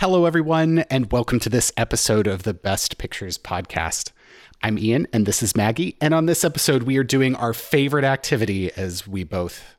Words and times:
Hello, 0.00 0.26
everyone, 0.26 0.78
and 0.90 1.10
welcome 1.10 1.40
to 1.40 1.48
this 1.48 1.72
episode 1.76 2.28
of 2.28 2.44
the 2.44 2.54
Best 2.54 2.98
Pictures 2.98 3.36
podcast. 3.36 4.12
I'm 4.62 4.78
Ian, 4.78 5.08
and 5.12 5.26
this 5.26 5.42
is 5.42 5.56
Maggie. 5.56 5.96
And 6.00 6.14
on 6.14 6.26
this 6.26 6.44
episode, 6.44 6.84
we 6.84 6.96
are 6.98 7.02
doing 7.02 7.34
our 7.34 7.52
favorite 7.52 8.04
activity 8.04 8.70
as 8.76 9.08
we 9.08 9.24
both 9.24 9.74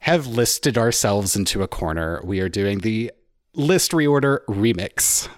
have 0.00 0.26
listed 0.26 0.76
ourselves 0.76 1.36
into 1.36 1.62
a 1.62 1.68
corner. 1.68 2.20
We 2.24 2.40
are 2.40 2.48
doing 2.48 2.80
the 2.80 3.12
list 3.54 3.92
reorder 3.92 4.40
remix. 4.48 5.28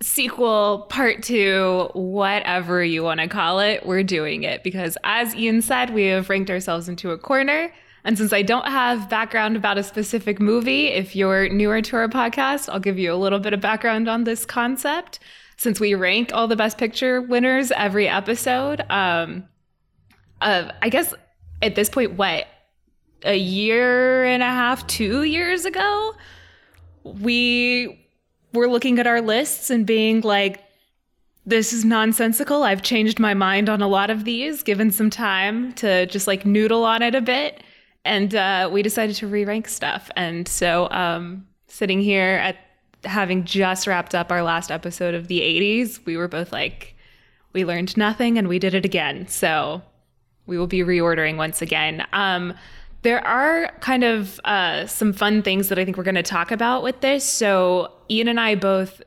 Sequel, 0.00 0.86
part 0.88 1.22
two, 1.22 1.90
whatever 1.92 2.82
you 2.82 3.02
want 3.02 3.20
to 3.20 3.28
call 3.28 3.60
it, 3.60 3.84
we're 3.84 4.02
doing 4.02 4.44
it 4.44 4.64
because, 4.64 4.96
as 5.04 5.34
Ian 5.34 5.60
said, 5.60 5.90
we 5.90 6.06
have 6.06 6.30
ranked 6.30 6.48
ourselves 6.48 6.88
into 6.88 7.10
a 7.10 7.18
corner. 7.18 7.70
And 8.04 8.18
since 8.18 8.32
I 8.32 8.42
don't 8.42 8.66
have 8.66 9.08
background 9.08 9.56
about 9.56 9.78
a 9.78 9.82
specific 9.82 10.38
movie, 10.38 10.88
if 10.88 11.16
you're 11.16 11.48
newer 11.48 11.80
to 11.80 11.96
our 11.96 12.08
podcast, 12.08 12.68
I'll 12.68 12.80
give 12.80 12.98
you 12.98 13.12
a 13.12 13.16
little 13.16 13.38
bit 13.38 13.54
of 13.54 13.60
background 13.60 14.08
on 14.08 14.24
this 14.24 14.44
concept. 14.44 15.20
Since 15.56 15.80
we 15.80 15.94
rank 15.94 16.30
all 16.34 16.46
the 16.46 16.56
best 16.56 16.76
picture 16.76 17.22
winners 17.22 17.70
every 17.70 18.08
episode, 18.08 18.84
um, 18.90 19.44
uh, 20.40 20.70
I 20.82 20.88
guess 20.90 21.14
at 21.62 21.74
this 21.76 21.88
point, 21.88 22.14
what 22.14 22.46
a 23.24 23.36
year 23.36 24.24
and 24.24 24.42
a 24.42 24.46
half, 24.46 24.86
two 24.86 25.22
years 25.22 25.64
ago, 25.64 26.14
we 27.04 28.06
were 28.52 28.68
looking 28.68 28.98
at 28.98 29.06
our 29.06 29.22
lists 29.22 29.70
and 29.70 29.86
being 29.86 30.20
like, 30.20 30.60
this 31.46 31.72
is 31.72 31.84
nonsensical. 31.84 32.62
I've 32.62 32.82
changed 32.82 33.18
my 33.18 33.34
mind 33.34 33.68
on 33.68 33.80
a 33.80 33.88
lot 33.88 34.10
of 34.10 34.24
these, 34.24 34.62
given 34.62 34.90
some 34.90 35.10
time 35.10 35.72
to 35.74 36.06
just 36.06 36.26
like 36.26 36.44
noodle 36.44 36.84
on 36.84 37.00
it 37.02 37.14
a 37.14 37.20
bit. 37.20 37.62
And 38.04 38.34
uh, 38.34 38.68
we 38.72 38.82
decided 38.82 39.16
to 39.16 39.26
re 39.26 39.44
rank 39.44 39.68
stuff. 39.68 40.10
And 40.16 40.46
so, 40.46 40.90
um, 40.90 41.46
sitting 41.66 42.00
here 42.00 42.36
at 42.36 42.56
having 43.04 43.44
just 43.44 43.86
wrapped 43.86 44.14
up 44.14 44.30
our 44.30 44.42
last 44.42 44.70
episode 44.70 45.14
of 45.14 45.28
the 45.28 45.40
80s, 45.40 46.04
we 46.04 46.16
were 46.16 46.28
both 46.28 46.52
like, 46.52 46.94
we 47.52 47.64
learned 47.64 47.96
nothing 47.96 48.38
and 48.38 48.48
we 48.48 48.58
did 48.58 48.74
it 48.74 48.84
again. 48.84 49.26
So, 49.28 49.82
we 50.46 50.58
will 50.58 50.66
be 50.66 50.80
reordering 50.80 51.36
once 51.36 51.62
again. 51.62 52.06
Um, 52.12 52.54
there 53.02 53.24
are 53.26 53.70
kind 53.80 54.02
of 54.02 54.40
uh, 54.44 54.86
some 54.86 55.12
fun 55.12 55.42
things 55.42 55.68
that 55.68 55.78
I 55.78 55.84
think 55.84 55.96
we're 55.96 56.04
going 56.04 56.14
to 56.14 56.22
talk 56.22 56.50
about 56.50 56.82
with 56.82 57.00
this. 57.00 57.24
So, 57.24 57.92
Ian 58.10 58.28
and 58.28 58.40
I 58.40 58.54
both, 58.54 59.02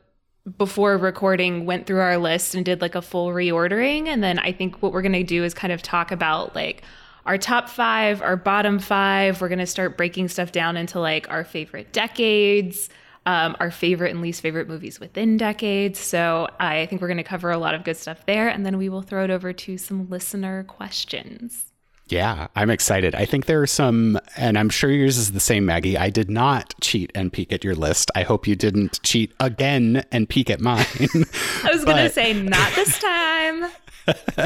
before 0.57 0.97
recording, 0.97 1.65
went 1.65 1.87
through 1.87 1.99
our 1.99 2.17
list 2.17 2.55
and 2.55 2.63
did 2.63 2.79
like 2.79 2.95
a 2.95 3.01
full 3.01 3.29
reordering. 3.29 4.07
And 4.07 4.23
then 4.23 4.39
I 4.39 4.51
think 4.51 4.81
what 4.81 4.93
we're 4.93 5.01
going 5.01 5.13
to 5.13 5.23
do 5.23 5.43
is 5.43 5.53
kind 5.53 5.73
of 5.73 5.81
talk 5.81 6.11
about 6.11 6.55
like 6.55 6.83
our 7.27 7.37
top 7.37 7.69
five, 7.69 8.21
our 8.21 8.37
bottom 8.37 8.79
five. 8.79 9.41
We're 9.41 9.49
going 9.49 9.59
to 9.59 9.67
start 9.67 9.97
breaking 9.97 10.29
stuff 10.29 10.51
down 10.51 10.77
into 10.77 10.99
like 10.99 11.29
our 11.29 11.43
favorite 11.43 11.93
decades. 11.93 12.89
Um, 13.25 13.57
our 13.59 13.71
favorite 13.71 14.11
and 14.11 14.21
least 14.21 14.39
favorite 14.39 14.69
movies 14.69 15.01
within 15.01 15.35
decades. 15.35 15.99
So 15.99 16.47
I 16.61 16.85
think 16.85 17.01
we're 17.01 17.09
going 17.09 17.17
to 17.17 17.25
cover 17.25 17.51
a 17.51 17.57
lot 17.57 17.75
of 17.75 17.83
good 17.83 17.97
stuff 17.97 18.25
there. 18.25 18.47
And 18.47 18.65
then 18.65 18.77
we 18.77 18.87
will 18.87 19.01
throw 19.01 19.25
it 19.25 19.29
over 19.29 19.51
to 19.51 19.77
some 19.77 20.09
listener 20.09 20.63
questions. 20.63 21.65
Yeah, 22.07 22.47
I'm 22.55 22.69
excited. 22.69 23.15
I 23.15 23.25
think 23.25 23.45
there 23.45 23.61
are 23.61 23.67
some, 23.67 24.17
and 24.37 24.57
I'm 24.57 24.69
sure 24.69 24.89
yours 24.89 25.17
is 25.17 25.33
the 25.33 25.41
same, 25.41 25.65
Maggie. 25.65 25.97
I 25.97 26.09
did 26.09 26.29
not 26.29 26.73
cheat 26.79 27.11
and 27.13 27.33
peek 27.33 27.51
at 27.51 27.65
your 27.65 27.75
list. 27.75 28.09
I 28.15 28.23
hope 28.23 28.47
you 28.47 28.55
didn't 28.55 29.01
cheat 29.03 29.33
again 29.41 30.05
and 30.09 30.29
peek 30.29 30.49
at 30.49 30.61
mine. 30.61 30.85
I 31.01 31.69
was 31.73 31.83
going 31.83 31.97
to 31.97 32.09
say, 32.09 32.31
not 32.31 32.73
this 32.75 32.97
time. 32.99 33.65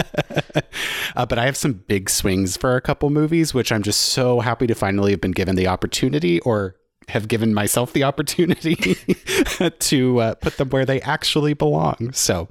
uh, 1.15 1.25
but 1.25 1.37
I 1.39 1.45
have 1.45 1.57
some 1.57 1.73
big 1.73 2.09
swings 2.09 2.57
for 2.57 2.75
a 2.75 2.81
couple 2.81 3.09
movies, 3.09 3.53
which 3.53 3.71
I'm 3.71 3.83
just 3.83 3.99
so 3.99 4.39
happy 4.39 4.67
to 4.67 4.75
finally 4.75 5.11
have 5.11 5.21
been 5.21 5.31
given 5.31 5.55
the 5.55 5.67
opportunity 5.67 6.39
or 6.41 6.75
have 7.07 7.27
given 7.27 7.53
myself 7.53 7.93
the 7.93 8.03
opportunity 8.03 8.95
to 9.79 10.19
uh, 10.19 10.35
put 10.35 10.57
them 10.57 10.69
where 10.69 10.85
they 10.85 11.01
actually 11.01 11.53
belong. 11.53 12.11
So 12.13 12.47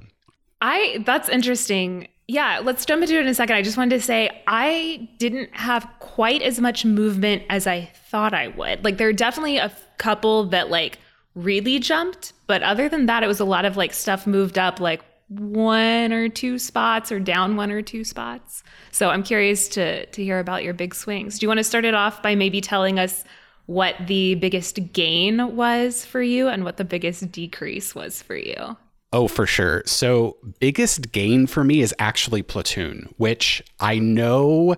I, 0.61 1.03
that's 1.05 1.29
interesting 1.29 2.07
yeah, 2.31 2.61
let's 2.63 2.85
jump 2.85 3.01
into 3.01 3.17
it 3.17 3.21
in 3.21 3.27
a 3.27 3.33
second. 3.33 3.57
I 3.57 3.61
just 3.61 3.75
wanted 3.75 3.97
to 3.97 4.01
say 4.01 4.29
I 4.47 5.09
didn't 5.17 5.53
have 5.53 5.85
quite 5.99 6.41
as 6.41 6.61
much 6.61 6.85
movement 6.85 7.43
as 7.49 7.67
I 7.67 7.91
thought 8.07 8.33
I 8.33 8.47
would. 8.47 8.85
Like 8.85 8.97
there 8.97 9.09
are 9.09 9.13
definitely 9.13 9.57
a 9.57 9.69
couple 9.97 10.45
that 10.45 10.69
like 10.69 10.97
really 11.35 11.77
jumped, 11.77 12.31
but 12.47 12.63
other 12.63 12.87
than 12.87 13.07
that 13.07 13.23
it 13.23 13.27
was 13.27 13.41
a 13.41 13.45
lot 13.45 13.65
of 13.65 13.75
like 13.75 13.93
stuff 13.93 14.25
moved 14.25 14.57
up 14.57 14.79
like 14.79 15.01
one 15.39 16.11
or 16.11 16.27
two 16.27 16.59
spots 16.59 17.11
or 17.11 17.19
down 17.19 17.55
one 17.55 17.71
or 17.71 17.81
two 17.81 18.03
spots. 18.03 18.63
So 18.91 19.09
I'm 19.09 19.23
curious 19.23 19.69
to 19.69 20.05
to 20.05 20.23
hear 20.23 20.39
about 20.39 20.63
your 20.63 20.73
big 20.73 20.93
swings. 20.93 21.39
Do 21.39 21.45
you 21.45 21.47
want 21.47 21.59
to 21.59 21.63
start 21.63 21.85
it 21.85 21.93
off 21.93 22.21
by 22.21 22.35
maybe 22.35 22.59
telling 22.59 22.99
us 22.99 23.23
what 23.65 23.95
the 24.07 24.35
biggest 24.35 24.91
gain 24.91 25.55
was 25.55 26.05
for 26.05 26.21
you 26.21 26.49
and 26.49 26.65
what 26.65 26.75
the 26.75 26.83
biggest 26.83 27.31
decrease 27.31 27.95
was 27.95 28.21
for 28.21 28.35
you? 28.35 28.75
Oh, 29.13 29.27
for 29.27 29.45
sure. 29.45 29.83
So, 29.85 30.37
biggest 30.59 31.11
gain 31.11 31.47
for 31.47 31.63
me 31.63 31.81
is 31.81 31.93
actually 31.99 32.43
Platoon, 32.43 33.13
which 33.17 33.61
I 33.79 33.99
know 33.99 34.75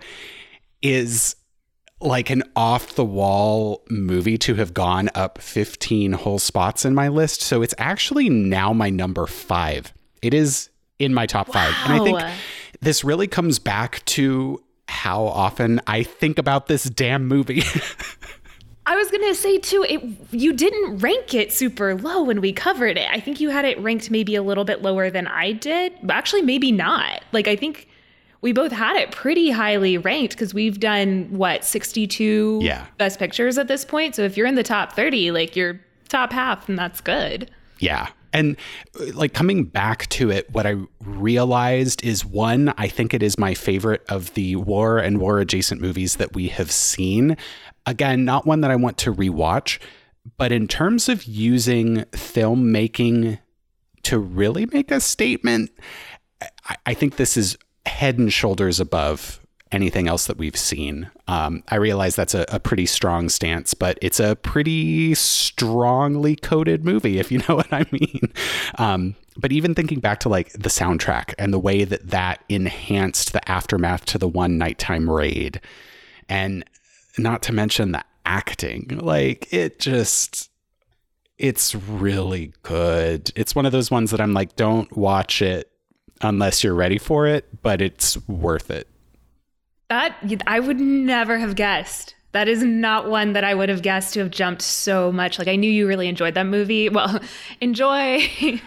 is 0.81 1.35
like 2.01 2.29
an 2.29 2.43
off 2.55 2.95
the 2.95 3.05
wall 3.05 3.83
movie 3.89 4.37
to 4.39 4.55
have 4.55 4.73
gone 4.73 5.09
up 5.15 5.39
15 5.39 6.13
whole 6.13 6.39
spots 6.39 6.83
in 6.83 6.95
my 6.95 7.09
list. 7.09 7.41
So, 7.41 7.61
it's 7.61 7.75
actually 7.77 8.27
now 8.27 8.73
my 8.73 8.89
number 8.89 9.27
five. 9.27 9.93
It 10.23 10.33
is 10.33 10.69
in 10.99 11.13
my 11.13 11.25
top 11.25 11.51
five. 11.51 11.73
And 11.85 11.93
I 11.93 12.03
think 12.03 12.19
this 12.81 13.03
really 13.03 13.27
comes 13.27 13.59
back 13.59 14.03
to 14.05 14.63
how 14.87 15.23
often 15.23 15.81
I 15.87 16.03
think 16.03 16.37
about 16.37 16.67
this 16.67 16.83
damn 16.83 17.27
movie. 17.27 17.63
I 18.85 18.97
was 18.97 19.09
gonna 19.09 19.33
say 19.33 19.59
too, 19.59 19.85
it 19.87 20.01
you 20.31 20.51
didn't 20.51 20.97
rank 20.97 21.33
it 21.33 21.53
super 21.53 21.95
low 21.95 22.23
when 22.23 22.41
we 22.41 22.51
covered 22.51 22.97
it. 22.97 23.09
I 23.09 23.19
think 23.19 23.39
you 23.39 23.49
had 23.49 23.63
it 23.63 23.79
ranked 23.79 24.11
maybe 24.11 24.35
a 24.35 24.43
little 24.43 24.65
bit 24.65 24.81
lower 24.81 25.09
than 25.09 25.25
I 25.27 25.53
did, 25.53 25.93
actually 26.09 26.41
maybe 26.41 26.71
not. 26.71 27.23
Like 27.31 27.47
I 27.47 27.55
think 27.55 27.87
we 28.41 28.51
both 28.51 28.73
had 28.73 28.97
it 28.97 29.11
pretty 29.11 29.51
highly 29.51 29.97
ranked 29.97 30.33
because 30.33 30.53
we've 30.53 30.81
done 30.81 31.29
what 31.31 31.63
62 31.63 32.59
yeah. 32.61 32.85
best 32.97 33.19
pictures 33.19 33.57
at 33.57 33.69
this 33.69 33.85
point. 33.85 34.15
So 34.15 34.23
if 34.23 34.35
you're 34.35 34.47
in 34.47 34.55
the 34.55 34.63
top 34.63 34.91
30, 34.91 35.31
like 35.31 35.55
you're 35.55 35.79
top 36.09 36.33
half, 36.33 36.67
and 36.67 36.77
that's 36.77 36.99
good. 36.99 37.49
Yeah. 37.79 38.09
And 38.33 38.57
uh, 38.99 39.13
like 39.13 39.33
coming 39.33 39.63
back 39.63 40.09
to 40.09 40.29
it, 40.31 40.51
what 40.51 40.65
I 40.65 40.75
realized 41.01 42.03
is 42.03 42.25
one, 42.25 42.73
I 42.77 42.87
think 42.87 43.13
it 43.13 43.23
is 43.23 43.37
my 43.37 43.53
favorite 43.53 44.03
of 44.09 44.33
the 44.33 44.55
war 44.57 44.97
and 44.97 45.19
war 45.19 45.39
adjacent 45.39 45.79
movies 45.79 46.17
that 46.17 46.33
we 46.33 46.49
have 46.49 46.71
seen. 46.71 47.37
Again, 47.85 48.25
not 48.25 48.45
one 48.45 48.61
that 48.61 48.71
I 48.71 48.75
want 48.75 48.97
to 48.99 49.13
rewatch, 49.13 49.79
but 50.37 50.51
in 50.51 50.67
terms 50.67 51.07
of 51.09 51.23
using 51.25 51.97
filmmaking 52.11 53.39
to 54.03 54.19
really 54.19 54.65
make 54.65 54.91
a 54.91 54.99
statement, 54.99 55.71
I, 56.65 56.75
I 56.87 56.93
think 56.93 57.15
this 57.15 57.37
is 57.37 57.57
head 57.85 58.17
and 58.17 58.31
shoulders 58.31 58.79
above 58.79 59.39
anything 59.73 60.07
else 60.07 60.27
that 60.27 60.37
we've 60.37 60.57
seen. 60.57 61.09
Um, 61.27 61.63
I 61.69 61.75
realize 61.75 62.15
that's 62.15 62.35
a, 62.35 62.45
a, 62.49 62.59
pretty 62.59 62.85
strong 62.85 63.29
stance, 63.29 63.73
but 63.73 63.97
it's 64.01 64.19
a 64.19 64.35
pretty 64.35 65.15
strongly 65.15 66.35
coded 66.35 66.85
movie, 66.85 67.17
if 67.19 67.31
you 67.31 67.39
know 67.39 67.55
what 67.55 67.73
I 67.73 67.85
mean. 67.91 68.31
Um, 68.77 69.15
but 69.35 69.51
even 69.51 69.73
thinking 69.73 69.99
back 69.99 70.19
to 70.21 70.29
like 70.29 70.51
the 70.53 70.69
soundtrack 70.69 71.33
and 71.39 71.51
the 71.51 71.59
way 71.59 71.83
that 71.83 72.11
that 72.11 72.43
enhanced 72.49 73.33
the 73.33 73.49
aftermath 73.49 74.05
to 74.05 74.17
the 74.17 74.27
one 74.27 74.57
nighttime 74.57 75.09
raid, 75.09 75.59
and 76.29 76.63
not 77.17 77.41
to 77.43 77.53
mention 77.53 77.91
the 77.91 78.03
acting, 78.25 78.99
like 79.01 79.51
it 79.51 79.79
just. 79.79 80.49
It's 81.39 81.73
really 81.73 82.53
good. 82.61 83.31
It's 83.35 83.55
one 83.55 83.65
of 83.65 83.71
those 83.71 83.89
ones 83.89 84.11
that 84.11 84.21
I'm 84.21 84.33
like, 84.33 84.55
don't 84.55 84.95
watch 84.95 85.41
it 85.41 85.69
unless 86.21 86.63
you're 86.63 86.75
ready 86.75 86.99
for 86.99 87.25
it, 87.25 87.61
but 87.61 87.81
it's 87.81 88.15
worth 88.27 88.69
it. 88.69 88.87
That 89.93 90.41
I 90.47 90.59
would 90.59 90.79
never 90.79 91.37
have 91.37 91.53
guessed. 91.53 92.15
That 92.31 92.47
is 92.47 92.63
not 92.63 93.11
one 93.11 93.33
that 93.33 93.43
I 93.43 93.53
would 93.53 93.69
have 93.69 93.83
guessed 93.83 94.15
to 94.15 94.21
have 94.21 94.31
jumped 94.31 94.63
so 94.63 95.11
much. 95.11 95.37
Like 95.37 95.47
I 95.47 95.55
knew 95.55 95.69
you 95.69 95.87
really 95.87 96.07
enjoyed 96.07 96.33
that 96.33 96.47
movie. 96.47 96.89
Well, 96.93 97.19
enjoy 97.61 98.27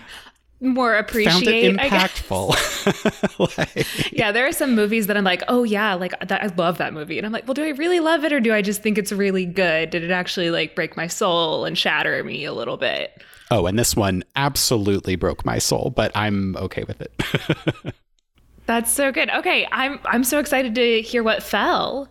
more 0.61 0.95
appreciate. 0.95 1.33
Found 1.33 1.49
it 1.49 1.77
impactful. 1.91 3.59
like, 3.59 4.13
yeah, 4.13 4.31
there 4.31 4.47
are 4.47 4.53
some 4.53 4.77
movies 4.77 5.09
that 5.09 5.17
I'm 5.17 5.25
like, 5.25 5.43
oh 5.49 5.65
yeah, 5.65 5.95
like 5.95 6.17
that, 6.21 6.45
I 6.45 6.47
love 6.55 6.79
that 6.79 6.93
movie, 6.93 7.19
and 7.19 7.27
I'm 7.27 7.33
like, 7.33 7.49
well, 7.49 7.55
do 7.55 7.65
I 7.65 7.71
really 7.71 7.99
love 7.99 8.25
it, 8.25 8.33
or 8.33 8.39
do 8.39 8.55
I 8.55 8.63
just 8.63 8.85
think 8.85 8.97
it's 8.97 9.11
really 9.11 9.47
good? 9.47 9.91
Did 9.91 10.05
it 10.05 10.13
actually 10.13 10.51
like 10.51 10.77
break 10.77 10.97
my 10.97 11.09
soul 11.09 11.65
and 11.65 11.77
shatter 11.77 12.23
me 12.23 12.45
a 12.45 12.53
little 12.53 12.77
bit? 12.77 13.21
Oh, 13.51 13.67
and 13.67 13.77
this 13.77 13.97
one 13.97 14.23
absolutely 14.37 15.17
broke 15.17 15.45
my 15.45 15.59
soul, 15.59 15.93
but 15.95 16.13
I'm 16.15 16.57
okay 16.57 16.85
with 16.85 17.01
it. 17.01 17.95
That's 18.67 18.93
so 18.93 19.13
good. 19.13 19.31
Okay, 19.31 19.67
I'm 19.71 20.01
I'm 20.05 20.25
so 20.25 20.39
excited 20.39 20.75
to 20.75 21.01
hear 21.03 21.23
what 21.23 21.43
fell. 21.43 22.09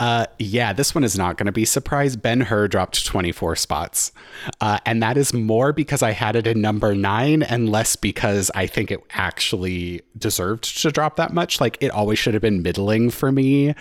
Uh, 0.00 0.26
yeah, 0.38 0.72
this 0.72 0.94
one 0.94 1.04
is 1.04 1.18
not 1.18 1.36
going 1.36 1.46
to 1.46 1.52
be 1.52 1.64
surprised. 1.64 2.22
Ben 2.22 2.40
Hur 2.40 2.68
dropped 2.68 3.04
24 3.04 3.56
spots. 3.56 4.12
Uh, 4.60 4.78
and 4.86 5.02
that 5.02 5.16
is 5.16 5.34
more 5.34 5.72
because 5.72 6.02
I 6.02 6.12
had 6.12 6.34
it 6.34 6.46
in 6.46 6.60
number 6.60 6.94
nine 6.94 7.42
and 7.42 7.68
less 7.68 7.94
because 7.94 8.50
I 8.54 8.66
think 8.66 8.90
it 8.90 9.00
actually 9.10 10.00
deserved 10.16 10.80
to 10.80 10.90
drop 10.90 11.16
that 11.16 11.34
much. 11.34 11.60
Like 11.60 11.76
it 11.80 11.90
always 11.90 12.18
should 12.18 12.34
have 12.34 12.40
been 12.40 12.62
middling 12.62 13.10
for 13.10 13.30
me. 13.30 13.74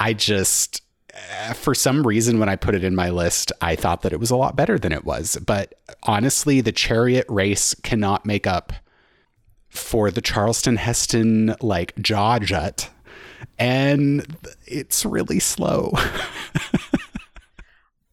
I 0.00 0.14
just, 0.14 0.82
uh, 1.14 1.52
for 1.52 1.74
some 1.74 2.06
reason, 2.06 2.38
when 2.40 2.48
I 2.48 2.56
put 2.56 2.74
it 2.74 2.84
in 2.84 2.94
my 2.94 3.10
list, 3.10 3.52
I 3.60 3.76
thought 3.76 4.02
that 4.02 4.12
it 4.12 4.20
was 4.20 4.30
a 4.30 4.36
lot 4.36 4.56
better 4.56 4.78
than 4.78 4.92
it 4.92 5.04
was. 5.04 5.36
But 5.46 5.74
honestly, 6.02 6.60
the 6.60 6.72
chariot 6.72 7.26
race 7.28 7.74
cannot 7.82 8.26
make 8.26 8.46
up 8.48 8.72
for 9.70 10.10
the 10.10 10.20
Charlton 10.20 10.76
Heston 10.76 11.54
like 11.60 11.96
jaw 12.00 12.38
jut. 12.38 12.90
And 13.58 14.36
it's 14.66 15.04
really 15.04 15.38
slow. 15.38 15.92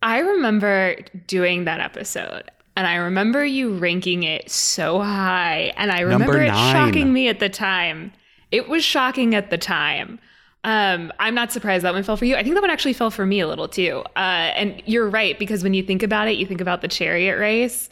I 0.02 0.20
remember 0.20 0.98
doing 1.26 1.66
that 1.66 1.80
episode 1.80 2.52
and 2.78 2.86
I 2.86 2.96
remember 2.96 3.44
you 3.44 3.76
ranking 3.76 4.22
it 4.22 4.52
so 4.52 5.00
high. 5.00 5.74
And 5.78 5.92
I 5.92 6.02
remember 6.02 6.40
it 6.40 6.50
shocking 6.50 7.12
me 7.12 7.28
at 7.28 7.40
the 7.40 7.50
time. 7.50 8.14
It 8.52 8.70
was 8.70 8.86
shocking 8.86 9.34
at 9.34 9.50
the 9.50 9.58
time. 9.58 10.20
Um, 10.64 11.12
I'm 11.18 11.34
not 11.34 11.52
surprised 11.52 11.84
that 11.86 11.94
one 11.94 12.04
fell 12.04 12.18
for 12.18 12.26
you. 12.26 12.36
I 12.36 12.44
think 12.44 12.54
that 12.54 12.62
one 12.62 12.70
actually 12.70 12.94
fell 12.94 13.10
for 13.10 13.26
me 13.26 13.40
a 13.40 13.48
little 13.48 13.68
too. 13.68 14.04
Uh, 14.16 14.54
and 14.56 14.84
you're 14.86 15.10
right, 15.10 15.40
because 15.40 15.64
when 15.64 15.74
you 15.74 15.82
think 15.82 16.04
about 16.04 16.28
it, 16.28 16.34
you 16.34 16.46
think 16.46 16.62
about 16.62 16.82
the 16.82 16.88
chariot 16.88 17.40
race. 17.40 17.90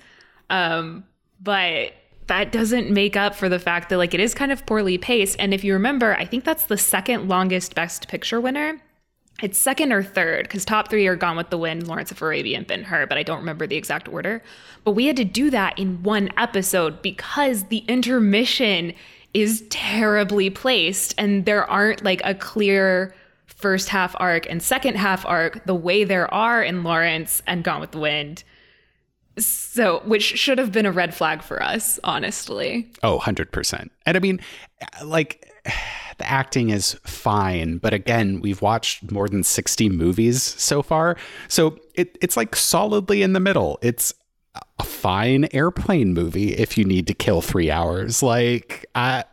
Um, 0.51 1.03
but 1.41 1.93
that 2.27 2.51
doesn't 2.51 2.89
make 2.89 3.15
up 3.15 3.35
for 3.35 3.49
the 3.49 3.59
fact 3.59 3.89
that 3.89 3.97
like 3.97 4.13
it 4.13 4.19
is 4.19 4.33
kind 4.33 4.51
of 4.51 4.65
poorly 4.65 4.97
paced. 4.97 5.35
And 5.39 5.53
if 5.53 5.63
you 5.63 5.73
remember, 5.73 6.15
I 6.15 6.25
think 6.25 6.43
that's 6.43 6.65
the 6.65 6.77
second 6.77 7.27
longest 7.27 7.75
best 7.75 8.07
picture 8.07 8.41
winner 8.41 8.81
it's 9.41 9.57
second 9.57 9.91
or 9.91 10.01
third 10.01 10.43
because 10.43 10.63
top 10.63 10.89
three 10.89 11.07
are 11.07 11.15
Gone 11.15 11.35
with 11.35 11.49
the 11.49 11.57
Wind, 11.57 11.87
Lawrence 11.87 12.11
of 12.11 12.21
Arabia, 12.21 12.57
and 12.57 12.65
Ben 12.65 12.83
Hur, 12.83 13.05
but 13.05 13.17
I 13.17 13.23
don't 13.23 13.39
remember 13.39 13.67
the 13.67 13.75
exact 13.75 14.07
order. 14.07 14.41
But 14.85 14.91
we 14.91 15.07
had 15.07 15.17
to 15.17 15.25
do 15.25 15.49
that 15.49 15.77
in 15.77 16.03
one 16.03 16.29
episode 16.37 17.01
because 17.01 17.65
the 17.65 17.79
intermission 17.87 18.93
is 19.33 19.65
terribly 19.69 20.49
placed 20.49 21.13
and 21.17 21.45
there 21.45 21.69
aren't 21.69 22.03
like 22.03 22.21
a 22.23 22.33
clear 22.33 23.13
first 23.47 23.89
half 23.89 24.15
arc 24.19 24.49
and 24.49 24.63
second 24.63 24.95
half 24.95 25.25
arc 25.25 25.65
the 25.65 25.75
way 25.75 26.05
there 26.05 26.33
are 26.33 26.63
in 26.63 26.83
Lawrence 26.83 27.41
and 27.45 27.63
Gone 27.63 27.81
with 27.81 27.91
the 27.91 27.99
Wind. 27.99 28.43
So, 29.37 30.01
which 30.05 30.23
should 30.23 30.57
have 30.57 30.71
been 30.71 30.85
a 30.85 30.91
red 30.91 31.13
flag 31.13 31.41
for 31.41 31.61
us, 31.61 31.99
honestly. 32.03 32.91
Oh, 33.03 33.19
100%. 33.19 33.89
And 34.05 34.17
I 34.17 34.19
mean, 34.19 34.39
like, 35.03 35.51
the 36.17 36.29
acting 36.29 36.69
is 36.69 36.93
fine, 37.03 37.77
but 37.77 37.93
again, 37.93 38.39
we've 38.39 38.61
watched 38.61 39.11
more 39.11 39.27
than 39.27 39.43
60 39.43 39.89
movies 39.89 40.41
so 40.41 40.81
far. 40.81 41.17
So 41.49 41.77
it, 41.95 42.17
it's 42.21 42.37
like 42.37 42.55
solidly 42.55 43.21
in 43.21 43.33
the 43.33 43.41
middle. 43.41 43.77
It's 43.81 44.13
a 44.79 44.83
fine 44.83 45.49
airplane 45.51 46.13
movie 46.13 46.53
if 46.53 46.77
you 46.77 46.85
need 46.85 47.07
to 47.07 47.13
kill 47.13 47.41
three 47.41 47.69
hours. 47.69 48.23
Like, 48.23 48.85
I. 48.95 49.25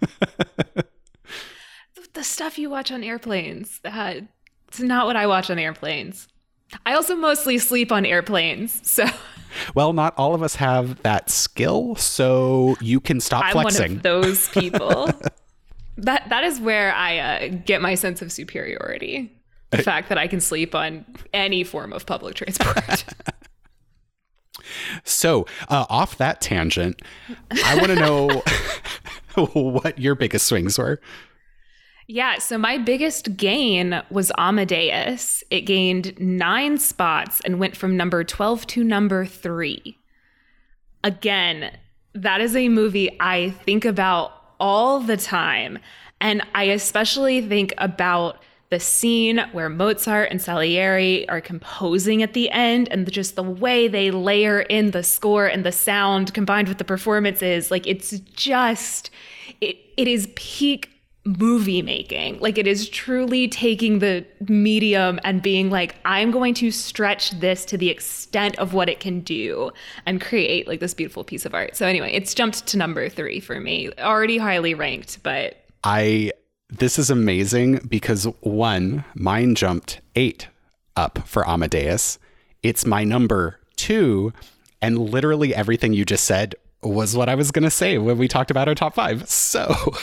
the 2.12 2.24
stuff 2.24 2.58
you 2.58 2.68
watch 2.68 2.92
on 2.92 3.02
airplanes, 3.02 3.80
that, 3.80 4.24
it's 4.66 4.80
not 4.80 5.06
what 5.06 5.16
I 5.16 5.26
watch 5.26 5.48
on 5.48 5.58
airplanes. 5.58 6.28
I 6.84 6.94
also 6.94 7.14
mostly 7.14 7.58
sleep 7.58 7.92
on 7.92 8.04
airplanes, 8.04 8.80
so. 8.88 9.06
Well, 9.74 9.92
not 9.92 10.14
all 10.18 10.34
of 10.34 10.42
us 10.42 10.56
have 10.56 11.02
that 11.02 11.30
skill, 11.30 11.94
so 11.96 12.76
you 12.80 13.00
can 13.00 13.20
stop 13.20 13.46
I'm 13.46 13.52
flexing. 13.52 13.82
one 13.82 13.96
of 13.96 14.02
those 14.02 14.48
people. 14.52 15.10
that 15.96 16.28
that 16.28 16.44
is 16.44 16.60
where 16.60 16.94
I 16.94 17.18
uh, 17.18 17.48
get 17.64 17.80
my 17.80 17.94
sense 17.94 18.22
of 18.22 18.30
superiority. 18.30 19.32
The 19.70 19.82
fact 19.82 20.08
that 20.08 20.16
I 20.16 20.26
can 20.28 20.40
sleep 20.40 20.74
on 20.74 21.04
any 21.34 21.62
form 21.62 21.92
of 21.92 22.06
public 22.06 22.34
transport. 22.36 23.04
so, 25.04 25.46
uh, 25.68 25.84
off 25.90 26.16
that 26.18 26.40
tangent, 26.40 27.02
I 27.64 27.76
want 27.76 27.88
to 27.88 27.94
know 27.96 28.42
what 29.52 29.98
your 29.98 30.14
biggest 30.14 30.46
swings 30.46 30.78
were. 30.78 31.00
Yeah, 32.10 32.38
so 32.38 32.56
my 32.56 32.78
biggest 32.78 33.36
gain 33.36 34.02
was 34.10 34.32
Amadeus. 34.38 35.44
It 35.50 35.62
gained 35.62 36.18
nine 36.18 36.78
spots 36.78 37.42
and 37.44 37.60
went 37.60 37.76
from 37.76 37.98
number 37.98 38.24
12 38.24 38.66
to 38.68 38.82
number 38.82 39.26
three. 39.26 39.98
Again, 41.04 41.76
that 42.14 42.40
is 42.40 42.56
a 42.56 42.70
movie 42.70 43.14
I 43.20 43.50
think 43.50 43.84
about 43.84 44.32
all 44.58 45.00
the 45.00 45.18
time. 45.18 45.78
And 46.18 46.42
I 46.54 46.64
especially 46.64 47.42
think 47.42 47.74
about 47.76 48.42
the 48.70 48.80
scene 48.80 49.44
where 49.52 49.68
Mozart 49.68 50.30
and 50.30 50.40
Salieri 50.40 51.28
are 51.28 51.42
composing 51.42 52.22
at 52.22 52.32
the 52.32 52.50
end 52.50 52.88
and 52.90 53.10
just 53.12 53.36
the 53.36 53.42
way 53.42 53.86
they 53.86 54.10
layer 54.10 54.60
in 54.60 54.92
the 54.92 55.02
score 55.02 55.46
and 55.46 55.62
the 55.62 55.72
sound 55.72 56.32
combined 56.32 56.68
with 56.68 56.78
the 56.78 56.84
performances 56.84 57.70
like 57.70 57.86
it's 57.86 58.10
just 58.34 59.10
it 59.62 59.78
it 59.96 60.06
is 60.06 60.28
peak 60.36 60.97
movie 61.36 61.82
making. 61.82 62.38
Like 62.40 62.56
it 62.56 62.66
is 62.66 62.88
truly 62.88 63.48
taking 63.48 63.98
the 63.98 64.24
medium 64.48 65.20
and 65.24 65.42
being 65.42 65.70
like, 65.70 65.96
I'm 66.04 66.30
going 66.30 66.54
to 66.54 66.70
stretch 66.70 67.32
this 67.32 67.64
to 67.66 67.76
the 67.76 67.90
extent 67.90 68.58
of 68.58 68.72
what 68.72 68.88
it 68.88 69.00
can 69.00 69.20
do 69.20 69.70
and 70.06 70.20
create 70.20 70.66
like 70.66 70.80
this 70.80 70.94
beautiful 70.94 71.24
piece 71.24 71.44
of 71.44 71.54
art. 71.54 71.76
So 71.76 71.86
anyway, 71.86 72.12
it's 72.12 72.34
jumped 72.34 72.66
to 72.68 72.78
number 72.78 73.08
three 73.08 73.40
for 73.40 73.60
me. 73.60 73.90
Already 73.98 74.38
highly 74.38 74.74
ranked, 74.74 75.22
but 75.22 75.62
I 75.84 76.32
this 76.70 76.98
is 76.98 77.10
amazing 77.10 77.80
because 77.88 78.24
one, 78.40 79.04
mine 79.14 79.54
jumped 79.54 80.00
eight 80.14 80.48
up 80.96 81.26
for 81.26 81.48
Amadeus. 81.48 82.18
It's 82.62 82.84
my 82.84 83.04
number 83.04 83.58
two, 83.76 84.32
and 84.82 84.98
literally 84.98 85.54
everything 85.54 85.92
you 85.92 86.04
just 86.04 86.24
said 86.24 86.54
was 86.82 87.16
what 87.16 87.28
I 87.28 87.34
was 87.34 87.50
going 87.50 87.64
to 87.64 87.70
say 87.70 87.98
when 87.98 88.18
we 88.18 88.28
talked 88.28 88.50
about 88.50 88.68
our 88.68 88.74
top 88.74 88.94
five. 88.94 89.28
So 89.28 89.74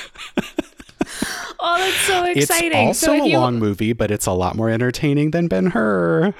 Oh, 1.60 1.78
that's 1.78 1.96
so 2.02 2.24
exciting. 2.24 2.90
It's 2.90 3.04
also 3.04 3.18
so 3.18 3.24
a 3.24 3.30
you, 3.30 3.40
long 3.40 3.60
movie, 3.60 3.94
but 3.94 4.12
it's 4.12 4.26
a 4.26 4.32
lot 4.32 4.56
more 4.56 4.70
entertaining 4.70 5.32
than 5.32 5.48
Ben 5.48 5.68
Hur. 5.68 6.34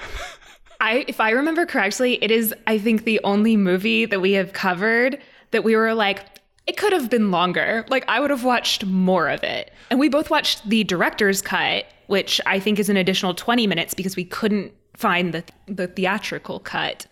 I, 0.80 1.04
if 1.08 1.20
I 1.20 1.30
remember 1.30 1.66
correctly, 1.66 2.22
it 2.22 2.30
is, 2.30 2.54
I 2.66 2.78
think, 2.78 3.04
the 3.04 3.20
only 3.24 3.56
movie 3.56 4.04
that 4.04 4.20
we 4.20 4.32
have 4.32 4.52
covered 4.52 5.18
that 5.50 5.64
we 5.64 5.74
were 5.74 5.94
like, 5.94 6.20
it 6.66 6.76
could 6.76 6.92
have 6.92 7.08
been 7.08 7.30
longer. 7.30 7.84
Like, 7.88 8.04
I 8.08 8.20
would 8.20 8.30
have 8.30 8.44
watched 8.44 8.84
more 8.84 9.28
of 9.28 9.42
it. 9.42 9.70
And 9.90 10.00
we 10.00 10.08
both 10.08 10.30
watched 10.30 10.68
the 10.68 10.84
director's 10.84 11.40
cut, 11.40 11.86
which 12.08 12.40
I 12.44 12.58
think 12.58 12.78
is 12.78 12.88
an 12.88 12.96
additional 12.96 13.34
20 13.34 13.66
minutes 13.66 13.94
because 13.94 14.16
we 14.16 14.24
couldn't 14.24 14.72
find 14.96 15.32
the, 15.32 15.44
the 15.66 15.86
theatrical 15.86 16.60
cut. 16.60 17.06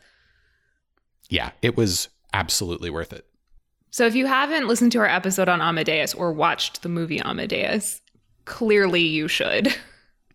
Yeah, 1.28 1.52
it 1.62 1.76
was 1.76 2.08
absolutely 2.32 2.90
worth 2.90 3.12
it. 3.12 3.26
So 3.94 4.04
if 4.06 4.16
you 4.16 4.26
haven't 4.26 4.66
listened 4.66 4.90
to 4.90 4.98
our 4.98 5.06
episode 5.06 5.48
on 5.48 5.60
Amadeus 5.60 6.14
or 6.14 6.32
watched 6.32 6.82
the 6.82 6.88
movie 6.88 7.20
Amadeus, 7.20 8.00
clearly 8.44 9.02
you 9.02 9.28
should. 9.28 9.72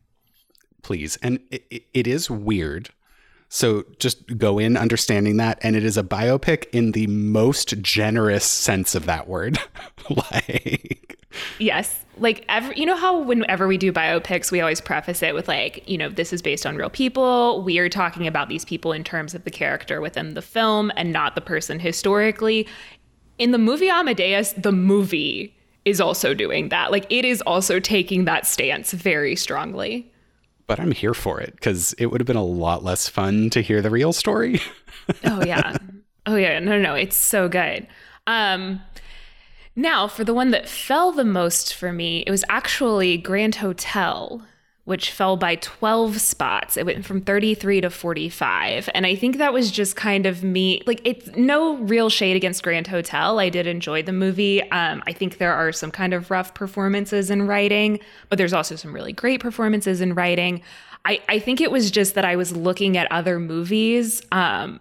Please. 0.82 1.18
And 1.22 1.42
it, 1.52 1.84
it 1.94 2.08
is 2.08 2.30
weird. 2.30 2.90
So 3.50 3.84
just 4.00 4.38
go 4.38 4.60
in 4.60 4.78
understanding 4.78 5.36
that. 5.38 5.60
And 5.62 5.76
it 5.76 5.84
is 5.84 5.98
a 5.98 6.04
biopic 6.04 6.68
in 6.72 6.94
the 6.94 7.08
most 7.08 7.82
generous 7.82 8.46
sense 8.46 8.96
of 8.96 9.06
that 9.08 9.28
word. 9.28 9.60
like, 10.10 11.20
yes. 11.58 12.06
Like, 12.18 12.46
every, 12.48 12.78
you 12.78 12.86
know 12.86 12.98
how 12.98 13.18
whenever 13.18 13.68
we 13.68 13.78
do 13.78 13.92
biopics, 13.92 14.52
we 14.52 14.60
always 14.62 14.82
preface 14.82 15.24
it 15.24 15.34
with, 15.34 15.48
like, 15.48 15.88
you 15.88 15.98
know, 15.98 16.10
this 16.10 16.34
is 16.34 16.42
based 16.42 16.66
on 16.66 16.76
real 16.76 16.90
people. 16.90 17.64
We 17.64 17.80
are 17.80 17.88
talking 17.88 18.28
about 18.28 18.50
these 18.50 18.66
people 18.66 18.92
in 18.92 19.06
terms 19.06 19.34
of 19.34 19.46
the 19.46 19.52
character 19.52 20.02
within 20.02 20.34
the 20.34 20.42
film 20.42 20.92
and 20.98 21.14
not 21.14 21.36
the 21.36 21.42
person 21.42 21.80
historically 21.80 22.68
in 23.40 23.52
the 23.52 23.58
movie 23.58 23.90
Amadeus, 23.90 24.54
the 24.54 24.72
movie 24.72 25.56
is 25.86 26.00
also 26.00 26.34
doing 26.34 26.70
that. 26.70 26.92
Like 26.92 27.06
it 27.10 27.26
is 27.26 27.42
also 27.42 27.80
taking 27.80 28.26
that 28.26 28.46
stance 28.46 28.92
very 28.92 29.36
strongly. 29.36 30.12
But 30.68 30.80
I'm 30.80 30.92
here 30.92 31.16
for 31.16 31.42
it 31.42 31.56
because 31.56 31.94
it 31.94 32.08
would 32.08 32.22
have 32.22 32.28
been 32.28 32.36
a 32.36 32.44
lot 32.44 32.84
less 32.84 33.10
fun 33.10 33.50
to 33.52 33.62
hear 33.62 33.82
the 33.82 33.90
real 33.90 34.14
story. 34.14 34.62
oh 35.24 35.44
yeah. 35.44 35.78
Oh 36.28 36.36
yeah. 36.36 36.60
No, 36.60 36.74
no, 36.74 36.82
no. 36.82 36.94
It's 36.96 37.16
so 37.16 37.50
good. 37.50 37.88
Um 38.28 38.82
now 39.76 40.08
for 40.08 40.24
the 40.24 40.34
one 40.34 40.52
that 40.52 40.70
fell 40.70 41.12
the 41.12 41.26
most 41.26 41.74
for 41.74 41.92
me, 41.92 42.24
it 42.28 42.32
was 42.32 42.44
actually 42.50 43.18
Grand 43.18 43.56
Hotel 43.56 44.46
which 44.90 45.12
fell 45.12 45.38
by 45.38 45.54
12 45.58 46.20
spots. 46.20 46.76
It 46.76 46.84
went 46.84 47.06
from 47.06 47.22
33 47.22 47.82
to 47.82 47.92
45. 47.92 48.90
And 48.96 49.06
I 49.06 49.14
think 49.14 49.38
that 49.38 49.54
was 49.54 49.70
just 49.70 49.96
kind 49.96 50.26
of 50.26 50.44
me. 50.44 50.82
Like, 50.88 51.00
it's 51.04 51.28
no 51.38 51.78
real 51.78 52.10
shade 52.10 52.36
against 52.36 52.64
Grand 52.64 52.88
Hotel. 52.88 53.38
I 53.38 53.50
did 53.50 53.68
enjoy 53.68 54.02
the 54.02 54.12
movie. 54.12 54.64
Um, 54.72 55.04
I 55.06 55.14
think 55.14 55.38
there 55.38 55.54
are 55.54 55.72
some 55.72 55.92
kind 55.92 56.12
of 56.12 56.32
rough 56.32 56.56
performances 56.56 57.30
in 57.30 57.46
writing, 57.46 58.00
but 58.30 58.40
there's 58.40 58.52
also 58.52 58.76
some 58.76 58.92
really 58.92 59.14
great 59.14 59.42
performances 59.42 60.02
in 60.02 60.16
writing. 60.16 60.64
I, 61.06 61.22
I 61.30 61.38
think 61.38 61.62
it 61.62 61.70
was 61.70 61.92
just 61.92 62.16
that 62.16 62.26
I 62.26 62.36
was 62.36 62.58
looking 62.58 62.98
at 62.98 63.12
other 63.12 63.40
movies 63.40 64.24
um, 64.32 64.80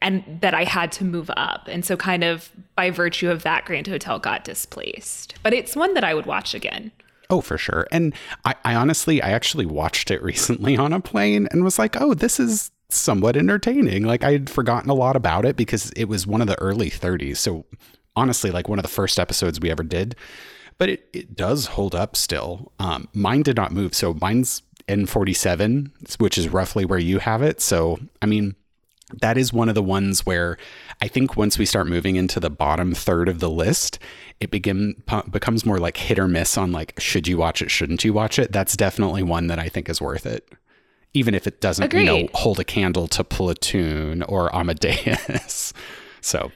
and 0.00 0.22
that 0.42 0.54
I 0.54 0.62
had 0.62 0.92
to 0.92 1.04
move 1.04 1.28
up. 1.36 1.66
And 1.66 1.84
so, 1.84 1.96
kind 1.96 2.22
of 2.22 2.52
by 2.76 2.90
virtue 2.92 3.28
of 3.28 3.42
that, 3.42 3.64
Grand 3.64 3.88
Hotel 3.88 4.20
got 4.20 4.44
displaced. 4.44 5.34
But 5.42 5.54
it's 5.54 5.74
one 5.74 5.94
that 5.94 6.04
I 6.04 6.14
would 6.14 6.26
watch 6.26 6.54
again. 6.54 6.92
Oh, 7.30 7.40
for 7.40 7.56
sure. 7.56 7.86
And 7.92 8.12
I, 8.44 8.54
I 8.64 8.74
honestly, 8.74 9.22
I 9.22 9.30
actually 9.30 9.66
watched 9.66 10.10
it 10.10 10.22
recently 10.22 10.76
on 10.76 10.92
a 10.92 11.00
plane 11.00 11.48
and 11.50 11.64
was 11.64 11.78
like, 11.78 12.00
oh, 12.00 12.12
this 12.14 12.40
is 12.40 12.70
somewhat 12.88 13.36
entertaining. 13.36 14.02
Like 14.02 14.24
I'd 14.24 14.50
forgotten 14.50 14.90
a 14.90 14.94
lot 14.94 15.16
about 15.16 15.44
it 15.44 15.56
because 15.56 15.90
it 15.92 16.06
was 16.06 16.26
one 16.26 16.40
of 16.40 16.48
the 16.48 16.58
early 16.58 16.90
30s. 16.90 17.36
So 17.36 17.64
honestly, 18.16 18.50
like 18.50 18.68
one 18.68 18.78
of 18.78 18.82
the 18.82 18.88
first 18.88 19.18
episodes 19.18 19.60
we 19.60 19.70
ever 19.70 19.84
did. 19.84 20.16
But 20.76 20.88
it, 20.88 21.08
it 21.12 21.36
does 21.36 21.66
hold 21.66 21.94
up 21.94 22.16
still. 22.16 22.72
Um, 22.78 23.08
mine 23.12 23.42
did 23.42 23.56
not 23.56 23.70
move. 23.72 23.94
So 23.94 24.14
mine's 24.14 24.62
N47, 24.88 26.18
which 26.18 26.38
is 26.38 26.48
roughly 26.48 26.84
where 26.84 26.98
you 26.98 27.18
have 27.18 27.42
it. 27.42 27.60
So, 27.60 28.00
I 28.22 28.26
mean, 28.26 28.56
that 29.20 29.36
is 29.36 29.52
one 29.52 29.68
of 29.68 29.74
the 29.74 29.82
ones 29.82 30.24
where 30.24 30.56
I 31.02 31.08
think 31.08 31.36
once 31.36 31.58
we 31.58 31.64
start 31.64 31.86
moving 31.86 32.16
into 32.16 32.40
the 32.40 32.50
bottom 32.50 32.92
third 32.94 33.28
of 33.28 33.40
the 33.40 33.48
list, 33.48 33.98
it 34.38 34.50
begin 34.50 35.02
becomes 35.30 35.64
more 35.64 35.78
like 35.78 35.96
hit 35.96 36.18
or 36.18 36.28
miss 36.28 36.58
on 36.58 36.72
like 36.72 36.98
should 36.98 37.26
you 37.26 37.38
watch 37.38 37.62
it, 37.62 37.70
shouldn't 37.70 38.04
you 38.04 38.12
watch 38.12 38.38
it. 38.38 38.52
That's 38.52 38.76
definitely 38.76 39.22
one 39.22 39.46
that 39.46 39.58
I 39.58 39.68
think 39.68 39.88
is 39.88 40.00
worth 40.00 40.26
it, 40.26 40.52
even 41.14 41.34
if 41.34 41.46
it 41.46 41.60
doesn't 41.60 41.84
Agreed. 41.84 42.00
you 42.00 42.06
know 42.06 42.28
hold 42.34 42.60
a 42.60 42.64
candle 42.64 43.08
to 43.08 43.24
Platoon 43.24 44.22
or 44.24 44.54
Amadeus. 44.54 45.72
so 46.20 46.52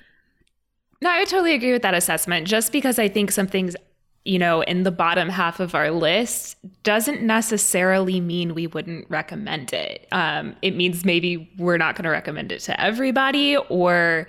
No, 1.00 1.10
I 1.10 1.20
would 1.20 1.28
totally 1.28 1.54
agree 1.54 1.72
with 1.72 1.82
that 1.82 1.94
assessment. 1.94 2.46
Just 2.46 2.70
because 2.70 2.98
I 2.98 3.08
think 3.08 3.32
something's, 3.32 3.76
you 4.24 4.38
know, 4.38 4.62
in 4.62 4.84
the 4.84 4.90
bottom 4.90 5.28
half 5.28 5.60
of 5.60 5.74
our 5.74 5.90
list 5.90 6.56
doesn't 6.82 7.22
necessarily 7.22 8.20
mean 8.20 8.54
we 8.54 8.66
wouldn't 8.66 9.08
recommend 9.10 9.72
it. 9.72 10.08
Um, 10.12 10.56
it 10.62 10.74
means 10.74 11.04
maybe 11.04 11.50
we're 11.58 11.76
not 11.76 11.94
going 11.94 12.04
to 12.04 12.10
recommend 12.10 12.50
it 12.50 12.60
to 12.60 12.80
everybody, 12.80 13.56
or, 13.68 14.26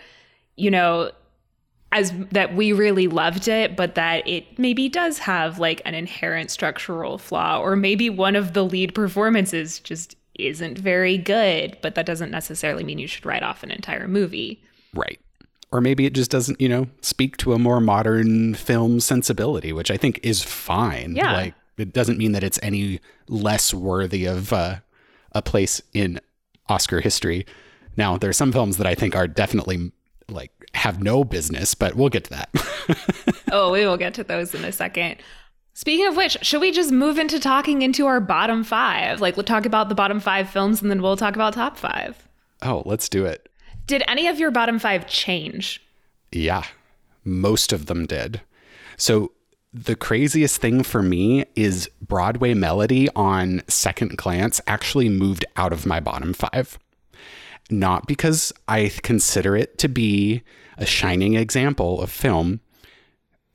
you 0.57 0.69
know, 0.69 1.11
as 1.93 2.11
that 2.31 2.55
we 2.55 2.73
really 2.73 3.07
loved 3.07 3.47
it, 3.47 3.77
but 3.77 3.95
that 3.95 4.27
it 4.27 4.59
maybe 4.59 4.89
does 4.89 5.17
have 5.19 5.59
like 5.59 5.81
an 5.85 5.95
inherent 5.95 6.51
structural 6.51 7.17
flaw, 7.17 7.59
or 7.61 7.77
maybe 7.77 8.09
one 8.09 8.35
of 8.35 8.51
the 8.51 8.65
lead 8.65 8.93
performances 8.93 9.79
just 9.79 10.17
isn't 10.37 10.77
very 10.77 11.17
good, 11.17 11.77
but 11.81 11.95
that 11.95 12.05
doesn't 12.05 12.31
necessarily 12.31 12.83
mean 12.83 12.99
you 12.99 13.07
should 13.07 13.25
write 13.25 13.43
off 13.43 13.63
an 13.63 13.71
entire 13.71 14.09
movie. 14.09 14.61
Right. 14.93 15.21
Or 15.75 15.81
maybe 15.81 16.05
it 16.05 16.13
just 16.13 16.31
doesn't, 16.31 16.61
you 16.61 16.69
know, 16.69 16.87
speak 17.01 17.35
to 17.37 17.51
a 17.51 17.59
more 17.59 17.81
modern 17.81 18.53
film 18.53 19.01
sensibility, 19.01 19.73
which 19.73 19.91
I 19.91 19.97
think 19.97 20.21
is 20.23 20.41
fine. 20.41 21.17
Yeah. 21.17 21.33
Like 21.33 21.53
it 21.77 21.91
doesn't 21.91 22.17
mean 22.17 22.31
that 22.31 22.45
it's 22.45 22.57
any 22.63 23.01
less 23.27 23.73
worthy 23.73 24.23
of 24.23 24.53
uh, 24.53 24.77
a 25.33 25.41
place 25.41 25.81
in 25.93 26.21
Oscar 26.69 27.01
history. 27.01 27.45
Now, 27.97 28.17
there 28.17 28.29
are 28.29 28.33
some 28.33 28.53
films 28.53 28.77
that 28.77 28.87
I 28.87 28.95
think 28.95 29.17
are 29.17 29.27
definitely 29.27 29.91
like 30.29 30.51
have 30.75 31.03
no 31.03 31.25
business, 31.25 31.75
but 31.75 31.95
we'll 31.95 32.07
get 32.07 32.23
to 32.25 32.29
that. 32.29 33.43
oh, 33.51 33.73
we 33.73 33.85
will 33.85 33.97
get 33.97 34.13
to 34.13 34.23
those 34.23 34.55
in 34.55 34.63
a 34.63 34.71
second. 34.71 35.17
Speaking 35.73 36.07
of 36.07 36.15
which, 36.15 36.37
should 36.41 36.61
we 36.61 36.71
just 36.71 36.93
move 36.93 37.19
into 37.19 37.37
talking 37.37 37.81
into 37.81 38.05
our 38.05 38.21
bottom 38.21 38.63
five? 38.63 39.19
Like, 39.19 39.35
we'll 39.35 39.43
talk 39.43 39.65
about 39.65 39.89
the 39.89 39.95
bottom 39.95 40.21
five 40.21 40.49
films 40.49 40.81
and 40.81 40.89
then 40.89 41.01
we'll 41.01 41.17
talk 41.17 41.35
about 41.35 41.53
top 41.53 41.75
five. 41.75 42.29
oh, 42.61 42.81
let's 42.85 43.09
do 43.09 43.25
it. 43.25 43.44
Did 43.87 44.03
any 44.07 44.27
of 44.27 44.39
your 44.39 44.51
bottom 44.51 44.79
five 44.79 45.07
change? 45.07 45.81
Yeah, 46.31 46.63
most 47.23 47.71
of 47.71 47.85
them 47.85 48.05
did. 48.05 48.41
So 48.97 49.31
the 49.73 49.95
craziest 49.95 50.61
thing 50.61 50.83
for 50.83 51.03
me 51.03 51.45
is 51.55 51.89
Broadway 52.01 52.53
Melody 52.53 53.09
on 53.15 53.61
second 53.67 54.17
glance 54.17 54.61
actually 54.67 55.09
moved 55.09 55.45
out 55.57 55.73
of 55.73 55.85
my 55.85 55.99
bottom 55.99 56.33
five. 56.33 56.79
Not 57.69 58.07
because 58.07 58.53
I 58.67 58.91
consider 59.03 59.55
it 59.55 59.77
to 59.79 59.89
be 59.89 60.43
a 60.77 60.85
shining 60.85 61.35
example 61.35 62.01
of 62.01 62.09
film, 62.09 62.61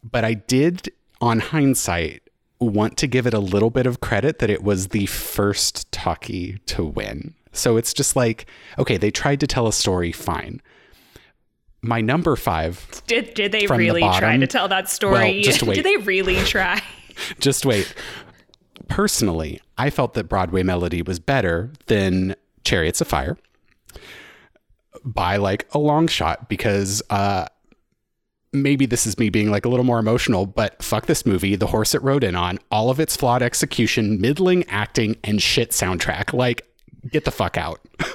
but 0.02 0.24
I 0.24 0.34
did, 0.34 0.90
on 1.20 1.40
hindsight, 1.40 2.22
want 2.58 2.96
to 2.98 3.06
give 3.06 3.26
it 3.26 3.34
a 3.34 3.38
little 3.38 3.70
bit 3.70 3.86
of 3.86 4.00
credit 4.00 4.38
that 4.40 4.50
it 4.50 4.62
was 4.62 4.88
the 4.88 5.06
first 5.06 5.90
talkie 5.92 6.58
to 6.66 6.84
win. 6.84 7.34
So 7.52 7.76
it's 7.76 7.92
just 7.92 8.16
like, 8.16 8.46
okay, 8.78 8.96
they 8.96 9.10
tried 9.10 9.40
to 9.40 9.46
tell 9.46 9.66
a 9.66 9.72
story, 9.72 10.12
fine. 10.12 10.60
My 11.82 12.00
number 12.00 12.36
five 12.36 13.02
Did 13.06 13.32
did 13.34 13.52
they 13.52 13.66
From 13.66 13.78
the 13.78 13.84
really 13.84 14.02
try 14.02 14.36
to 14.36 14.46
tell 14.46 14.68
that 14.68 14.88
story? 14.88 15.12
Well, 15.12 15.42
just 15.42 15.62
wait. 15.64 15.76
did 15.76 15.84
they 15.84 15.96
really 15.96 16.36
try? 16.44 16.80
just 17.40 17.64
wait. 17.64 17.94
Personally, 18.88 19.60
I 19.78 19.88
felt 19.88 20.14
that 20.14 20.24
Broadway 20.28 20.62
Melody 20.62 21.00
was 21.00 21.18
better 21.18 21.70
than 21.86 22.34
Chariots 22.64 23.00
of 23.00 23.08
Fire 23.08 23.38
by 25.04 25.36
like 25.36 25.66
a 25.72 25.78
long 25.78 26.06
shot 26.06 26.48
because 26.48 27.02
uh 27.08 27.46
maybe 28.52 28.86
this 28.86 29.06
is 29.06 29.18
me 29.18 29.30
being 29.30 29.50
like 29.50 29.64
a 29.64 29.68
little 29.68 29.84
more 29.84 29.98
emotional, 29.98 30.46
but 30.46 30.82
fuck 30.82 31.06
this 31.06 31.24
movie, 31.24 31.56
The 31.56 31.68
Horse 31.68 31.94
It 31.94 32.02
Rode 32.02 32.24
In 32.24 32.34
On, 32.34 32.58
all 32.70 32.90
of 32.90 32.98
its 33.00 33.16
flawed 33.16 33.42
execution, 33.42 34.20
middling 34.20 34.64
acting, 34.68 35.16
and 35.22 35.40
shit 35.40 35.70
soundtrack. 35.70 36.32
Like, 36.32 36.66
get 37.08 37.24
the 37.24 37.30
fuck 37.30 37.56
out. 37.56 37.80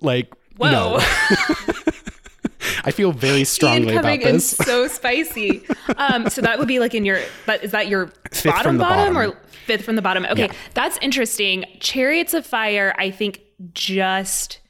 like, 0.00 0.32
Whoa. 0.56 0.70
no. 0.70 0.96
I 2.84 2.90
feel 2.90 3.12
very 3.12 3.44
strongly 3.44 3.96
about 3.96 4.20
this. 4.20 4.50
so 4.50 4.86
spicy. 4.88 5.64
Um, 5.96 6.28
so 6.28 6.40
that 6.42 6.58
would 6.58 6.68
be 6.68 6.78
like 6.78 6.94
in 6.94 7.04
your, 7.04 7.20
but 7.46 7.62
is 7.64 7.70
that 7.72 7.88
your 7.88 8.06
Fifth 8.30 8.44
bottom 8.44 8.78
bottom, 8.78 9.14
bottom. 9.14 9.32
or 9.32 9.36
fifth 9.66 9.84
from 9.84 9.96
the 9.96 10.02
bottom? 10.02 10.24
Okay, 10.26 10.46
Yeah. 10.46 10.52
that's 10.74 10.98
interesting. 10.98 11.64
Chariots 11.80 12.34
of 12.34 12.46
Fire, 12.46 12.94
I 12.98 13.10
think 13.10 13.40
just 13.72 14.60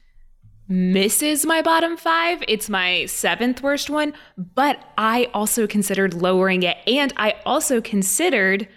misses 0.67 1.45
my 1.45 1.61
bottom 1.61 1.97
five. 1.97 2.43
It's 2.47 2.69
my 2.69 3.05
seventh 3.05 3.61
worst 3.61 3.89
one, 3.89 4.13
but 4.37 4.79
I 4.97 5.29
also 5.33 5.67
considered 5.67 6.13
lowering 6.13 6.63
it, 6.63 6.77
and 6.87 7.13
I 7.17 7.35
also 7.45 7.81
considered 7.81 8.67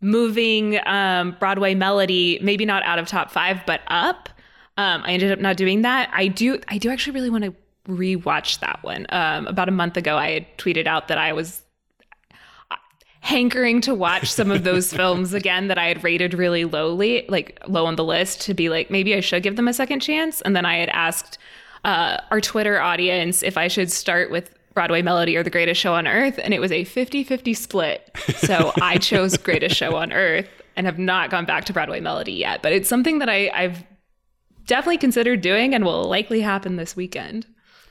moving 0.00 0.78
um, 0.86 1.36
Broadway 1.38 1.74
Melody, 1.74 2.38
maybe 2.42 2.64
not 2.64 2.82
out 2.84 2.98
of 2.98 3.08
top 3.08 3.30
five, 3.30 3.60
but 3.66 3.80
up. 3.88 4.28
Um, 4.76 5.02
I 5.04 5.12
ended 5.12 5.32
up 5.32 5.40
not 5.40 5.56
doing 5.56 5.82
that. 5.82 6.08
I 6.12 6.28
do. 6.28 6.60
I 6.68 6.78
do 6.78 6.90
actually 6.90 7.14
really 7.14 7.30
want 7.30 7.44
to 7.44 7.54
rewatch 7.88 8.60
that 8.60 8.82
one. 8.82 9.06
Um, 9.08 9.46
about 9.46 9.68
a 9.68 9.72
month 9.72 9.96
ago, 9.96 10.16
I 10.16 10.30
had 10.30 10.58
tweeted 10.58 10.86
out 10.86 11.08
that 11.08 11.18
I 11.18 11.32
was 11.32 11.62
hankering 13.20 13.80
to 13.82 13.94
watch 13.94 14.30
some 14.30 14.50
of 14.50 14.64
those 14.64 14.92
films 14.94 15.34
again 15.34 15.68
that 15.68 15.78
I 15.78 15.86
had 15.86 16.04
rated 16.04 16.34
really 16.34 16.64
lowly, 16.64 17.26
like 17.28 17.60
low 17.66 17.86
on 17.86 17.96
the 17.96 18.04
list, 18.04 18.40
to 18.42 18.54
be 18.54 18.68
like 18.68 18.90
maybe 18.90 19.14
I 19.14 19.20
should 19.20 19.42
give 19.42 19.56
them 19.56 19.68
a 19.68 19.72
second 19.72 20.00
chance. 20.00 20.40
And 20.42 20.54
then 20.54 20.64
I 20.64 20.76
had 20.76 20.90
asked 20.90 21.38
uh, 21.84 22.18
our 22.30 22.40
Twitter 22.40 22.80
audience 22.80 23.42
if 23.42 23.56
I 23.56 23.68
should 23.68 23.90
start 23.90 24.30
with 24.30 24.50
Broadway 24.78 25.02
Melody 25.02 25.36
or 25.36 25.42
The 25.42 25.50
Greatest 25.50 25.80
Show 25.80 25.92
on 25.92 26.06
Earth, 26.06 26.38
and 26.40 26.54
it 26.54 26.60
was 26.60 26.70
a 26.70 26.84
50-50 26.84 27.56
split. 27.56 28.16
So 28.36 28.70
I 28.80 28.98
chose 28.98 29.36
Greatest 29.36 29.74
Show 29.74 29.96
on 29.96 30.12
Earth 30.12 30.48
and 30.76 30.86
have 30.86 31.00
not 31.00 31.30
gone 31.30 31.44
back 31.44 31.64
to 31.64 31.72
Broadway 31.72 31.98
Melody 31.98 32.34
yet. 32.34 32.62
But 32.62 32.72
it's 32.72 32.88
something 32.88 33.18
that 33.18 33.28
I, 33.28 33.50
I've 33.52 33.82
definitely 34.68 34.98
considered 34.98 35.40
doing 35.40 35.74
and 35.74 35.84
will 35.84 36.04
likely 36.04 36.42
happen 36.42 36.76
this 36.76 36.94
weekend. 36.94 37.44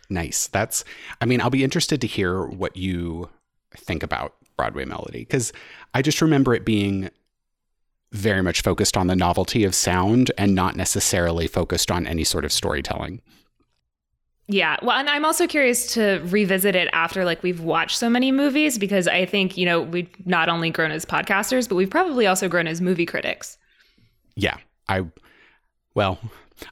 Nice. 0.10 0.48
That's, 0.48 0.86
I 1.20 1.26
mean, 1.26 1.42
I'll 1.42 1.50
be 1.50 1.66
interested 1.66 2.00
to 2.00 2.08
hear 2.08 2.46
what 2.46 2.78
you 2.78 3.28
think 3.76 4.02
about 4.02 4.36
Broadway 4.56 4.86
Melody 4.86 5.26
because 5.26 5.52
I 5.94 6.02
just 6.02 6.22
remember 6.22 6.54
it 6.54 6.64
being 6.64 7.10
very 8.14 8.42
much 8.42 8.62
focused 8.62 8.96
on 8.96 9.08
the 9.08 9.16
novelty 9.18 9.66
of 9.66 9.76
sound 9.76 10.32
and 10.38 10.56
not 10.56 10.78
necessarily 10.78 11.48
focused 11.48 11.92
on 11.92 12.08
any 12.08 12.24
sort 12.24 12.46
of 12.46 12.54
storytelling. 12.54 13.22
Yeah. 14.50 14.78
Well, 14.82 14.98
and 14.98 15.10
I'm 15.10 15.26
also 15.26 15.46
curious 15.46 15.94
to 15.94 16.22
revisit 16.26 16.76
it 16.76 16.90
after 16.94 17.26
like 17.26 17.44
we've 17.44 17.60
watched 17.60 17.98
so 17.98 18.10
many 18.10 18.32
movies 18.32 18.78
because 18.78 19.08
I 19.08 19.26
think, 19.26 19.58
you 19.58 19.66
know, 19.66 19.82
we've 19.82 20.10
not 20.26 20.48
only 20.48 20.70
grown 20.70 20.92
as 20.92 21.06
podcasters, 21.06 21.68
but 21.68 21.76
we've 21.76 21.90
probably 21.90 22.26
also 22.28 22.48
grown 22.48 22.66
as 22.68 22.80
movie 22.80 23.06
critics. 23.06 23.58
Yeah. 24.36 24.58
I, 24.88 25.06
well, 25.96 26.18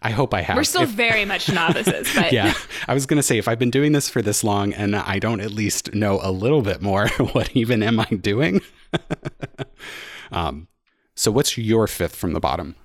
I 0.02 0.12
hope 0.12 0.34
I 0.34 0.42
have. 0.42 0.56
We're 0.56 0.64
still 0.64 0.84
If- 0.84 0.90
very 0.92 1.26
much 1.26 1.52
novices, 1.52 2.10
but 2.16 2.32
yeah. 2.32 2.54
I 2.88 2.94
was 2.94 3.06
going 3.06 3.18
to 3.18 3.24
say, 3.24 3.38
if 3.38 3.48
I've 3.48 3.60
been 3.60 3.72
doing 3.72 3.92
this 3.92 4.10
for 4.10 4.22
this 4.22 4.44
long 4.44 4.74
and 4.74 4.96
I 4.96 5.20
don't 5.20 5.42
at 5.42 5.52
least 5.52 5.94
know 5.94 6.20
a 6.24 6.32
little 6.32 6.62
bit 6.62 6.82
more, 6.82 7.08
what 7.34 7.56
even 7.56 7.84
am 7.84 8.00
I 8.00 8.06
doing? 8.06 8.62
um, 10.32 10.68
so, 11.16 11.30
what's 11.32 11.58
your 11.58 11.88
fifth 11.88 12.16
from 12.16 12.34
the 12.34 12.40
bottom? 12.40 12.76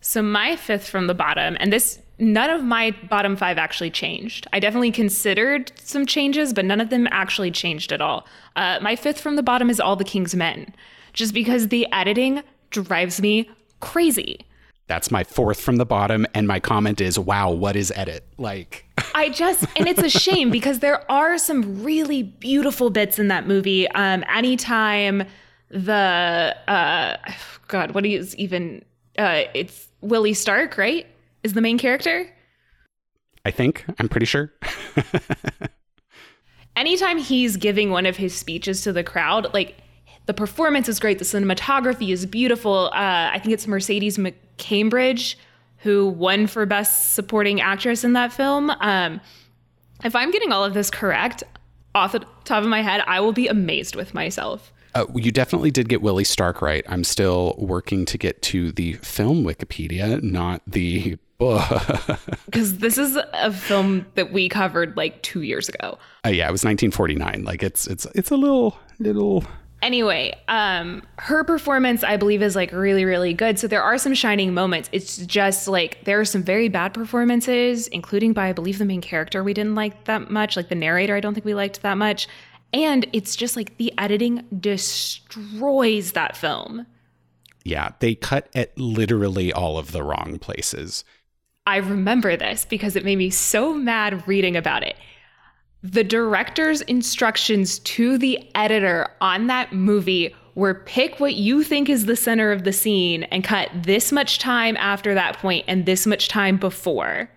So 0.00 0.22
my 0.22 0.56
fifth 0.56 0.88
from 0.88 1.06
the 1.06 1.14
bottom, 1.14 1.56
and 1.60 1.72
this 1.72 1.98
none 2.18 2.50
of 2.50 2.62
my 2.62 2.92
bottom 3.08 3.36
five 3.36 3.58
actually 3.58 3.90
changed. 3.90 4.46
I 4.52 4.60
definitely 4.60 4.92
considered 4.92 5.72
some 5.82 6.06
changes, 6.06 6.52
but 6.52 6.64
none 6.64 6.80
of 6.80 6.90
them 6.90 7.08
actually 7.10 7.50
changed 7.50 7.92
at 7.92 8.00
all. 8.00 8.26
Uh, 8.56 8.78
my 8.80 8.94
fifth 8.96 9.20
from 9.20 9.36
the 9.36 9.42
bottom 9.42 9.70
is 9.70 9.80
All 9.80 9.96
the 9.96 10.04
King's 10.04 10.34
Men, 10.34 10.74
just 11.12 11.34
because 11.34 11.68
the 11.68 11.90
editing 11.92 12.42
drives 12.70 13.20
me 13.20 13.48
crazy. 13.80 14.44
That's 14.86 15.10
my 15.10 15.22
fourth 15.22 15.60
from 15.60 15.76
the 15.76 15.86
bottom. 15.86 16.26
And 16.34 16.48
my 16.48 16.60
comment 16.60 17.00
is, 17.00 17.18
wow, 17.18 17.50
what 17.52 17.76
is 17.76 17.92
edit? 17.94 18.26
Like, 18.38 18.84
I 19.14 19.28
just, 19.28 19.64
and 19.76 19.86
it's 19.86 20.02
a 20.02 20.10
shame 20.10 20.50
because 20.50 20.80
there 20.80 21.10
are 21.10 21.38
some 21.38 21.84
really 21.84 22.24
beautiful 22.24 22.90
bits 22.90 23.18
in 23.18 23.28
that 23.28 23.46
movie. 23.46 23.88
Um, 23.92 24.24
anytime 24.28 25.24
the, 25.70 26.56
uh, 26.66 27.16
God, 27.68 27.92
what 27.92 28.04
is 28.04 28.34
even, 28.34 28.84
uh, 29.20 29.44
it's 29.52 29.88
Willie 30.00 30.34
Stark, 30.34 30.78
right? 30.78 31.06
Is 31.42 31.52
the 31.52 31.60
main 31.60 31.78
character? 31.78 32.26
I 33.44 33.50
think, 33.50 33.84
I'm 33.98 34.08
pretty 34.08 34.26
sure. 34.26 34.52
anytime 36.76 37.18
he's 37.18 37.56
giving 37.56 37.90
one 37.90 38.06
of 38.06 38.16
his 38.16 38.34
speeches 38.34 38.82
to 38.82 38.92
the 38.92 39.04
crowd, 39.04 39.52
like 39.52 39.76
the 40.24 40.34
performance 40.34 40.88
is 40.88 40.98
great, 40.98 41.18
the 41.18 41.24
cinematography 41.24 42.12
is 42.12 42.24
beautiful. 42.24 42.86
Uh, 42.94 43.30
I 43.32 43.38
think 43.42 43.52
it's 43.52 43.66
Mercedes 43.66 44.16
McCambridge 44.16 45.36
who 45.78 46.08
won 46.08 46.46
for 46.46 46.64
Best 46.66 47.14
Supporting 47.14 47.60
Actress 47.60 48.04
in 48.04 48.14
that 48.14 48.32
film. 48.32 48.70
Um, 48.70 49.20
if 50.02 50.14
I'm 50.16 50.30
getting 50.30 50.52
all 50.52 50.64
of 50.64 50.74
this 50.74 50.90
correct, 50.90 51.42
off 51.94 52.12
the 52.12 52.24
top 52.44 52.62
of 52.62 52.68
my 52.68 52.82
head, 52.82 53.02
I 53.06 53.20
will 53.20 53.32
be 53.32 53.48
amazed 53.48 53.96
with 53.96 54.14
myself. 54.14 54.72
Uh, 54.94 55.06
you 55.14 55.30
definitely 55.30 55.70
did 55.70 55.88
get 55.88 56.02
Willie 56.02 56.24
Stark 56.24 56.62
right. 56.62 56.84
I'm 56.88 57.04
still 57.04 57.54
working 57.58 58.04
to 58.06 58.18
get 58.18 58.42
to 58.42 58.72
the 58.72 58.94
film 58.94 59.44
Wikipedia, 59.44 60.22
not 60.22 60.62
the 60.66 61.16
book. 61.38 61.62
Because 62.46 62.78
this 62.78 62.98
is 62.98 63.16
a 63.32 63.52
film 63.52 64.06
that 64.14 64.32
we 64.32 64.48
covered 64.48 64.96
like 64.96 65.22
two 65.22 65.42
years 65.42 65.68
ago. 65.68 65.98
Uh, 66.24 66.30
yeah, 66.30 66.48
it 66.48 66.52
was 66.52 66.64
1949. 66.64 67.44
Like 67.44 67.62
it's 67.62 67.86
it's 67.86 68.06
it's 68.14 68.30
a 68.30 68.36
little 68.36 68.78
little 68.98 69.44
Anyway, 69.82 70.34
um, 70.48 71.02
her 71.16 71.42
performance, 71.42 72.04
I 72.04 72.18
believe, 72.18 72.42
is 72.42 72.54
like 72.54 72.70
really, 72.70 73.06
really 73.06 73.32
good. 73.32 73.58
So 73.58 73.66
there 73.66 73.82
are 73.82 73.96
some 73.96 74.12
shining 74.12 74.52
moments. 74.52 74.90
It's 74.92 75.16
just 75.18 75.68
like 75.68 76.04
there 76.04 76.20
are 76.20 76.24
some 76.26 76.42
very 76.42 76.68
bad 76.68 76.92
performances, 76.92 77.88
including 77.88 78.34
by, 78.34 78.48
I 78.48 78.52
believe, 78.52 78.78
the 78.78 78.84
main 78.84 79.00
character 79.00 79.42
we 79.42 79.54
didn't 79.54 79.74
like 79.74 80.04
that 80.04 80.30
much. 80.30 80.56
Like 80.56 80.68
the 80.68 80.74
narrator, 80.74 81.16
I 81.16 81.20
don't 81.20 81.32
think 81.32 81.46
we 81.46 81.54
liked 81.54 81.80
that 81.80 81.96
much. 81.96 82.28
And 82.72 83.06
it's 83.12 83.34
just 83.34 83.56
like 83.56 83.76
the 83.78 83.92
editing 83.98 84.46
destroys 84.58 86.12
that 86.12 86.36
film. 86.36 86.86
Yeah, 87.64 87.92
they 87.98 88.14
cut 88.14 88.48
at 88.54 88.76
literally 88.78 89.52
all 89.52 89.76
of 89.76 89.92
the 89.92 90.02
wrong 90.02 90.38
places. 90.38 91.04
I 91.66 91.76
remember 91.76 92.36
this 92.36 92.64
because 92.64 92.96
it 92.96 93.04
made 93.04 93.16
me 93.16 93.30
so 93.30 93.74
mad 93.74 94.26
reading 94.26 94.56
about 94.56 94.82
it 94.82 94.96
the 95.82 96.04
director's 96.04 96.82
instructions 96.82 97.78
to 97.80 98.18
the 98.18 98.38
editor 98.54 99.08
on 99.20 99.46
that 99.46 99.72
movie 99.72 100.34
were 100.54 100.74
pick 100.74 101.20
what 101.20 101.34
you 101.34 101.62
think 101.62 101.88
is 101.88 102.04
the 102.04 102.16
center 102.16 102.52
of 102.52 102.64
the 102.64 102.72
scene 102.72 103.22
and 103.24 103.44
cut 103.44 103.70
this 103.74 104.12
much 104.12 104.38
time 104.38 104.76
after 104.76 105.14
that 105.14 105.38
point 105.38 105.64
and 105.68 105.86
this 105.86 106.06
much 106.06 106.28
time 106.28 106.58
before. 106.58 107.30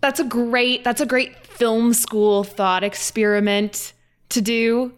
That's 0.00 0.20
a 0.20 0.24
great 0.24 0.84
that's 0.84 1.00
a 1.00 1.06
great 1.06 1.46
film 1.46 1.94
school 1.94 2.44
thought 2.44 2.84
experiment 2.84 3.94
to 4.30 4.40
do. 4.40 4.92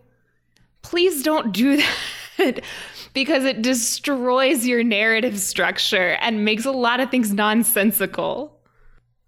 Please 0.82 1.22
don't 1.22 1.52
do 1.52 1.82
that 2.38 2.62
because 3.12 3.44
it 3.44 3.62
destroys 3.62 4.66
your 4.66 4.82
narrative 4.82 5.38
structure 5.38 6.16
and 6.20 6.44
makes 6.44 6.64
a 6.64 6.72
lot 6.72 7.00
of 7.00 7.10
things 7.10 7.32
nonsensical. 7.32 8.58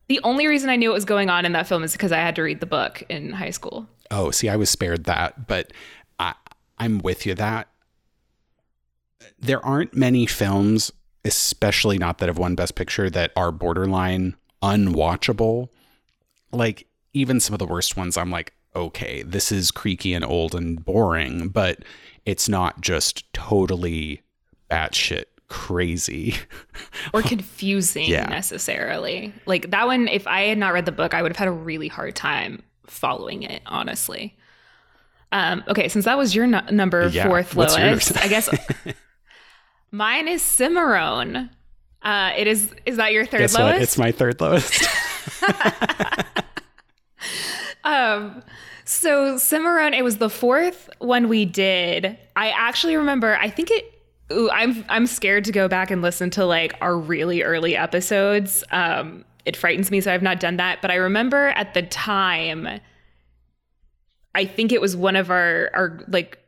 The 0.09 0.21
only 0.25 0.47
reason 0.47 0.71
I 0.71 0.77
knew 0.77 0.91
what 0.91 0.95
was 0.95 1.05
going 1.05 1.31
on 1.31 1.45
in 1.45 1.53
that 1.53 1.67
film 1.67 1.83
is 1.83 1.93
because 1.93 2.13
I 2.13 2.19
had 2.19 2.37
to 2.37 2.43
read 2.43 2.61
the 2.61 2.67
book 2.67 3.03
in 3.09 3.33
high 3.33 3.51
school. 3.51 3.87
Oh, 4.11 4.31
see, 4.31 4.49
I 4.49 4.57
was 4.57 4.71
spared 4.71 5.05
that, 5.05 5.47
but 5.47 5.73
I, 6.19 6.35
I'm 6.79 6.99
with 6.99 7.27
you 7.27 7.35
that 7.35 7.69
there 9.39 9.65
aren't 9.65 9.95
many 9.95 10.27
films, 10.27 10.93
especially 11.25 11.99
not 11.99 12.19
that 12.19 12.29
have 12.29 12.39
won 12.39 12.55
Best 12.55 12.75
Picture, 12.75 13.11
that 13.11 13.33
are 13.37 13.53
borderline 13.53 14.37
unwatchable. 14.63 15.69
Like 16.53 16.87
even 17.13 17.41
some 17.41 17.55
of 17.55 17.59
the 17.59 17.67
worst 17.67 17.97
ones, 17.97 18.17
I'm 18.17 18.31
like, 18.31 18.55
okay, 18.75 19.23
this 19.23 19.53
is 19.53 19.71
creaky 19.71 20.15
and 20.15 20.25
old 20.25 20.55
and 20.55 20.85
boring, 20.85 21.49
but 21.49 21.79
it's 22.25 22.49
not 22.49 22.81
just 22.81 23.31
totally 23.33 24.23
batshit 24.71 25.25
crazy 25.49 26.35
or 27.13 27.21
confusing 27.21 28.05
yeah. 28.09 28.27
necessarily. 28.27 29.35
Like 29.47 29.71
that 29.71 29.87
one, 29.87 30.09
if 30.09 30.27
I 30.27 30.43
had 30.43 30.59
not 30.59 30.73
read 30.73 30.87
the 30.87 30.93
book, 30.93 31.15
I 31.15 31.23
would 31.23 31.31
have 31.31 31.37
had 31.37 31.49
a 31.49 31.53
really 31.53 31.89
hard 31.89 32.17
time 32.17 32.63
following 32.87 33.43
it, 33.43 33.63
honestly. 33.67 34.37
Um, 35.31 35.65
okay, 35.69 35.89
since 35.89 36.05
that 36.05 36.19
was 36.19 36.35
your 36.35 36.47
number 36.47 37.09
yeah. 37.09 37.27
fourth 37.27 37.55
What's 37.55 37.75
lowest, 37.75 38.17
I 38.19 38.29
guess 38.29 38.49
mine 39.91 40.29
is 40.29 40.43
Cimarron. 40.43 41.51
Uh, 42.03 42.33
it 42.37 42.47
is. 42.47 42.75
Is 42.85 42.97
that 42.97 43.13
your 43.13 43.25
third 43.25 43.41
Guess 43.41 43.55
lowest? 43.55 43.75
What? 43.75 43.83
It's 43.83 43.99
my 43.99 44.13
third 44.13 44.41
lowest. 44.41 44.85
um. 47.85 48.43
So 48.85 49.39
Cimarron, 49.39 49.95
it 49.95 50.03
was 50.03 50.19
the 50.19 50.29
fourth 50.29 50.91
one 50.99 51.29
we 51.29 51.45
did. 51.45 52.19
I 52.35 52.51
actually 52.51 52.97
remember. 52.97 53.37
I 53.37 53.49
think 53.49 53.71
it 53.71 53.93
Ooh, 54.33 54.51
I'm 54.51 54.85
I'm 54.89 55.07
scared 55.07 55.45
to 55.45 55.53
go 55.53 55.69
back 55.69 55.91
and 55.91 56.03
listen 56.03 56.31
to 56.31 56.45
like 56.45 56.75
our 56.81 56.97
really 56.97 57.43
early 57.43 57.77
episodes. 57.77 58.65
Um, 58.71 59.25
it 59.45 59.57
frightens 59.57 59.91
me, 59.91 60.01
so 60.01 60.13
I've 60.13 60.23
not 60.23 60.41
done 60.41 60.57
that. 60.57 60.81
But 60.81 60.91
I 60.91 60.97
remember 60.97 61.49
at 61.49 61.75
the 61.75 61.83
time, 61.83 62.81
I 64.35 64.45
think 64.45 64.73
it 64.73 64.81
was 64.81 64.97
one 64.97 65.17
of 65.17 65.31
our 65.31 65.71
our 65.75 66.01
like 66.09 66.39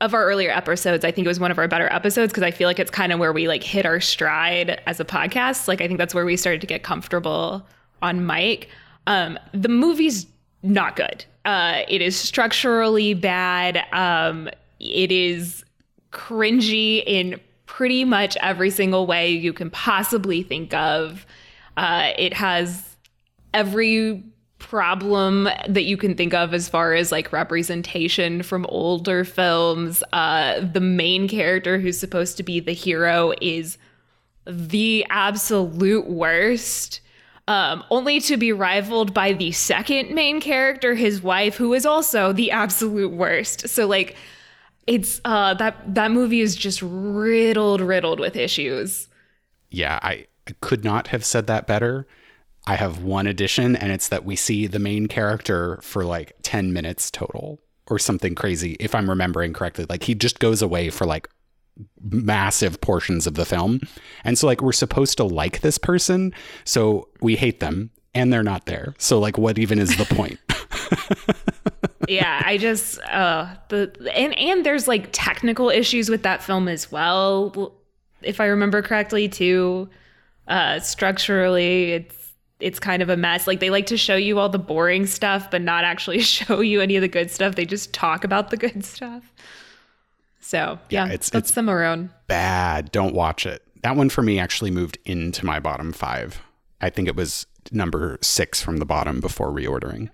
of 0.00 0.14
our 0.14 0.24
earlier 0.24 0.50
episodes. 0.50 1.04
I 1.04 1.10
think 1.10 1.26
it 1.26 1.28
was 1.28 1.40
one 1.40 1.50
of 1.50 1.58
our 1.58 1.68
better 1.68 1.92
episodes 1.92 2.32
because 2.32 2.42
I 2.42 2.50
feel 2.50 2.68
like 2.68 2.78
it's 2.78 2.90
kind 2.90 3.12
of 3.12 3.18
where 3.18 3.32
we 3.32 3.46
like 3.46 3.62
hit 3.62 3.86
our 3.86 4.00
stride 4.00 4.80
as 4.86 4.98
a 4.98 5.04
podcast. 5.04 5.68
Like 5.68 5.80
I 5.80 5.86
think 5.86 5.98
that's 5.98 6.14
where 6.14 6.24
we 6.24 6.36
started 6.36 6.60
to 6.62 6.66
get 6.66 6.82
comfortable 6.82 7.66
on 8.02 8.26
mic. 8.26 8.68
Um, 9.06 9.38
the 9.52 9.68
movie's 9.68 10.26
not 10.62 10.96
good. 10.96 11.24
Uh, 11.44 11.82
it 11.88 12.02
is 12.02 12.16
structurally 12.16 13.14
bad. 13.14 13.84
Um, 13.92 14.48
it 14.80 15.12
is 15.12 15.64
cringy 16.12 17.02
in 17.06 17.40
pretty 17.66 18.04
much 18.04 18.36
every 18.42 18.70
single 18.70 19.06
way 19.06 19.30
you 19.30 19.52
can 19.52 19.70
possibly 19.70 20.42
think 20.42 20.74
of. 20.74 21.26
Uh, 21.76 22.10
it 22.18 22.34
has 22.34 22.96
every 23.54 24.24
problem 24.58 25.44
that 25.68 25.84
you 25.84 25.96
can 25.96 26.16
think 26.16 26.34
of 26.34 26.52
as 26.52 26.68
far 26.68 26.94
as 26.94 27.12
like 27.12 27.32
representation 27.32 28.42
from 28.42 28.66
older 28.68 29.24
films. 29.24 30.02
Uh, 30.12 30.60
the 30.60 30.80
main 30.80 31.28
character 31.28 31.78
who's 31.78 31.98
supposed 31.98 32.36
to 32.36 32.42
be 32.42 32.58
the 32.58 32.72
hero 32.72 33.32
is 33.40 33.78
the 34.46 35.06
absolute 35.10 36.08
worst. 36.08 37.00
Um, 37.48 37.82
only 37.90 38.20
to 38.20 38.36
be 38.36 38.52
rivaled 38.52 39.14
by 39.14 39.32
the 39.32 39.52
second 39.52 40.14
main 40.14 40.38
character, 40.38 40.94
his 40.94 41.22
wife, 41.22 41.56
who 41.56 41.72
is 41.72 41.86
also 41.86 42.30
the 42.32 42.50
absolute 42.50 43.10
worst. 43.10 43.70
So, 43.70 43.86
like, 43.86 44.16
it's 44.88 45.20
uh 45.24 45.54
that 45.54 45.94
that 45.94 46.10
movie 46.10 46.40
is 46.40 46.56
just 46.56 46.80
riddled 46.82 47.80
riddled 47.80 48.18
with 48.18 48.34
issues. 48.34 49.06
Yeah 49.70 50.00
i, 50.02 50.26
I 50.48 50.52
could 50.60 50.82
not 50.82 51.08
have 51.08 51.24
said 51.24 51.46
that 51.46 51.66
better. 51.66 52.06
I 52.66 52.76
have 52.76 53.02
one 53.02 53.26
addition 53.26 53.76
and 53.76 53.92
it's 53.92 54.08
that 54.08 54.24
we 54.24 54.34
see 54.34 54.66
the 54.66 54.78
main 54.78 55.06
character 55.06 55.78
for 55.82 56.04
like 56.04 56.32
10 56.42 56.72
minutes 56.72 57.10
total 57.10 57.60
or 57.86 57.98
something 57.98 58.34
crazy 58.34 58.76
if 58.80 58.94
i'm 58.94 59.08
remembering 59.08 59.52
correctly. 59.52 59.84
Like 59.88 60.04
he 60.04 60.14
just 60.14 60.38
goes 60.38 60.62
away 60.62 60.88
for 60.88 61.06
like 61.06 61.28
massive 62.02 62.80
portions 62.80 63.26
of 63.26 63.34
the 63.34 63.44
film 63.44 63.80
and 64.24 64.38
so 64.38 64.46
like 64.46 64.60
we're 64.60 64.72
supposed 64.72 65.16
to 65.16 65.24
like 65.24 65.60
this 65.60 65.78
person 65.78 66.32
so 66.64 67.08
we 67.20 67.36
hate 67.36 67.60
them 67.60 67.90
and 68.14 68.32
they're 68.32 68.42
not 68.42 68.66
there 68.66 68.94
so 68.98 69.18
like 69.18 69.38
what 69.38 69.58
even 69.58 69.78
is 69.78 69.96
the 69.96 70.04
point 70.14 70.38
yeah, 72.08 72.42
I 72.44 72.58
just 72.58 73.00
uh 73.02 73.54
the 73.68 73.92
and 74.14 74.36
and 74.38 74.64
there's 74.64 74.88
like 74.88 75.08
technical 75.12 75.70
issues 75.70 76.08
with 76.08 76.22
that 76.22 76.42
film 76.42 76.68
as 76.68 76.90
well, 76.90 77.74
if 78.22 78.40
I 78.40 78.46
remember 78.46 78.82
correctly 78.82 79.28
too. 79.28 79.88
Uh 80.46 80.80
structurally, 80.80 81.92
it's 81.92 82.32
it's 82.60 82.80
kind 82.80 83.02
of 83.02 83.08
a 83.08 83.16
mess. 83.16 83.46
Like 83.46 83.60
they 83.60 83.70
like 83.70 83.86
to 83.86 83.96
show 83.96 84.16
you 84.16 84.38
all 84.38 84.48
the 84.48 84.58
boring 84.58 85.06
stuff 85.06 85.50
but 85.50 85.62
not 85.62 85.84
actually 85.84 86.20
show 86.20 86.60
you 86.60 86.80
any 86.80 86.96
of 86.96 87.02
the 87.02 87.08
good 87.08 87.30
stuff. 87.30 87.54
They 87.54 87.66
just 87.66 87.92
talk 87.92 88.24
about 88.24 88.50
the 88.50 88.56
good 88.56 88.84
stuff. 88.84 89.32
So, 90.48 90.78
yeah, 90.88 91.04
yeah 91.04 91.12
it's 91.12 91.28
that's 91.28 91.52
Cimarron. 91.52 92.08
Bad. 92.26 92.90
Don't 92.90 93.14
watch 93.14 93.44
it. 93.44 93.62
That 93.82 93.96
one 93.96 94.08
for 94.08 94.22
me 94.22 94.38
actually 94.38 94.70
moved 94.70 94.96
into 95.04 95.44
my 95.44 95.60
bottom 95.60 95.92
5. 95.92 96.40
I 96.80 96.88
think 96.88 97.06
it 97.06 97.14
was 97.14 97.44
number 97.70 98.16
6 98.22 98.62
from 98.62 98.78
the 98.78 98.86
bottom 98.86 99.20
before 99.20 99.50
reordering. 99.50 100.08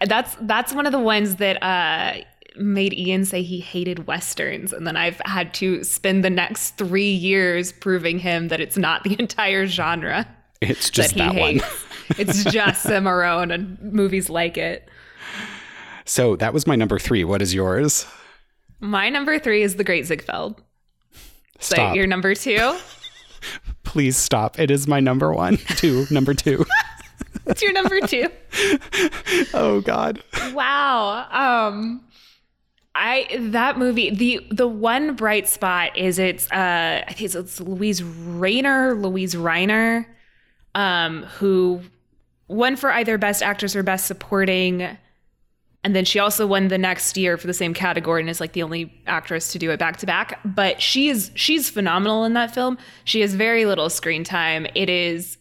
That's 0.00 0.34
that's 0.40 0.72
one 0.72 0.86
of 0.86 0.92
the 0.92 0.98
ones 0.98 1.36
that 1.36 1.62
uh, 1.62 2.22
made 2.56 2.94
Ian 2.94 3.26
say 3.26 3.42
he 3.42 3.60
hated 3.60 4.06
westerns, 4.06 4.72
and 4.72 4.86
then 4.86 4.96
I've 4.96 5.20
had 5.26 5.52
to 5.54 5.84
spend 5.84 6.24
the 6.24 6.30
next 6.30 6.78
three 6.78 7.12
years 7.12 7.70
proving 7.70 8.18
him 8.18 8.48
that 8.48 8.62
it's 8.62 8.78
not 8.78 9.04
the 9.04 9.16
entire 9.18 9.66
genre. 9.66 10.26
It's 10.62 10.88
just 10.88 11.14
that, 11.16 11.34
that 11.34 11.38
one. 11.38 11.60
it's 12.16 12.42
just 12.44 12.84
Cimarron 12.84 13.50
and 13.50 13.78
movies 13.82 14.30
like 14.30 14.56
it. 14.56 14.88
So 16.06 16.36
that 16.36 16.54
was 16.54 16.66
my 16.66 16.74
number 16.74 16.98
three. 16.98 17.22
What 17.22 17.42
is 17.42 17.52
yours? 17.52 18.06
My 18.80 19.08
number 19.08 19.38
three 19.38 19.62
is 19.62 19.76
The 19.76 19.84
Great 19.84 20.06
Ziegfeld. 20.06 20.62
Stop. 21.58 21.90
So 21.90 21.94
your 21.94 22.06
number 22.06 22.34
two? 22.34 22.78
Please 23.82 24.16
stop. 24.16 24.58
It 24.58 24.70
is 24.70 24.86
my 24.86 25.00
number 25.00 25.32
one. 25.32 25.56
Two. 25.56 26.06
number 26.10 26.34
two. 26.34 26.64
What's 27.44 27.62
your 27.62 27.72
number 27.72 28.00
two? 28.00 28.28
oh 29.54 29.80
God. 29.80 30.22
Wow. 30.52 31.26
Um 31.30 32.04
I 32.94 33.28
that 33.38 33.78
movie 33.78 34.10
the 34.10 34.46
the 34.50 34.68
one 34.68 35.14
bright 35.14 35.48
spot 35.48 35.96
is 35.96 36.18
it's 36.18 36.50
uh 36.52 37.02
I 37.06 37.12
think 37.12 37.22
it's, 37.22 37.34
it's 37.34 37.60
Luise 37.60 38.02
Rainer 38.40 38.94
Louise 38.94 39.34
Reiner 39.34 40.06
um 40.74 41.22
who 41.24 41.80
won 42.48 42.76
for 42.76 42.90
either 42.90 43.18
best 43.18 43.42
actress 43.42 43.74
or 43.74 43.82
best 43.82 44.06
supporting 44.06 44.96
and 45.88 45.96
then 45.96 46.04
she 46.04 46.18
also 46.18 46.46
won 46.46 46.68
the 46.68 46.76
next 46.76 47.16
year 47.16 47.38
for 47.38 47.46
the 47.46 47.54
same 47.54 47.72
category 47.72 48.20
and 48.20 48.28
is 48.28 48.40
like 48.40 48.52
the 48.52 48.62
only 48.62 48.92
actress 49.06 49.52
to 49.52 49.58
do 49.58 49.70
it 49.70 49.78
back 49.78 49.96
to 49.96 50.04
back 50.04 50.38
but 50.44 50.82
she 50.82 51.08
is 51.08 51.30
she's 51.34 51.70
phenomenal 51.70 52.24
in 52.24 52.34
that 52.34 52.52
film 52.54 52.76
she 53.04 53.22
has 53.22 53.34
very 53.34 53.64
little 53.64 53.88
screen 53.88 54.22
time 54.22 54.66
it 54.74 54.90
is 54.90 55.38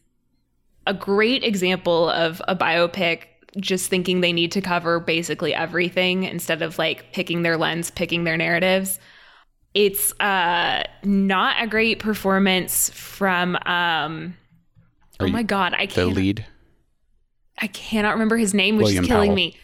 a 0.85 0.93
great 0.93 1.43
example 1.43 2.09
of 2.11 2.41
a 2.47 2.55
biopic 2.55 3.23
just 3.59 3.89
thinking 3.89 4.21
they 4.21 4.31
need 4.31 4.53
to 4.53 4.61
cover 4.61 5.01
basically 5.01 5.53
everything 5.53 6.23
instead 6.23 6.61
of 6.61 6.77
like 6.77 7.11
picking 7.11 7.41
their 7.41 7.57
lens, 7.57 7.91
picking 7.91 8.23
their 8.23 8.37
narratives. 8.37 8.99
it's 9.73 10.17
uh, 10.21 10.83
not 11.03 11.61
a 11.61 11.67
great 11.67 11.99
performance 11.99 12.89
from. 12.91 13.57
Um, 13.65 14.35
oh 15.19 15.27
my 15.27 15.43
god, 15.43 15.73
I 15.73 15.87
The 15.87 15.93
can't. 15.93 16.09
The 16.09 16.15
lead. 16.15 16.45
I 17.59 17.67
cannot 17.67 18.11
remember 18.13 18.37
his 18.37 18.53
name, 18.53 18.77
which 18.77 18.85
William 18.85 19.03
is 19.03 19.07
killing 19.07 19.29
Powell. 19.29 19.35
me. 19.35 19.57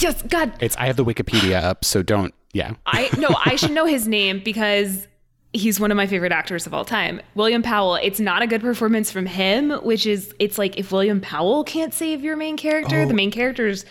Yes, 0.00 0.22
God, 0.22 0.52
It's 0.60 0.76
I 0.76 0.86
have 0.86 0.96
the 0.96 1.04
Wikipedia 1.04 1.62
up, 1.62 1.84
so 1.84 2.02
don't. 2.02 2.34
Yeah. 2.52 2.74
I 2.86 3.10
no, 3.18 3.28
I 3.44 3.56
should 3.56 3.72
know 3.72 3.86
his 3.86 4.06
name 4.08 4.40
because 4.44 5.06
he's 5.52 5.78
one 5.78 5.90
of 5.90 5.96
my 5.96 6.06
favorite 6.06 6.32
actors 6.32 6.66
of 6.66 6.74
all 6.74 6.84
time. 6.84 7.20
William 7.34 7.62
Powell. 7.62 7.94
It's 7.96 8.20
not 8.20 8.42
a 8.42 8.46
good 8.46 8.60
performance 8.60 9.10
from 9.10 9.26
him, 9.26 9.70
which 9.70 10.06
is 10.06 10.34
it's 10.38 10.58
like 10.58 10.78
if 10.78 10.90
William 10.92 11.20
Powell 11.20 11.64
can't 11.64 11.92
save 11.94 12.22
your 12.22 12.36
main 12.36 12.56
character, 12.56 13.02
Oh. 13.02 13.06
the 13.08 13.14
main 13.14 13.30
character's 13.30 13.84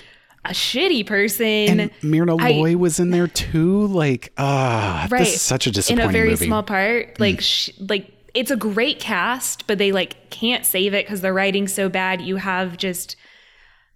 a 0.45 0.49
shitty 0.49 1.05
person. 1.07 1.79
And 1.79 1.91
Myrna 2.01 2.35
I- 2.37 2.51
Loy 2.51 2.75
was 2.77 2.99
in 2.99 3.11
there 3.11 3.27
too. 3.27 3.87
Like, 3.87 4.33
ah, 4.37 5.07
right. 5.09 5.19
this 5.19 5.35
is 5.35 5.41
such 5.41 5.67
a 5.67 5.69
in 5.69 5.73
disappointing 5.73 6.09
a 6.09 6.11
very 6.11 6.29
movie. 6.31 6.45
Mm. 6.45 6.47
small 6.49 6.63
part. 6.63 7.19
Like 7.19 7.39
sh- 7.41 7.69
like 7.79 8.11
it's 8.33 8.51
a 8.51 8.57
great 8.57 8.99
cast, 8.99 9.67
but 9.67 9.77
they 9.77 9.91
like 9.91 10.29
can't 10.31 10.65
save 10.65 10.93
it 10.93 11.05
because 11.05 11.21
the 11.21 11.31
writing's 11.31 11.73
so 11.73 11.87
bad. 11.87 12.21
You 12.21 12.35
have 12.37 12.75
just 12.77 13.15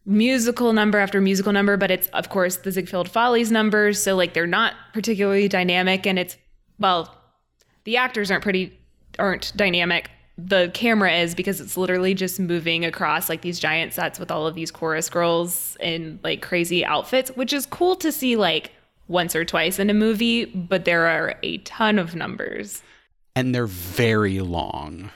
musical 0.08 0.74
number 0.74 0.98
after 0.98 1.22
musical 1.22 1.52
number, 1.52 1.78
but 1.78 1.92
it's 1.92 2.08
of 2.08 2.30
course 2.30 2.56
the 2.58 2.72
Ziegfeld 2.72 3.10
Follies 3.10 3.52
numbers, 3.52 4.02
so 4.02 4.16
like 4.16 4.34
they're 4.34 4.48
not 4.48 4.74
particularly 4.94 5.48
dynamic, 5.48 6.08
and 6.08 6.18
it's 6.18 6.38
well, 6.80 7.14
the 7.84 7.98
actors 7.98 8.32
aren't 8.32 8.42
pretty 8.44 8.80
aren't 9.20 9.52
dynamic. 9.56 10.10
The 10.40 10.70
camera 10.74 11.12
is 11.14 11.34
because 11.36 11.60
it's 11.60 11.76
literally 11.78 12.14
just 12.14 12.40
moving 12.40 12.86
across 12.86 13.28
like 13.28 13.42
these 13.42 13.60
giant 13.60 13.94
sets 13.94 14.20
with 14.20 14.30
all 14.32 14.46
of 14.48 14.56
these 14.56 14.72
chorus 14.72 15.10
girls 15.10 15.76
in 15.80 16.20
like 16.24 16.42
crazy 16.42 16.86
outfits, 16.86 17.32
which 17.32 17.52
is 17.52 17.66
cool 17.66 17.96
to 17.98 18.12
see 18.12 18.36
like 18.36 18.72
once 19.08 19.36
or 19.36 19.44
twice 19.44 19.80
in 19.80 19.90
a 19.90 19.94
movie, 19.94 20.46
but 20.46 20.86
there 20.86 21.06
are 21.08 21.36
a 21.44 21.58
ton 21.60 21.98
of 22.00 22.14
numbers. 22.16 22.82
and 23.36 23.54
they're 23.54 23.68
very 23.68 24.40
long. 24.40 25.10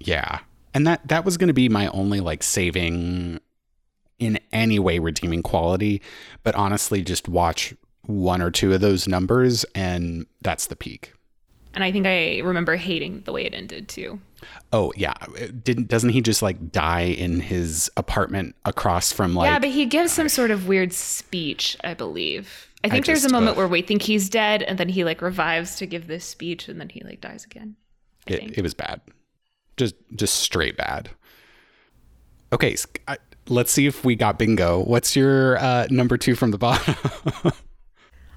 Yeah. 0.00 0.40
And 0.74 0.86
that 0.86 1.06
that 1.08 1.24
was 1.24 1.36
going 1.38 1.48
to 1.48 1.54
be 1.54 1.68
my 1.68 1.88
only 1.88 2.20
like 2.20 2.42
saving 2.42 3.40
in 4.18 4.38
any 4.52 4.78
way 4.78 4.98
redeeming 4.98 5.42
quality, 5.42 6.02
but 6.42 6.54
honestly 6.54 7.02
just 7.02 7.28
watch 7.28 7.74
one 8.02 8.40
or 8.40 8.50
two 8.50 8.72
of 8.72 8.80
those 8.80 9.06
numbers 9.06 9.64
and 9.74 10.26
that's 10.40 10.66
the 10.66 10.76
peak. 10.76 11.12
And 11.74 11.84
I 11.84 11.92
think 11.92 12.06
I 12.06 12.38
remember 12.38 12.76
hating 12.76 13.22
the 13.24 13.32
way 13.32 13.44
it 13.44 13.54
ended 13.54 13.88
too. 13.88 14.18
Oh, 14.72 14.92
yeah. 14.96 15.14
It 15.36 15.62
Didn't 15.62 15.88
doesn't 15.88 16.10
he 16.10 16.20
just 16.20 16.42
like 16.42 16.72
die 16.72 17.02
in 17.02 17.40
his 17.40 17.90
apartment 17.96 18.56
across 18.64 19.12
from 19.12 19.34
like 19.34 19.48
yeah, 19.48 19.58
but 19.58 19.68
he 19.68 19.86
gives 19.86 20.12
some 20.12 20.28
sort 20.28 20.50
of 20.50 20.66
weird 20.66 20.92
speech, 20.92 21.76
I 21.84 21.94
believe. 21.94 22.68
I 22.84 22.88
think 22.88 23.06
there's 23.06 23.22
just, 23.22 23.30
a 23.30 23.32
moment 23.32 23.52
ugh. 23.52 23.56
where 23.58 23.68
we 23.68 23.82
think 23.82 24.02
he's 24.02 24.28
dead, 24.28 24.62
and 24.62 24.78
then 24.78 24.88
he 24.88 25.04
like 25.04 25.20
revives 25.20 25.76
to 25.76 25.86
give 25.86 26.06
this 26.06 26.24
speech, 26.24 26.68
and 26.68 26.80
then 26.80 26.88
he 26.88 27.00
like 27.02 27.20
dies 27.20 27.44
again. 27.44 27.74
I 28.28 28.34
it, 28.34 28.58
it 28.58 28.62
was 28.62 28.74
bad. 28.74 29.00
Just 29.76 29.96
just 30.14 30.36
straight 30.36 30.76
bad. 30.76 31.10
Okay, 32.52 32.76
I- 33.06 33.18
let's 33.48 33.72
see 33.72 33.86
if 33.86 34.04
we 34.04 34.14
got 34.16 34.38
bingo. 34.38 34.82
What's 34.84 35.14
your 35.16 35.58
uh, 35.58 35.86
number 35.90 36.16
2 36.16 36.34
from 36.34 36.50
the 36.50 36.58
bottom? 36.58 36.94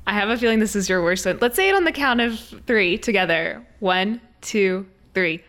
I 0.07 0.13
have 0.13 0.29
a 0.29 0.37
feeling 0.37 0.59
this 0.59 0.75
is 0.75 0.89
your 0.89 1.03
worst 1.03 1.25
one. 1.25 1.37
Let's 1.41 1.55
say 1.55 1.69
it 1.69 1.75
on 1.75 1.83
the 1.83 1.91
count 1.91 2.21
of 2.21 2.39
three 2.65 2.97
together. 2.97 3.65
One, 3.79 4.19
two, 4.41 4.87
three. 5.13 5.43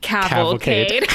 Cavalcade. 0.00 1.06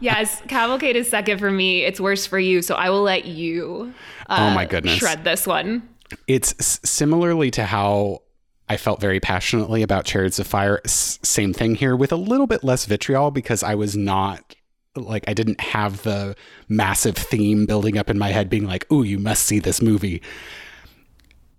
yes, 0.00 0.40
Cavalcade 0.48 0.96
is 0.96 1.08
second 1.08 1.38
for 1.38 1.50
me. 1.50 1.84
It's 1.84 2.00
worse 2.00 2.26
for 2.26 2.38
you, 2.38 2.62
so 2.62 2.74
I 2.74 2.90
will 2.90 3.02
let 3.02 3.24
you. 3.24 3.92
Uh, 4.28 4.48
Oh 4.50 4.54
my 4.54 4.64
goodness. 4.66 4.98
Shred 4.98 5.24
this 5.24 5.46
one. 5.46 5.88
it's 6.26 6.54
s- 6.58 6.80
similarly 6.84 7.50
to 7.52 7.64
how 7.64 8.22
I 8.68 8.76
felt 8.76 9.00
very 9.00 9.20
passionately 9.20 9.82
about 9.82 10.04
Chariots 10.04 10.38
of 10.38 10.46
Fire. 10.46 10.80
S- 10.84 11.18
same 11.22 11.52
thing 11.52 11.74
here 11.74 11.96
with 11.96 12.12
a 12.12 12.16
little 12.16 12.46
bit 12.46 12.62
less 12.62 12.84
vitriol 12.84 13.30
because 13.30 13.62
I 13.62 13.74
was 13.74 13.96
not 13.96 14.54
like 14.96 15.24
I 15.28 15.34
didn't 15.34 15.60
have 15.60 16.02
the 16.02 16.34
massive 16.68 17.16
theme 17.16 17.66
building 17.66 17.98
up 17.98 18.10
in 18.10 18.18
my 18.18 18.30
head 18.30 18.50
being 18.50 18.66
like, 18.66 18.90
"Ooh, 18.92 19.02
you 19.02 19.18
must 19.18 19.44
see 19.44 19.58
this 19.58 19.82
movie." 19.82 20.22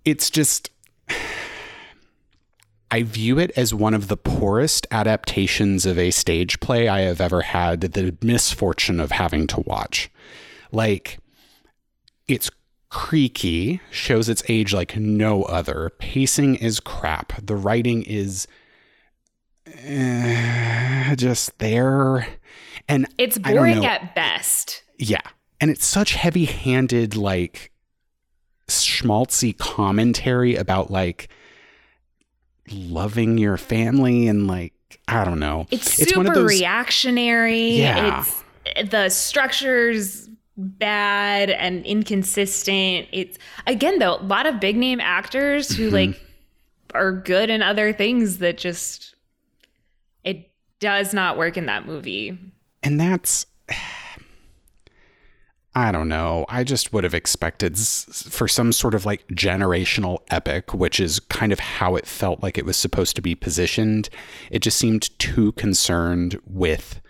It's 0.04 0.30
just 0.30 0.70
I 2.90 3.04
view 3.04 3.38
it 3.38 3.52
as 3.56 3.72
one 3.72 3.94
of 3.94 4.08
the 4.08 4.16
poorest 4.16 4.86
adaptations 4.90 5.86
of 5.86 5.96
a 5.96 6.10
stage 6.10 6.58
play 6.58 6.88
I 6.88 7.00
have 7.02 7.20
ever 7.20 7.42
had 7.42 7.80
the 7.80 8.16
misfortune 8.20 8.98
of 8.98 9.12
having 9.12 9.46
to 9.48 9.60
watch. 9.60 10.10
Like 10.72 11.18
it's 12.26 12.50
creaky, 12.90 13.80
shows 13.90 14.28
its 14.28 14.42
age 14.48 14.74
like 14.74 14.96
no 14.96 15.44
other. 15.44 15.90
Pacing 15.98 16.56
is 16.56 16.80
crap. 16.80 17.32
The 17.40 17.56
writing 17.56 18.02
is 18.02 18.46
eh, 19.66 21.14
just 21.16 21.58
there. 21.58 22.26
And 22.88 23.06
It's 23.18 23.38
boring 23.38 23.80
know. 23.80 23.86
at 23.86 24.14
best. 24.14 24.82
yeah. 24.98 25.20
And 25.60 25.70
it's 25.70 25.84
such 25.86 26.14
heavy 26.14 26.46
handed, 26.46 27.16
like 27.16 27.70
schmaltzy 28.68 29.56
commentary 29.56 30.56
about 30.56 30.90
like 30.90 31.28
loving 32.70 33.36
your 33.38 33.56
family 33.56 34.26
and 34.28 34.46
like, 34.46 34.72
I 35.08 35.24
don't 35.24 35.38
know. 35.40 35.66
It's, 35.70 35.98
It's 35.98 36.08
super 36.10 36.20
one 36.20 36.26
of 36.28 36.34
those- 36.34 36.48
reactionary. 36.48 37.72
Yeah. 37.72 38.24
It's 38.76 38.90
the 38.90 39.08
structure's 39.08 40.28
bad 40.56 41.50
and 41.50 41.84
inconsistent. 41.86 43.08
It's 43.12 43.38
again 43.66 43.98
though, 43.98 44.16
a 44.16 44.22
lot 44.22 44.46
of 44.46 44.60
big 44.60 44.76
name 44.76 45.00
actors 45.00 45.70
who 45.74 45.86
Mm-hmm. 45.90 45.94
like 45.94 46.20
are 46.94 47.12
good 47.12 47.50
in 47.50 47.62
other 47.62 47.92
things 47.92 48.38
that 48.38 48.58
just 48.58 49.14
it 50.24 50.50
does 50.80 51.12
not 51.14 51.36
work 51.38 51.56
in 51.56 51.66
that 51.66 51.86
movie. 51.86 52.38
And 52.82 53.00
that's 53.00 53.46
I 55.72 55.92
don't 55.92 56.08
know. 56.08 56.46
I 56.48 56.64
just 56.64 56.92
would 56.92 57.04
have 57.04 57.14
expected 57.14 57.78
for 57.78 58.48
some 58.48 58.72
sort 58.72 58.92
of 58.92 59.06
like 59.06 59.26
generational 59.28 60.18
epic, 60.28 60.74
which 60.74 60.98
is 60.98 61.20
kind 61.20 61.52
of 61.52 61.60
how 61.60 61.94
it 61.94 62.06
felt 62.06 62.42
like 62.42 62.58
it 62.58 62.66
was 62.66 62.76
supposed 62.76 63.14
to 63.16 63.22
be 63.22 63.36
positioned. 63.36 64.08
It 64.50 64.62
just 64.62 64.78
seemed 64.78 65.16
too 65.20 65.52
concerned 65.52 66.40
with 66.44 67.00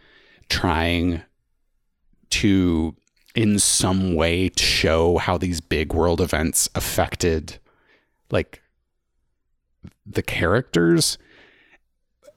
trying 0.50 1.22
to, 2.30 2.94
in 3.34 3.58
some 3.58 4.14
way, 4.14 4.50
show 4.58 5.16
how 5.16 5.38
these 5.38 5.62
big 5.62 5.94
world 5.94 6.20
events 6.20 6.68
affected 6.74 7.58
like 8.30 8.62
the 10.04 10.22
characters 10.22 11.16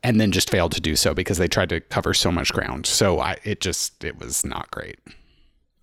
and 0.04 0.20
then 0.20 0.32
just 0.32 0.50
failed 0.50 0.74
to 0.74 0.82
do 0.82 0.96
so 0.96 1.14
because 1.14 1.38
they 1.38 1.48
tried 1.48 1.70
to 1.70 1.80
cover 1.80 2.14
so 2.14 2.32
much 2.32 2.54
ground. 2.54 2.86
So 2.86 3.20
I 3.20 3.38
it 3.44 3.62
just 3.62 4.04
it 4.04 4.20
was 4.20 4.46
not 4.46 4.70
great. 4.72 5.00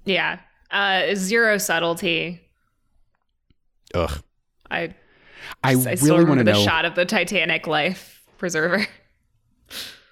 Yeah. 0.05 0.41
Uh 0.71 1.15
zero 1.15 1.59
subtlety. 1.59 2.41
Ugh. 3.95 4.23
I 4.71 4.95
I, 5.65 5.73
I 5.73 5.97
really 6.03 6.25
want 6.25 6.39
to 6.39 6.45
to 6.45 6.53
the 6.53 6.65
shot 6.65 6.85
of 6.85 6.95
the 6.95 7.05
Titanic 7.05 7.67
life 7.67 8.23
preserver. 8.39 8.87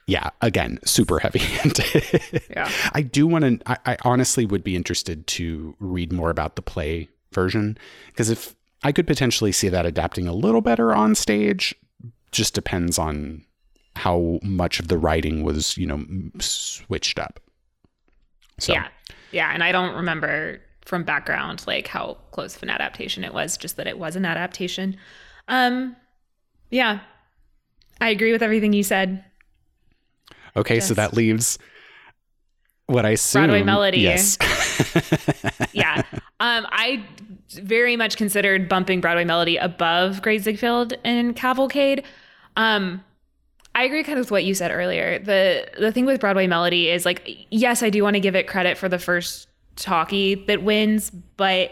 Yeah, 0.09 0.31
again, 0.41 0.79
super 0.87 1.19
heavy 1.19 1.41
handed. 1.41 2.43
Yeah. 2.51 2.73
I 2.95 3.03
do 3.03 3.27
want 3.27 3.45
to. 3.45 3.71
I, 3.71 3.93
I 3.93 3.97
honestly 4.07 4.47
would 4.47 4.65
be 4.65 4.75
interested 4.75 5.27
to 5.27 5.77
read 5.81 6.15
more 6.15 6.31
about 6.31 6.57
the 6.57 6.63
play 6.63 7.11
version 7.35 7.77
because 8.07 8.31
if 8.31 8.55
I 8.83 8.91
could 8.91 9.07
potentially 9.07 9.53
see 9.53 9.69
that 9.69 9.85
adapting 9.85 10.27
a 10.27 10.33
little 10.33 10.63
better 10.63 10.95
on 10.95 11.15
stage, 11.15 11.75
just 12.33 12.55
depends 12.55 12.99
on 12.99 13.45
how 13.99 14.39
much 14.43 14.81
of 14.81 14.89
the 14.89 14.97
writing 14.97 15.43
was, 15.43 15.77
you 15.77 15.87
know, 15.87 16.03
switched 16.41 17.19
up. 17.19 17.41
So 18.59 18.73
Yeah. 18.73 18.89
Yeah. 19.33 19.51
And 19.53 19.63
I 19.63 19.73
don't 19.73 19.95
remember 19.95 20.61
from 20.85 21.03
background 21.05 21.65
like 21.67 21.87
how 21.87 22.17
close 22.31 22.57
of 22.57 22.63
an 22.63 22.71
adaptation 22.71 23.23
it 23.25 23.35
was, 23.35 23.57
just 23.59 23.77
that 23.77 23.87
it 23.87 23.99
was 23.99 24.17
an 24.17 24.25
adaptation. 24.25 24.97
Um 25.49 25.97
yeah. 26.71 27.01
I 28.01 28.09
agree 28.11 28.33
with 28.33 28.43
everything 28.43 28.73
you 28.73 28.83
said. 28.85 29.25
okay, 30.57 30.81
so 30.81 30.95
that 30.95 31.13
leaves 31.15 31.59
what 32.87 33.05
I 33.05 33.11
assume. 33.11 33.43
Broadway 33.43 33.63
Melody. 33.63 34.01
Yes. 34.01 34.39
Yeah. 35.73 36.03
um 36.41 36.67
I 36.71 37.05
very 37.55 37.97
much 37.97 38.17
considered 38.17 38.69
bumping 38.69 39.01
Broadway 39.01 39.25
Melody 39.25 39.57
above 39.57 40.23
Great 40.23 40.43
Ziegfeld 40.43 40.95
and 41.05 41.35
Cavalcade. 41.37 42.05
Um 42.57 43.05
I 43.79 43.85
agree 43.85 44.03
kind 44.03 44.19
of 44.19 44.25
with 44.25 44.33
what 44.33 44.45
you 44.45 44.55
said 44.55 44.73
earlier. 44.73 45.21
The 45.21 45.69
the 45.79 45.93
thing 45.93 46.05
with 46.05 46.21
Broadway 46.21 46.49
Melody 46.49 46.91
is 46.91 47.05
like 47.05 47.47
yes, 47.53 47.81
I 47.81 47.91
do 47.91 48.03
want 48.03 48.15
to 48.15 48.21
give 48.21 48.35
it 48.35 48.49
credit 48.49 48.77
for 48.77 48.89
the 48.89 48.99
first 48.99 49.47
talkie 49.77 50.35
that 50.47 50.65
wins, 50.65 51.11
but 51.11 51.71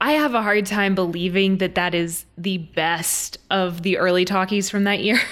I 0.00 0.12
have 0.12 0.32
a 0.32 0.40
hard 0.40 0.64
time 0.64 0.94
believing 0.94 1.58
that 1.58 1.74
that 1.74 1.94
is 1.94 2.24
the 2.38 2.56
best 2.56 3.36
of 3.50 3.82
the 3.82 3.98
early 3.98 4.24
talkies 4.24 4.70
from 4.70 4.84
that 4.84 5.00
year. 5.00 5.20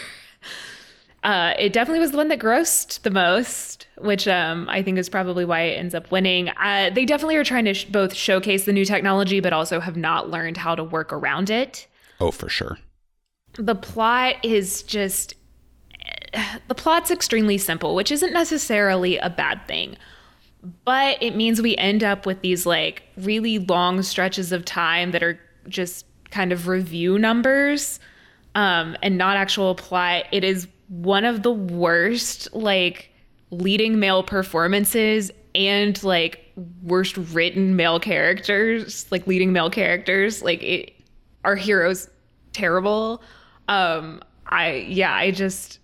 Uh, 1.25 1.55
it 1.57 1.73
definitely 1.73 2.01
was 2.01 2.11
the 2.11 2.17
one 2.17 2.27
that 2.27 2.41
grossed 2.41 3.01
the 3.03 3.11
most, 3.11 3.87
which 3.99 4.27
um, 4.27 4.69
I 4.69 4.83
think 4.83 4.99
is 4.99 5.09
probably 5.09 5.45
why 5.45 5.61
it 5.61 5.79
ends 5.79 5.95
up 5.95 6.11
winning. 6.11 6.49
Uh, 6.49 6.91
they 6.93 7.05
definitely 7.05 7.37
are 7.37 7.45
trying 7.45 7.65
to 7.67 7.75
sh- 7.75 7.85
both 7.85 8.13
showcase 8.13 8.65
the 8.65 8.73
new 8.73 8.85
technology, 8.85 9.39
but 9.39 9.53
also 9.53 9.79
have 9.79 9.97
not 9.97 10.31
learned 10.31 10.57
how 10.57 10.75
to 10.75 10.83
work 10.83 11.13
around 11.13 11.49
it. 11.49 11.87
Oh, 12.19 12.33
for 12.33 12.49
sure. 12.49 12.81
The 13.55 13.77
plot 13.77 14.45
is 14.45 14.83
just 14.83 15.37
the 16.69 16.75
plot's 16.75 17.11
extremely 17.11 17.59
simple, 17.59 17.95
which 17.95 18.11
isn't 18.11 18.33
necessarily 18.33 19.19
a 19.19 19.31
bad 19.31 19.67
thing. 19.67 19.97
But 20.85 21.21
it 21.21 21.35
means 21.35 21.61
we 21.61 21.77
end 21.77 22.05
up 22.05 22.25
with 22.25 22.41
these 22.41 22.67
like 22.67 23.03
really 23.17 23.59
long 23.59 24.03
stretches 24.03 24.53
of 24.53 24.65
time 24.65 25.11
that 25.11 25.23
are 25.23 25.39
just 25.69 26.07
kind 26.31 26.53
of 26.53 26.69
revue 26.69 27.19
numbers 27.19 27.99
um, 28.55 28.97
and 29.03 29.19
not 29.19 29.37
actual 29.37 29.75
plot. 29.75 30.25
It 30.31 30.45
is 30.45 30.69
one 30.89 31.25
of 31.25 31.43
the 31.43 31.53
worst 31.53 32.53
like 32.53 33.11
leading 33.51 33.99
male 33.99 34.23
performances 34.23 35.31
and 35.55 36.03
like 36.03 36.53
worst 36.83 37.17
written 37.17 37.77
male 37.77 37.99
characters, 37.99 39.07
like 39.11 39.27
leading 39.27 39.53
male 39.53 39.71
characters. 39.71 40.43
Like 40.43 40.63
it, 40.63 40.93
our 41.45 41.57
heroes 41.57 42.09
terrible. 42.53 43.23
Um, 43.69 44.23
I 44.47 44.87
yeah, 44.89 45.15
I 45.15 45.31
just 45.31 45.79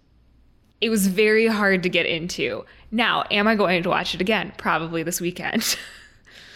it 0.81 0.91
was 0.91 1.07
very 1.07 1.47
hard 1.47 1.83
to 1.83 1.89
get 1.89 2.07
into. 2.07 2.65
Now, 2.91 3.25
am 3.31 3.49
I 3.49 3.57
going 3.57 3.83
to 3.83 3.89
watch 3.89 4.15
it 4.15 4.21
again? 4.21 4.53
Probably 4.57 5.03
this 5.03 5.21
weekend. 5.21 5.77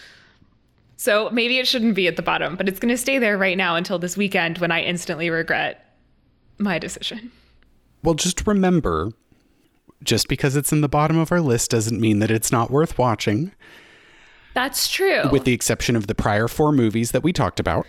so 0.97 1.29
maybe 1.31 1.59
it 1.59 1.67
shouldn't 1.67 1.95
be 1.95 2.07
at 2.07 2.15
the 2.15 2.21
bottom, 2.21 2.55
but 2.55 2.69
it's 2.69 2.79
going 2.79 2.93
to 2.93 2.97
stay 2.97 3.19
there 3.19 3.37
right 3.37 3.57
now 3.57 3.75
until 3.75 3.99
this 3.99 4.15
weekend 4.15 4.57
when 4.59 4.71
I 4.71 4.81
instantly 4.81 5.29
regret 5.29 5.95
my 6.57 6.79
decision. 6.79 7.31
Well, 8.03 8.15
just 8.15 8.45
remember 8.47 9.11
just 10.03 10.27
because 10.27 10.55
it's 10.55 10.71
in 10.71 10.81
the 10.81 10.89
bottom 10.89 11.17
of 11.17 11.31
our 11.31 11.41
list 11.41 11.71
doesn't 11.71 11.99
mean 11.99 12.19
that 12.19 12.31
it's 12.31 12.51
not 12.51 12.69
worth 12.69 12.97
watching. 12.97 13.53
That's 14.53 14.87
true. 14.89 15.29
With 15.31 15.45
the 15.45 15.53
exception 15.53 15.95
of 15.95 16.07
the 16.07 16.15
prior 16.15 16.47
four 16.47 16.71
movies 16.71 17.11
that 17.11 17.23
we 17.23 17.33
talked 17.33 17.59
about. 17.59 17.87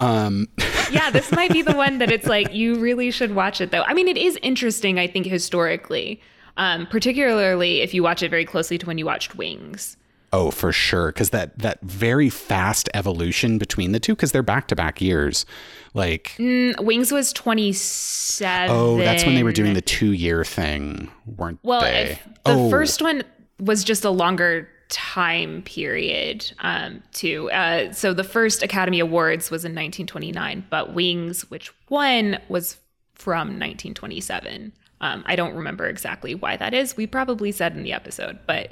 Um. 0.00 0.48
yeah, 0.90 1.10
this 1.10 1.30
might 1.32 1.52
be 1.52 1.62
the 1.62 1.76
one 1.76 1.98
that 1.98 2.10
it's 2.10 2.26
like 2.26 2.52
you 2.54 2.76
really 2.76 3.10
should 3.10 3.34
watch 3.34 3.60
it 3.60 3.70
though. 3.70 3.82
I 3.82 3.94
mean, 3.94 4.08
it 4.08 4.16
is 4.16 4.38
interesting, 4.42 4.98
I 4.98 5.06
think, 5.06 5.26
historically, 5.26 6.20
um, 6.56 6.86
particularly 6.86 7.80
if 7.80 7.94
you 7.94 8.02
watch 8.02 8.22
it 8.22 8.30
very 8.30 8.44
closely 8.44 8.78
to 8.78 8.86
when 8.86 8.98
you 8.98 9.06
watched 9.06 9.36
Wings. 9.36 9.96
Oh, 10.32 10.50
for 10.50 10.72
sure, 10.72 11.12
because 11.12 11.30
that 11.30 11.56
that 11.60 11.80
very 11.82 12.28
fast 12.28 12.88
evolution 12.92 13.56
between 13.56 13.92
the 13.92 14.00
two, 14.00 14.16
because 14.16 14.32
they're 14.32 14.42
back 14.42 14.66
to 14.68 14.74
back 14.74 15.00
years. 15.00 15.46
Like 15.94 16.34
mm, 16.38 16.78
Wings 16.84 17.12
was 17.12 17.32
twenty 17.32 17.72
seven. 17.72 18.74
Oh, 18.74 18.96
that's 18.96 19.24
when 19.24 19.36
they 19.36 19.44
were 19.44 19.52
doing 19.52 19.74
the 19.74 19.80
two 19.80 20.10
year 20.10 20.44
thing, 20.44 21.08
weren't 21.24 21.60
well, 21.62 21.82
they? 21.82 22.18
the 22.44 22.54
oh. 22.54 22.68
first 22.68 23.00
one 23.00 23.22
was 23.60 23.84
just 23.84 24.04
a 24.04 24.10
longer 24.10 24.68
time 24.94 25.60
period 25.62 26.52
um, 26.60 27.02
too. 27.12 27.50
Uh, 27.50 27.92
so 27.92 28.14
the 28.14 28.22
first 28.22 28.62
Academy 28.62 29.00
Awards 29.00 29.50
was 29.50 29.64
in 29.64 29.72
1929, 29.72 30.64
but 30.70 30.94
Wings, 30.94 31.50
which 31.50 31.72
won, 31.88 32.38
was 32.48 32.78
from 33.16 33.48
1927. 33.48 34.72
Um, 35.00 35.24
I 35.26 35.34
don't 35.34 35.56
remember 35.56 35.88
exactly 35.88 36.36
why 36.36 36.56
that 36.58 36.74
is. 36.74 36.96
We 36.96 37.08
probably 37.08 37.50
said 37.50 37.76
in 37.76 37.82
the 37.82 37.92
episode, 37.92 38.38
but 38.46 38.70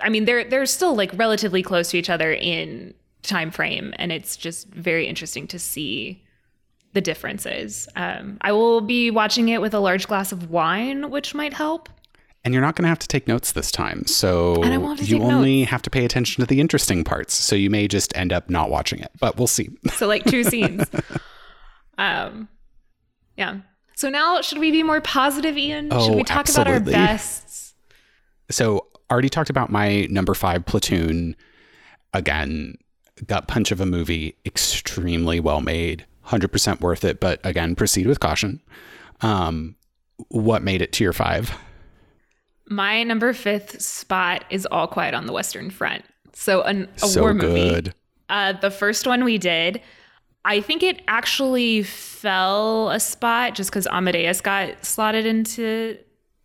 I 0.00 0.08
mean 0.08 0.24
they're 0.24 0.42
they're 0.42 0.64
still 0.64 0.96
like 0.96 1.10
relatively 1.14 1.62
close 1.62 1.90
to 1.90 1.98
each 1.98 2.08
other 2.08 2.32
in 2.32 2.94
time 3.22 3.50
frame, 3.50 3.92
and 3.98 4.10
it's 4.10 4.38
just 4.38 4.68
very 4.68 5.06
interesting 5.06 5.46
to 5.48 5.58
see 5.58 6.24
the 6.94 7.02
differences. 7.02 7.88
Um, 7.94 8.38
I 8.40 8.52
will 8.52 8.80
be 8.80 9.10
watching 9.10 9.50
it 9.50 9.60
with 9.60 9.74
a 9.74 9.80
large 9.80 10.08
glass 10.08 10.32
of 10.32 10.50
wine, 10.50 11.10
which 11.10 11.34
might 11.34 11.52
help 11.52 11.90
and 12.44 12.52
you're 12.52 12.62
not 12.62 12.74
going 12.74 12.82
to 12.84 12.88
have 12.88 12.98
to 12.98 13.08
take 13.08 13.28
notes 13.28 13.52
this 13.52 13.70
time. 13.70 14.04
So 14.06 14.62
you 14.64 15.22
only 15.22 15.60
notes. 15.60 15.70
have 15.70 15.82
to 15.82 15.90
pay 15.90 16.04
attention 16.04 16.42
to 16.42 16.46
the 16.46 16.60
interesting 16.60 17.04
parts. 17.04 17.34
So 17.34 17.54
you 17.54 17.70
may 17.70 17.86
just 17.86 18.16
end 18.16 18.32
up 18.32 18.50
not 18.50 18.68
watching 18.68 18.98
it, 19.00 19.12
but 19.20 19.36
we'll 19.36 19.46
see. 19.46 19.70
So 19.92 20.06
like 20.08 20.24
two 20.24 20.42
scenes. 20.42 20.84
um, 21.98 22.48
yeah. 23.36 23.58
So 23.94 24.08
now 24.08 24.40
should 24.40 24.58
we 24.58 24.72
be 24.72 24.82
more 24.82 25.00
positive, 25.00 25.56
Ian? 25.56 25.88
Oh, 25.92 26.06
should 26.06 26.16
we 26.16 26.24
talk 26.24 26.40
absolutely. 26.40 26.72
about 26.72 26.86
our 26.86 27.06
bests? 27.06 27.74
So 28.50 28.86
already 29.10 29.28
talked 29.28 29.50
about 29.50 29.70
my 29.70 30.06
number 30.10 30.34
five 30.34 30.66
platoon. 30.66 31.36
Again, 32.12 32.74
gut 33.26 33.46
punch 33.46 33.70
of 33.70 33.80
a 33.80 33.86
movie, 33.86 34.36
extremely 34.44 35.38
well 35.38 35.60
made, 35.60 36.04
hundred 36.22 36.48
percent 36.48 36.80
worth 36.80 37.04
it. 37.04 37.20
But 37.20 37.40
again, 37.44 37.76
proceed 37.76 38.06
with 38.06 38.18
caution. 38.18 38.60
Um, 39.20 39.76
what 40.28 40.62
made 40.62 40.82
it 40.82 40.92
to 40.94 41.04
your 41.04 41.12
five? 41.12 41.56
My 42.68 43.02
number 43.02 43.32
fifth 43.32 43.80
spot 43.80 44.44
is 44.50 44.66
All 44.66 44.86
Quiet 44.86 45.14
on 45.14 45.26
the 45.26 45.32
Western 45.32 45.70
Front. 45.70 46.04
So 46.32 46.62
an, 46.62 46.88
a 46.96 47.00
so 47.00 47.20
war 47.20 47.34
movie. 47.34 47.68
Good. 47.68 47.94
Uh, 48.28 48.52
the 48.52 48.70
first 48.70 49.06
one 49.06 49.24
we 49.24 49.36
did, 49.36 49.80
I 50.44 50.60
think 50.60 50.82
it 50.82 51.02
actually 51.06 51.82
fell 51.82 52.90
a 52.90 52.98
spot 52.98 53.54
just 53.54 53.70
because 53.70 53.86
Amadeus 53.88 54.40
got 54.40 54.84
slotted 54.84 55.26
into 55.26 55.98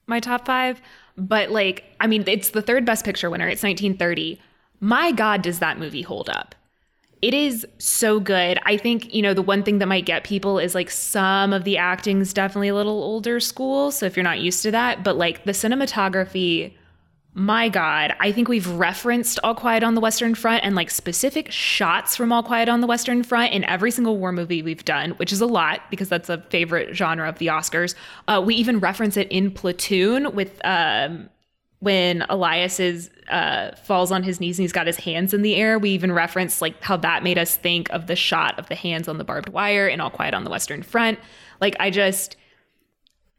my 0.05 0.19
top 0.19 0.45
five. 0.45 0.81
But 1.17 1.49
like, 1.49 1.85
I 1.99 2.07
mean, 2.07 2.23
it's 2.27 2.49
the 2.49 2.61
third 2.61 2.85
best 2.85 3.05
picture 3.05 3.29
winner. 3.29 3.47
It's 3.47 3.63
1930. 3.63 4.39
My 4.79 5.11
God, 5.11 5.41
does 5.41 5.59
that 5.59 5.79
movie 5.79 6.03
hold 6.03 6.29
up? 6.29 6.53
It 7.21 7.33
is 7.33 7.65
so 7.79 8.19
good. 8.19 8.59
I 8.65 8.77
think, 8.77 9.13
you 9.13 9.21
know, 9.21 9.33
the 9.33 9.41
one 9.41 9.63
thing 9.63 9.79
that 9.79 9.87
might 9.87 10.05
get 10.05 10.23
people 10.23 10.59
is 10.59 10.75
like 10.75 10.89
some 10.91 11.51
of 11.51 11.63
the 11.63 11.77
acting 11.77 12.21
is 12.21 12.33
definitely 12.33 12.67
a 12.67 12.75
little 12.75 13.01
older 13.01 13.39
school. 13.39 13.91
So 13.91 14.05
if 14.05 14.15
you're 14.15 14.23
not 14.23 14.39
used 14.39 14.61
to 14.63 14.71
that, 14.71 15.03
but 15.03 15.17
like 15.17 15.43
the 15.43 15.51
cinematography, 15.51 16.73
my 17.33 17.69
God, 17.69 18.15
I 18.19 18.31
think 18.31 18.47
we've 18.47 18.67
referenced 18.67 19.39
All 19.43 19.53
Quiet 19.53 19.83
on 19.83 19.93
the 19.93 20.01
Western 20.01 20.33
Front 20.33 20.63
and 20.63 20.75
like 20.75 20.89
specific 20.89 21.51
shots 21.51 22.15
from 22.15 22.31
All 22.31 22.41
Quiet 22.41 22.67
on 22.67 22.81
the 22.81 22.87
Western 22.87 23.21
Front 23.21 23.53
in 23.53 23.63
every 23.65 23.91
single 23.91 24.17
war 24.17 24.31
movie 24.31 24.63
we've 24.63 24.83
done, 24.85 25.11
which 25.11 25.31
is 25.31 25.39
a 25.39 25.45
lot 25.45 25.81
because 25.91 26.09
that's 26.09 26.29
a 26.29 26.39
favorite 26.49 26.95
genre 26.95 27.29
of 27.29 27.37
the 27.37 27.47
Oscars. 27.47 27.93
Uh, 28.27 28.41
we 28.43 28.55
even 28.55 28.79
reference 28.79 29.17
it 29.17 29.27
in 29.31 29.51
Platoon 29.51 30.33
with 30.33 30.59
um, 30.65 31.29
when 31.79 32.23
Elias 32.29 32.79
is 32.79 33.09
uh, 33.29 33.75
falls 33.75 34.11
on 34.11 34.23
his 34.23 34.39
knees 34.39 34.57
and 34.57 34.63
he's 34.63 34.71
got 34.71 34.87
his 34.87 34.97
hands 34.97 35.33
in 35.33 35.41
the 35.41 35.55
air. 35.55 35.77
We 35.77 35.91
even 35.91 36.11
reference 36.11 36.61
like 36.61 36.81
how 36.81 36.97
that 36.97 37.23
made 37.23 37.37
us 37.37 37.55
think 37.55 37.89
of 37.91 38.07
the 38.07 38.15
shot 38.15 38.57
of 38.57 38.67
the 38.67 38.75
hands 38.75 39.07
on 39.07 39.17
the 39.17 39.23
barbed 39.23 39.49
wire 39.49 39.87
in 39.87 40.01
All 40.01 40.09
Quiet 40.09 40.33
on 40.33 40.43
the 40.43 40.49
Western 40.49 40.81
Front. 40.81 41.19
Like 41.61 41.75
I 41.79 41.89
just 41.89 42.35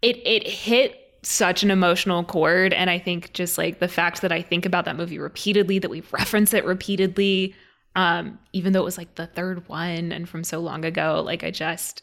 it 0.02 0.16
it 0.26 0.46
hit 0.46 0.96
such 1.22 1.62
an 1.64 1.70
emotional 1.70 2.22
chord 2.22 2.72
and 2.72 2.88
I 2.88 2.98
think 2.98 3.32
just 3.32 3.58
like 3.58 3.80
the 3.80 3.88
fact 3.88 4.22
that 4.22 4.30
I 4.30 4.40
think 4.40 4.64
about 4.64 4.84
that 4.84 4.96
movie 4.96 5.18
repeatedly 5.18 5.80
that 5.80 5.90
we 5.90 6.02
reference 6.12 6.54
it 6.54 6.64
repeatedly 6.64 7.54
um 7.96 8.38
even 8.52 8.72
though 8.72 8.82
it 8.82 8.84
was 8.84 8.98
like 8.98 9.16
the 9.16 9.26
third 9.26 9.68
one 9.68 10.12
and 10.12 10.28
from 10.28 10.44
so 10.44 10.60
long 10.60 10.84
ago 10.84 11.20
like 11.24 11.42
I 11.42 11.50
just 11.50 12.02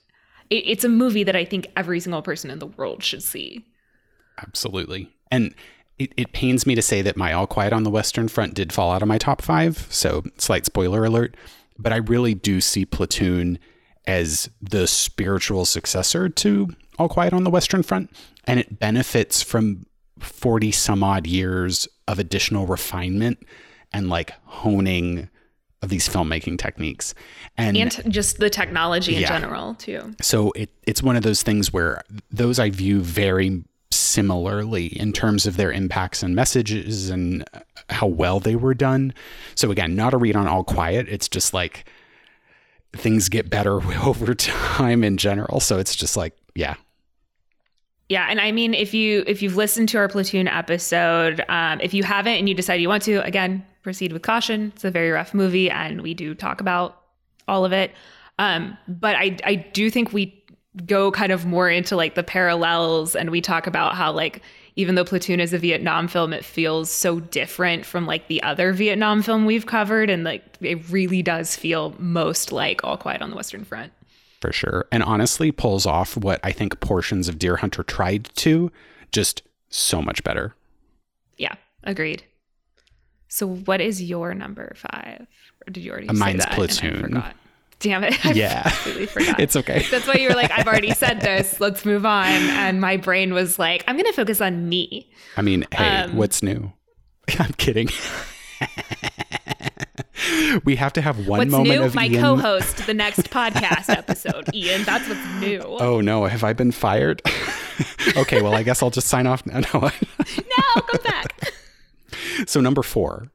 it, 0.49 0.63
it's 0.67 0.83
a 0.83 0.89
movie 0.89 1.23
that 1.23 1.35
I 1.35 1.45
think 1.45 1.71
every 1.75 1.99
single 1.99 2.21
person 2.21 2.51
in 2.51 2.59
the 2.59 2.67
world 2.67 3.03
should 3.03 3.23
see. 3.23 3.65
Absolutely. 4.37 5.09
And 5.31 5.55
it, 5.97 6.13
it 6.17 6.33
pains 6.33 6.65
me 6.65 6.75
to 6.75 6.81
say 6.81 7.01
that 7.01 7.17
my 7.17 7.33
All 7.33 7.47
Quiet 7.47 7.73
on 7.73 7.83
the 7.83 7.89
Western 7.89 8.27
Front 8.27 8.53
did 8.53 8.73
fall 8.73 8.91
out 8.91 9.01
of 9.01 9.07
my 9.07 9.17
top 9.17 9.41
five, 9.41 9.87
so 9.89 10.23
slight 10.37 10.65
spoiler 10.65 11.05
alert. 11.05 11.35
But 11.77 11.93
I 11.93 11.97
really 11.97 12.33
do 12.33 12.61
see 12.61 12.85
Platoon 12.85 13.59
as 14.05 14.49
the 14.61 14.87
spiritual 14.87 15.65
successor 15.65 16.29
to 16.29 16.69
All 16.99 17.09
Quiet 17.09 17.33
on 17.33 17.43
the 17.43 17.49
Western 17.49 17.83
Front, 17.83 18.11
and 18.45 18.59
it 18.59 18.79
benefits 18.79 19.41
from 19.41 19.85
40 20.19 20.71
some 20.71 21.03
odd 21.03 21.27
years 21.27 21.87
of 22.07 22.19
additional 22.19 22.67
refinement 22.67 23.45
and 23.91 24.09
like 24.09 24.33
honing 24.43 25.29
of 25.81 25.89
these 25.89 26.07
filmmaking 26.09 26.57
techniques 26.57 27.13
and, 27.57 27.77
and 27.77 28.11
just 28.11 28.39
the 28.39 28.49
technology 28.49 29.15
in 29.15 29.21
yeah. 29.21 29.27
general 29.27 29.75
too 29.75 30.15
so 30.21 30.51
it, 30.53 30.69
it's 30.87 31.03
one 31.03 31.15
of 31.15 31.21
those 31.21 31.43
things 31.43 31.71
where 31.71 32.01
those 32.31 32.57
i 32.57 32.69
view 32.69 33.01
very 33.01 33.63
similarly 33.91 34.87
in 34.87 35.13
terms 35.13 35.45
of 35.45 35.57
their 35.57 35.71
impacts 35.71 36.23
and 36.23 36.35
messages 36.35 37.09
and 37.09 37.43
how 37.89 38.07
well 38.07 38.39
they 38.39 38.55
were 38.55 38.73
done. 38.73 39.13
So 39.55 39.71
again, 39.71 39.95
not 39.95 40.13
a 40.13 40.17
read 40.17 40.35
on 40.35 40.47
All 40.47 40.63
Quiet. 40.63 41.07
It's 41.09 41.27
just 41.27 41.53
like 41.53 41.85
things 42.93 43.29
get 43.29 43.49
better 43.49 43.81
over 44.05 44.33
time 44.33 45.03
in 45.03 45.17
general. 45.17 45.59
So 45.59 45.77
it's 45.77 45.95
just 45.95 46.17
like, 46.17 46.35
yeah. 46.55 46.75
Yeah, 48.07 48.27
and 48.29 48.39
I 48.39 48.51
mean, 48.51 48.75
if 48.75 48.93
you 48.93 49.23
if 49.25 49.41
you've 49.41 49.55
listened 49.55 49.89
to 49.89 49.97
our 49.97 50.07
platoon 50.07 50.47
episode, 50.47 51.43
um, 51.49 51.81
if 51.81 51.91
you 51.91 52.03
haven't 52.03 52.33
and 52.33 52.47
you 52.47 52.53
decide 52.53 52.75
you 52.75 52.87
want 52.87 53.01
to, 53.03 53.23
again, 53.23 53.65
proceed 53.81 54.13
with 54.13 54.21
caution. 54.21 54.71
It's 54.75 54.83
a 54.83 54.91
very 54.91 55.09
rough 55.09 55.33
movie, 55.33 55.71
and 55.71 56.01
we 56.01 56.13
do 56.13 56.35
talk 56.35 56.61
about 56.61 57.01
all 57.47 57.65
of 57.65 57.73
it. 57.73 57.91
Um, 58.37 58.77
but 58.87 59.15
I 59.15 59.37
I 59.43 59.55
do 59.55 59.89
think 59.89 60.13
we 60.13 60.43
go 60.85 61.11
kind 61.11 61.31
of 61.31 61.45
more 61.45 61.69
into 61.69 61.95
like 61.95 62.15
the 62.15 62.23
parallels 62.23 63.15
and 63.15 63.29
we 63.29 63.41
talk 63.41 63.67
about 63.67 63.95
how 63.95 64.11
like 64.11 64.41
even 64.75 64.95
though 64.95 65.05
Platoon 65.05 65.39
is 65.39 65.53
a 65.53 65.57
Vietnam 65.57 66.07
film, 66.07 66.33
it 66.33 66.43
feels 66.43 66.89
so 66.89 67.19
different 67.19 67.85
from 67.85 68.05
like 68.05 68.27
the 68.27 68.43
other 68.43 68.73
Vietnam 68.73 69.21
film 69.21 69.45
we've 69.45 69.65
covered. 69.65 70.09
And 70.09 70.23
like 70.23 70.43
it 70.59 70.89
really 70.89 71.21
does 71.21 71.55
feel 71.55 71.95
most 71.97 72.51
like 72.51 72.83
All 72.83 72.97
Quiet 72.97 73.21
on 73.21 73.29
the 73.29 73.35
Western 73.35 73.63
Front. 73.63 73.93
For 74.41 74.51
sure. 74.51 74.85
And 74.91 75.01
honestly 75.01 75.51
pulls 75.51 75.85
off 75.85 76.17
what 76.17 76.39
I 76.43 76.51
think 76.51 76.79
portions 76.81 77.29
of 77.29 77.39
Deer 77.39 77.57
Hunter 77.57 77.83
tried 77.83 78.29
to, 78.35 78.71
just 79.11 79.43
so 79.69 80.01
much 80.01 80.23
better. 80.23 80.55
Yeah, 81.37 81.55
agreed. 81.83 82.23
So 83.29 83.47
what 83.47 83.79
is 83.79 84.03
your 84.03 84.33
number 84.33 84.73
five? 84.75 85.25
Or 85.65 85.71
did 85.71 85.83
you 85.83 85.91
already 85.91 86.09
uh, 86.09 86.13
Mine's 86.13 86.43
say 86.43 86.49
that? 86.49 86.55
Platoon. 86.55 87.23
Damn 87.79 88.03
it. 88.03 88.25
I 88.25 88.31
Yeah. 88.31 88.63
completely 88.69 89.05
forgot. 89.07 89.39
It's 89.39 89.55
okay. 89.55 89.85
That's 89.91 90.07
why 90.07 90.15
you 90.15 90.29
were 90.29 90.35
like, 90.35 90.51
I've 90.51 90.67
already 90.67 90.91
said 90.93 91.21
this. 91.21 91.59
Let's 91.59 91.85
move 91.85 92.05
on. 92.05 92.25
And 92.27 92.79
my 92.81 92.97
brain 92.97 93.33
was 93.33 93.59
like, 93.59 93.83
I'm 93.87 93.95
going 93.95 94.05
to 94.05 94.13
focus 94.13 94.41
on 94.41 94.67
me. 94.69 95.11
I 95.37 95.41
mean, 95.41 95.65
hey, 95.71 96.01
Um, 96.03 96.15
what's 96.15 96.41
new? 96.41 96.71
I'm 97.39 97.51
kidding. 97.53 97.89
we 100.63 100.75
have 100.75 100.93
to 100.93 101.01
have 101.01 101.27
one 101.27 101.39
What's 101.39 101.51
moment 101.51 101.69
new? 101.79 101.83
of 101.83 101.95
My 101.95 102.05
Ian. 102.07 102.21
co 102.21 102.35
host, 102.37 102.85
the 102.87 102.93
next 102.93 103.29
podcast 103.29 103.89
episode. 103.89 104.53
Ian, 104.53 104.83
that's 104.83 105.07
what's 105.09 105.25
new. 105.41 105.59
Oh 105.61 106.01
no, 106.01 106.25
have 106.25 106.43
I 106.43 106.53
been 106.53 106.71
fired? 106.71 107.21
okay, 108.15 108.41
well, 108.41 108.53
I 108.55 108.63
guess 108.63 108.81
I'll 108.81 108.89
just 108.91 109.07
sign 109.07 109.27
off 109.27 109.45
now. 109.45 109.59
No. 109.73 109.79
No, 109.81 110.81
come 110.81 111.01
back. 111.03 111.53
so 112.47 112.61
number 112.61 112.81
four, 112.83 113.27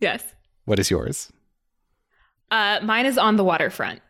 yes. 0.00 0.22
what 0.64 0.78
is 0.78 0.90
yours? 0.90 1.30
Uh, 2.50 2.80
mine 2.82 3.06
is 3.06 3.18
On 3.18 3.36
the 3.36 3.44
Waterfront. 3.44 4.00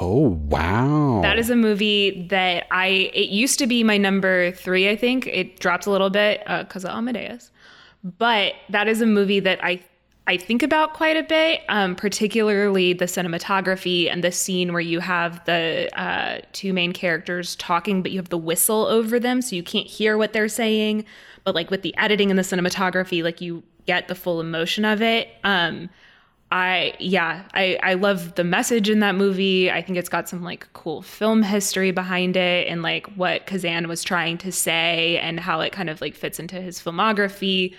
Oh 0.00 0.28
wow, 0.28 1.20
That 1.22 1.38
is 1.38 1.50
a 1.50 1.56
movie 1.56 2.26
that 2.30 2.66
I, 2.70 2.86
it 3.12 3.28
used 3.28 3.58
to 3.58 3.66
be 3.66 3.84
my 3.84 3.98
number 3.98 4.50
three, 4.52 4.88
I 4.88 4.96
think. 4.96 5.26
It 5.26 5.60
dropped 5.60 5.84
a 5.84 5.90
little 5.90 6.08
bit 6.08 6.42
because 6.46 6.84
of 6.86 6.92
Amadeus. 6.92 7.50
But 8.02 8.54
that 8.70 8.88
is 8.88 9.02
a 9.02 9.06
movie 9.06 9.40
that 9.40 9.62
I 9.62 9.82
I 10.26 10.36
think 10.36 10.62
about 10.62 10.94
quite 10.94 11.16
a 11.16 11.24
bit, 11.24 11.62
um, 11.68 11.96
particularly 11.96 12.92
the 12.92 13.06
cinematography 13.06 14.08
and 14.10 14.22
the 14.22 14.30
scene 14.30 14.72
where 14.72 14.80
you 14.80 15.00
have 15.00 15.44
the 15.46 15.90
uh, 16.00 16.40
two 16.52 16.72
main 16.72 16.92
characters 16.92 17.56
talking, 17.56 18.02
but 18.02 18.12
you 18.12 18.18
have 18.18 18.28
the 18.28 18.38
whistle 18.38 18.86
over 18.86 19.18
them, 19.18 19.42
so 19.42 19.56
you 19.56 19.64
can't 19.64 19.86
hear 19.86 20.16
what 20.16 20.32
they're 20.32 20.48
saying. 20.48 21.04
But 21.44 21.56
like 21.56 21.70
with 21.72 21.82
the 21.82 21.96
editing 21.98 22.30
and 22.30 22.38
the 22.38 22.44
cinematography, 22.44 23.22
like 23.24 23.40
you 23.40 23.64
get 23.86 24.06
the 24.06 24.14
full 24.14 24.40
emotion 24.40 24.84
of 24.84 25.02
it. 25.02 25.28
Um, 25.42 25.90
I 26.52 26.92
yeah, 26.98 27.44
I 27.54 27.78
I 27.82 27.94
love 27.94 28.34
the 28.34 28.44
message 28.44 28.90
in 28.90 29.00
that 29.00 29.14
movie. 29.14 29.70
I 29.70 29.80
think 29.80 29.96
it's 29.98 30.10
got 30.10 30.28
some 30.28 30.42
like 30.44 30.70
cool 30.74 31.00
film 31.00 31.42
history 31.42 31.92
behind 31.92 32.36
it 32.36 32.68
and 32.68 32.82
like 32.82 33.06
what 33.16 33.46
Kazan 33.46 33.88
was 33.88 34.04
trying 34.04 34.36
to 34.38 34.52
say 34.52 35.18
and 35.18 35.40
how 35.40 35.60
it 35.60 35.72
kind 35.72 35.88
of 35.88 36.02
like 36.02 36.14
fits 36.14 36.38
into 36.38 36.60
his 36.60 36.78
filmography, 36.78 37.74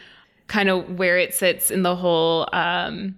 kind 0.48 0.70
of 0.70 0.98
where 0.98 1.20
it 1.20 1.36
sits 1.36 1.70
in 1.70 1.84
the 1.84 1.96
whole 1.96 2.50
um 2.52 3.16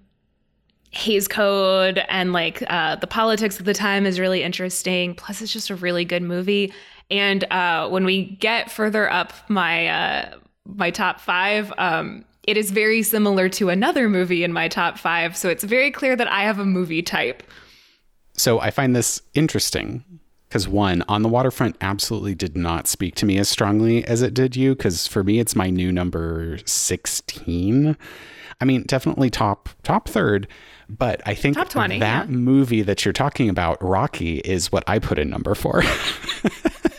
Hays 0.92 1.28
Code 1.30 2.04
and 2.10 2.34
like 2.34 2.62
uh, 2.70 2.98
the 2.98 3.08
politics 3.08 3.58
of 3.58 3.66
the 3.66 3.74
time 3.74 4.06
is 4.06 4.20
really 4.20 4.44
interesting. 4.44 5.16
Plus, 5.16 5.42
it's 5.42 5.54
just 5.54 5.70
a 5.70 5.76
really 5.76 6.04
good 6.06 6.24
movie. 6.24 6.74
And 7.10 7.44
uh, 7.52 7.88
when 7.90 8.04
we 8.04 8.26
get 8.26 8.72
further 8.72 9.10
up 9.10 9.32
my 9.50 9.88
uh, 9.88 10.38
my 10.66 10.92
top 10.92 11.22
five, 11.22 11.72
um, 11.78 12.26
it 12.46 12.58
is 12.58 12.72
very 12.72 13.02
similar 13.04 13.50
to 13.50 13.70
another 13.70 14.08
movie 14.08 14.44
in 14.44 14.54
my 14.54 14.68
top 14.68 14.98
five. 14.98 15.36
So 15.36 15.50
it's 15.50 15.64
very 15.64 15.92
clear 15.92 16.16
that 16.16 16.32
I 16.32 16.44
have 16.44 16.60
a 16.60 16.66
movie 16.66 17.02
type. 17.02 17.44
So 18.34 18.60
I 18.60 18.72
find 18.72 18.96
this 18.96 19.22
interesting 19.34 20.04
because 20.48 20.68
one, 20.68 21.04
on 21.08 21.22
the 21.22 21.30
waterfront 21.30 21.76
absolutely 21.82 22.36
did 22.36 22.56
not 22.56 22.88
speak 22.88 23.16
to 23.16 23.26
me 23.26 23.38
as 23.38 23.50
strongly 23.50 24.06
as 24.06 24.22
it 24.22 24.34
did 24.34 24.56
you. 24.56 24.76
Because 24.76 25.08
for 25.08 25.24
me, 25.24 25.40
it's 25.40 25.56
my 25.56 25.70
new 25.70 25.92
number 25.92 26.60
sixteen. 26.66 27.98
I 28.62 28.66
mean, 28.66 28.84
definitely 28.84 29.30
top 29.30 29.70
top 29.84 30.08
third, 30.08 30.48
but 30.88 31.22
I 31.26 31.34
think 31.34 31.58
20, 31.58 32.00
that 32.00 32.30
yeah. 32.30 32.36
movie 32.36 32.82
that 32.84 33.04
you're 33.04 33.14
talking 33.14 33.50
about, 33.50 33.82
Rocky, 33.84 34.38
is 34.40 34.72
what 34.72 34.84
I 34.88 35.00
put 35.00 35.20
in 35.20 35.30
number 35.30 35.56
four. 35.56 35.84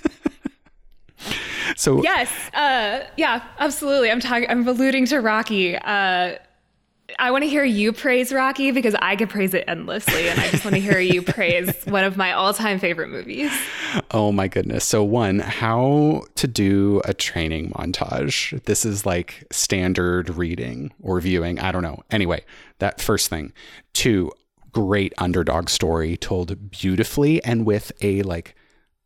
so 1.76 2.02
Yes, 2.02 2.30
uh, 2.54 3.06
yeah, 3.16 3.44
absolutely. 3.58 4.10
I'm 4.10 4.20
talking. 4.20 4.48
I'm 4.48 4.66
alluding 4.66 5.06
to 5.06 5.20
Rocky. 5.20 5.76
Uh, 5.76 6.36
I 7.18 7.30
want 7.30 7.44
to 7.44 7.48
hear 7.48 7.64
you 7.64 7.92
praise 7.92 8.32
Rocky 8.32 8.72
because 8.72 8.94
I 8.96 9.16
could 9.16 9.30
praise 9.30 9.54
it 9.54 9.64
endlessly, 9.68 10.28
and 10.28 10.40
I 10.40 10.48
just 10.50 10.64
want 10.64 10.74
to 10.74 10.80
hear 10.80 10.98
you 10.98 11.22
praise 11.36 11.72
one 11.84 12.04
of 12.04 12.16
my 12.16 12.32
all-time 12.32 12.78
favorite 12.78 13.08
movies. 13.08 13.52
Oh 14.10 14.32
my 14.32 14.48
goodness. 14.48 14.84
So, 14.84 15.04
one, 15.04 15.38
how 15.38 16.24
to 16.34 16.48
do 16.48 17.00
a 17.04 17.14
training 17.14 17.70
montage. 17.70 18.60
This 18.64 18.84
is 18.84 19.06
like 19.06 19.44
standard 19.52 20.30
reading 20.30 20.92
or 21.00 21.20
viewing. 21.20 21.60
I 21.60 21.72
don't 21.72 21.82
know. 21.82 22.02
Anyway, 22.10 22.44
that 22.80 23.00
first 23.00 23.30
thing. 23.30 23.52
Two, 23.92 24.32
great 24.72 25.14
underdog 25.18 25.68
story 25.68 26.16
told 26.16 26.70
beautifully 26.70 27.42
and 27.44 27.64
with 27.64 27.92
a 28.02 28.22
like 28.22 28.54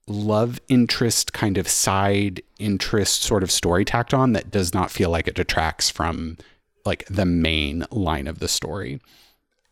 love 0.06 0.60
interest 0.68 1.32
kind 1.32 1.56
of 1.56 1.68
side 1.68 2.42
interest 2.58 3.22
sort 3.22 3.42
of 3.42 3.50
story 3.50 3.84
tacked 3.84 4.12
on 4.12 4.32
that 4.32 4.50
does 4.50 4.74
not 4.74 4.90
feel 4.90 5.10
like 5.10 5.28
it 5.28 5.34
detracts 5.34 5.88
from 5.90 6.36
like 6.84 7.04
the 7.06 7.24
main 7.24 7.84
line 7.90 8.26
of 8.26 8.38
the 8.38 8.48
story. 8.48 9.00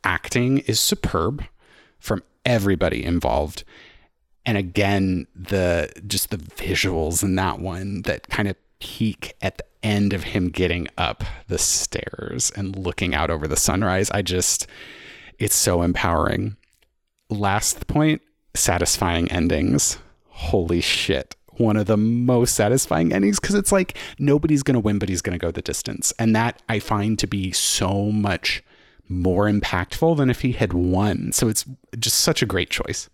Acting 0.04 0.58
is 0.58 0.78
superb 0.78 1.44
from 1.98 2.22
everybody 2.44 3.04
involved. 3.04 3.64
And 4.46 4.56
again 4.56 5.26
the 5.34 5.90
just 6.06 6.30
the 6.30 6.38
visuals 6.38 7.22
in 7.22 7.34
that 7.34 7.58
one 7.58 8.02
that 8.02 8.28
kind 8.28 8.48
of 8.48 8.56
peak 8.80 9.34
at 9.42 9.58
the 9.58 9.64
end 9.82 10.12
of 10.12 10.22
him 10.22 10.48
getting 10.48 10.88
up 10.96 11.24
the 11.48 11.58
stairs 11.58 12.52
and 12.56 12.76
looking 12.76 13.14
out 13.14 13.30
over 13.30 13.46
the 13.46 13.56
sunrise 13.56 14.10
i 14.10 14.22
just 14.22 14.66
it's 15.38 15.54
so 15.54 15.82
empowering. 15.82 16.56
Last 17.30 17.86
point 17.86 18.22
satisfying 18.54 19.30
endings 19.30 19.98
holy 20.38 20.80
shit 20.80 21.34
one 21.52 21.76
of 21.76 21.86
the 21.86 21.96
most 21.96 22.54
satisfying 22.54 23.12
endings 23.12 23.40
because 23.40 23.54
it's 23.54 23.72
like 23.72 23.96
nobody's 24.18 24.62
going 24.62 24.74
to 24.74 24.80
win 24.80 24.98
but 24.98 25.08
he's 25.08 25.22
going 25.22 25.38
to 25.38 25.44
go 25.44 25.50
the 25.50 25.62
distance 25.62 26.12
and 26.18 26.34
that 26.34 26.62
i 26.68 26.78
find 26.78 27.18
to 27.18 27.26
be 27.26 27.50
so 27.52 28.12
much 28.12 28.62
more 29.08 29.46
impactful 29.46 30.16
than 30.16 30.30
if 30.30 30.42
he 30.42 30.52
had 30.52 30.72
won 30.72 31.32
so 31.32 31.48
it's 31.48 31.64
just 31.98 32.20
such 32.20 32.42
a 32.42 32.46
great 32.46 32.70
choice 32.70 33.08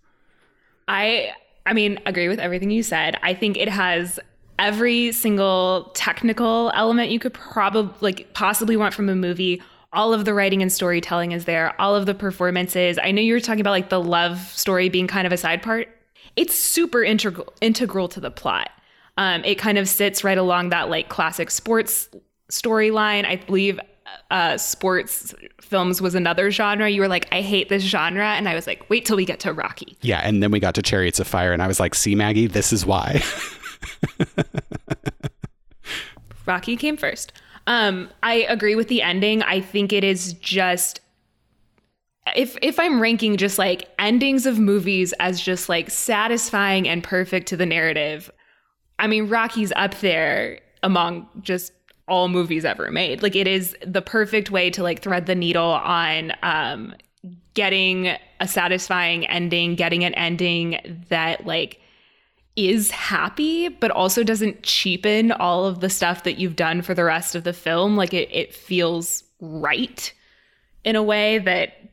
I 0.88 1.32
I 1.66 1.72
mean, 1.72 1.98
agree 2.04 2.28
with 2.28 2.38
everything 2.38 2.70
you 2.70 2.82
said. 2.82 3.16
I 3.22 3.34
think 3.34 3.56
it 3.56 3.68
has 3.68 4.20
every 4.58 5.12
single 5.12 5.90
technical 5.94 6.70
element 6.74 7.10
you 7.10 7.18
could 7.18 7.34
probably 7.34 7.94
like 8.00 8.34
possibly 8.34 8.76
want 8.76 8.94
from 8.94 9.08
a 9.08 9.14
movie. 9.14 9.62
All 9.92 10.12
of 10.12 10.24
the 10.24 10.34
writing 10.34 10.60
and 10.60 10.72
storytelling 10.72 11.32
is 11.32 11.44
there. 11.44 11.80
All 11.80 11.96
of 11.96 12.06
the 12.06 12.14
performances. 12.14 12.98
I 13.02 13.12
know 13.12 13.22
you 13.22 13.32
were 13.32 13.40
talking 13.40 13.60
about 13.60 13.70
like 13.70 13.88
the 13.88 14.00
love 14.00 14.40
story 14.54 14.88
being 14.88 15.06
kind 15.06 15.26
of 15.26 15.32
a 15.32 15.36
side 15.36 15.62
part. 15.62 15.88
It's 16.36 16.54
super 16.54 17.02
integral 17.02 17.52
integral 17.60 18.08
to 18.08 18.20
the 18.20 18.30
plot. 18.30 18.70
Um, 19.16 19.44
it 19.44 19.56
kind 19.56 19.78
of 19.78 19.88
sits 19.88 20.24
right 20.24 20.38
along 20.38 20.70
that 20.70 20.90
like 20.90 21.08
classic 21.08 21.50
sports 21.50 22.08
storyline. 22.50 23.24
I 23.24 23.36
believe 23.36 23.78
uh, 24.30 24.58
sports 24.58 25.34
films 25.60 26.00
was 26.00 26.14
another 26.14 26.50
genre. 26.50 26.88
You 26.88 27.00
were 27.00 27.08
like, 27.08 27.28
I 27.32 27.40
hate 27.40 27.68
this 27.68 27.82
genre, 27.82 28.26
and 28.26 28.48
I 28.48 28.54
was 28.54 28.66
like, 28.66 28.88
wait 28.90 29.04
till 29.04 29.16
we 29.16 29.24
get 29.24 29.40
to 29.40 29.52
Rocky. 29.52 29.96
Yeah, 30.00 30.20
and 30.24 30.42
then 30.42 30.50
we 30.50 30.60
got 30.60 30.74
to 30.74 30.82
Chariots 30.82 31.20
of 31.20 31.26
Fire, 31.26 31.52
and 31.52 31.62
I 31.62 31.66
was 31.66 31.80
like, 31.80 31.94
"See, 31.94 32.14
Maggie, 32.14 32.46
this 32.46 32.72
is 32.72 32.84
why." 32.84 33.22
Rocky 36.46 36.76
came 36.76 36.96
first. 36.96 37.32
Um, 37.66 38.10
I 38.22 38.34
agree 38.48 38.74
with 38.74 38.88
the 38.88 39.00
ending. 39.00 39.42
I 39.42 39.60
think 39.60 39.92
it 39.92 40.04
is 40.04 40.34
just 40.34 41.00
if 42.34 42.56
if 42.62 42.78
I'm 42.78 43.00
ranking 43.00 43.36
just 43.36 43.58
like 43.58 43.88
endings 43.98 44.46
of 44.46 44.58
movies 44.58 45.12
as 45.20 45.40
just 45.40 45.68
like 45.68 45.90
satisfying 45.90 46.88
and 46.88 47.02
perfect 47.02 47.48
to 47.48 47.56
the 47.56 47.66
narrative, 47.66 48.30
I 48.98 49.06
mean 49.06 49.28
Rocky's 49.28 49.72
up 49.76 49.94
there 50.00 50.60
among 50.82 51.28
just 51.42 51.72
all 52.08 52.28
movies 52.28 52.64
ever 52.64 52.90
made. 52.90 53.22
Like 53.22 53.36
it 53.36 53.46
is 53.46 53.76
the 53.84 54.02
perfect 54.02 54.50
way 54.50 54.70
to 54.70 54.82
like 54.82 55.02
thread 55.02 55.26
the 55.26 55.34
needle 55.34 55.70
on 55.70 56.32
um 56.42 56.94
getting 57.54 58.16
a 58.40 58.48
satisfying 58.48 59.26
ending, 59.26 59.74
getting 59.74 60.04
an 60.04 60.14
ending 60.14 61.04
that 61.08 61.46
like 61.46 61.80
is 62.56 62.90
happy, 62.90 63.68
but 63.68 63.90
also 63.90 64.22
doesn't 64.22 64.62
cheapen 64.62 65.32
all 65.32 65.66
of 65.66 65.80
the 65.80 65.90
stuff 65.90 66.22
that 66.24 66.38
you've 66.38 66.56
done 66.56 66.82
for 66.82 66.94
the 66.94 67.04
rest 67.04 67.34
of 67.34 67.44
the 67.44 67.52
film. 67.52 67.96
Like 67.96 68.14
it, 68.14 68.28
it 68.32 68.54
feels 68.54 69.24
right 69.40 70.12
in 70.84 70.96
a 70.96 71.02
way 71.02 71.38
that 71.38 71.83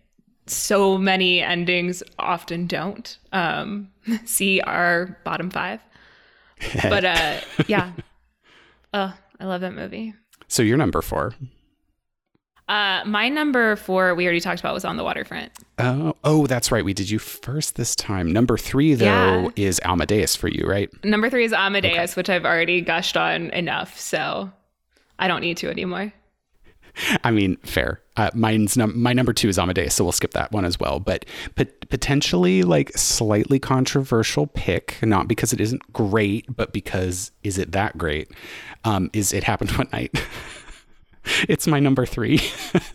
so 0.47 0.97
many 0.97 1.41
endings 1.41 2.03
often 2.19 2.67
don't. 2.67 3.17
Um, 3.31 3.89
see 4.25 4.61
our 4.61 5.17
bottom 5.23 5.49
five. 5.49 5.79
But 6.83 7.05
uh, 7.05 7.39
yeah. 7.67 7.91
Oh, 8.93 9.13
I 9.39 9.45
love 9.45 9.61
that 9.61 9.73
movie. 9.73 10.13
so 10.47 10.61
you're 10.63 10.77
number 10.77 11.01
four. 11.01 11.33
Uh, 12.69 13.03
my 13.05 13.27
number 13.27 13.75
four, 13.75 14.15
we 14.15 14.23
already 14.23 14.39
talked 14.39 14.61
about, 14.61 14.73
was 14.73 14.85
on 14.85 14.95
the 14.95 15.03
waterfront. 15.03 15.51
Oh, 15.77 16.15
oh, 16.23 16.47
that's 16.47 16.71
right. 16.71 16.85
We 16.85 16.93
did 16.93 17.09
you 17.09 17.19
first 17.19 17.75
this 17.75 17.95
time. 17.97 18.31
Number 18.31 18.57
three, 18.57 18.93
though, 18.93 19.05
Yeah. 19.05 19.49
is 19.57 19.81
Amadeus 19.83 20.37
for 20.37 20.47
you, 20.47 20.65
right? 20.65 20.89
Number 21.03 21.29
three 21.29 21.43
is 21.43 21.51
Amadeus, 21.51 22.15
which 22.15 22.29
I've 22.29 22.45
already 22.45 22.79
gushed 22.79 23.17
on 23.17 23.49
enough, 23.49 23.99
so 23.99 24.49
I 25.19 25.27
don't 25.27 25.41
need 25.41 25.57
to 25.57 25.69
anymore. 25.69 26.13
I 27.23 27.31
mean, 27.31 27.57
fair. 27.57 28.01
Uh, 28.17 28.29
mine's 28.33 28.75
num- 28.75 29.01
my 29.01 29.13
number 29.13 29.33
two 29.33 29.47
is 29.47 29.57
Amadeus, 29.57 29.95
so 29.95 30.03
we'll 30.03 30.11
skip 30.11 30.31
that 30.31 30.51
one 30.51 30.65
as 30.65 30.79
well. 30.79 30.99
But 30.99 31.25
but 31.55 31.89
potentially 31.89 32.63
like 32.63 32.91
slightly 32.97 33.59
controversial 33.59 34.47
pick, 34.47 34.97
not 35.01 35.27
because 35.27 35.53
it 35.53 35.61
isn't 35.61 35.93
great, 35.93 36.45
but 36.55 36.73
because 36.73 37.31
is 37.43 37.57
it 37.57 37.71
that 37.71 37.97
great? 37.97 38.29
Um, 38.83 39.09
is 39.13 39.33
it 39.33 39.43
happened 39.43 39.71
one 39.71 39.87
night? 39.93 40.11
it's 41.47 41.67
my 41.67 41.79
number 41.79 42.05
three. 42.05 42.39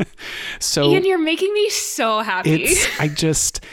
so 0.58 0.90
Ian, 0.90 1.04
you're 1.04 1.18
making 1.18 1.52
me 1.52 1.70
so 1.70 2.20
happy. 2.20 2.64
it's 2.64 3.00
I 3.00 3.08
just 3.08 3.64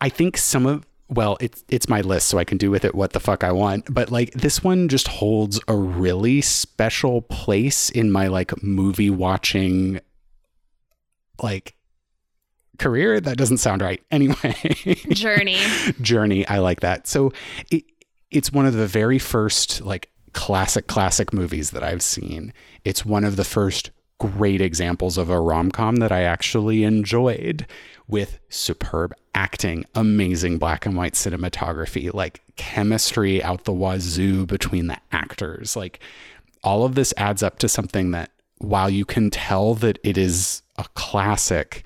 I 0.00 0.08
think 0.08 0.36
some 0.36 0.66
of 0.66 0.86
well, 1.08 1.36
it's 1.40 1.64
it's 1.68 1.88
my 1.88 2.00
list, 2.00 2.28
so 2.28 2.38
I 2.38 2.44
can 2.44 2.58
do 2.58 2.70
with 2.70 2.84
it 2.84 2.94
what 2.94 3.12
the 3.12 3.20
fuck 3.20 3.44
I 3.44 3.52
want. 3.52 3.92
But 3.92 4.10
like 4.10 4.32
this 4.32 4.64
one 4.64 4.88
just 4.88 5.08
holds 5.08 5.60
a 5.68 5.76
really 5.76 6.40
special 6.40 7.22
place 7.22 7.90
in 7.90 8.10
my 8.10 8.28
like 8.28 8.62
movie 8.62 9.10
watching 9.10 10.00
like 11.42 11.74
career. 12.78 13.20
That 13.20 13.36
doesn't 13.36 13.58
sound 13.58 13.82
right. 13.82 14.02
Anyway, 14.10 14.54
Journey. 15.10 15.58
journey. 16.00 16.46
I 16.46 16.58
like 16.58 16.80
that. 16.80 17.06
So 17.06 17.32
it, 17.70 17.84
it's 18.30 18.52
one 18.52 18.66
of 18.66 18.74
the 18.74 18.86
very 18.86 19.18
first 19.18 19.82
like 19.82 20.10
classic 20.32 20.86
classic 20.86 21.32
movies 21.32 21.70
that 21.70 21.82
I've 21.82 22.02
seen. 22.02 22.52
It's 22.84 23.04
one 23.04 23.24
of 23.24 23.36
the 23.36 23.44
first 23.44 23.90
great 24.18 24.60
examples 24.60 25.18
of 25.18 25.30
a 25.30 25.40
rom-com 25.40 25.96
that 25.96 26.12
I 26.12 26.22
actually 26.22 26.84
enjoyed 26.84 27.66
with 28.12 28.38
superb 28.50 29.14
acting, 29.34 29.86
amazing 29.94 30.58
black 30.58 30.84
and 30.84 30.94
white 30.94 31.14
cinematography, 31.14 32.12
like 32.12 32.42
chemistry 32.56 33.42
out 33.42 33.64
the 33.64 33.72
wazoo 33.72 34.44
between 34.44 34.86
the 34.86 34.98
actors. 35.12 35.74
Like 35.74 35.98
all 36.62 36.84
of 36.84 36.94
this 36.94 37.14
adds 37.16 37.42
up 37.42 37.58
to 37.60 37.70
something 37.70 38.10
that 38.10 38.30
while 38.58 38.90
you 38.90 39.06
can 39.06 39.30
tell 39.30 39.74
that 39.76 39.98
it 40.04 40.18
is 40.18 40.60
a 40.76 40.84
classic, 40.94 41.84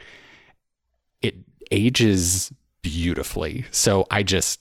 it 1.23 1.37
ages 1.71 2.53
beautifully. 2.83 3.65
So 3.71 4.05
I 4.11 4.25
just 4.25 4.61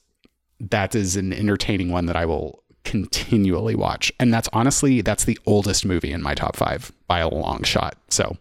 that 0.59 0.93
is 0.93 1.16
an 1.16 1.34
entertaining 1.34 1.91
one 1.91 2.05
that 2.05 2.16
I 2.16 2.28
will 2.28 2.63
continually 2.84 3.74
watch. 3.74 4.11
And 4.20 4.32
that's 4.32 4.47
honestly 4.53 5.01
that's 5.01 5.26
the 5.26 5.39
oldest 5.47 5.84
movie 5.84 6.11
in 6.11 6.22
my 6.22 6.36
top 6.36 6.55
5 6.55 6.91
by 7.07 7.20
a 7.20 7.28
long 7.28 7.63
shot. 7.63 7.97
So 8.09 8.38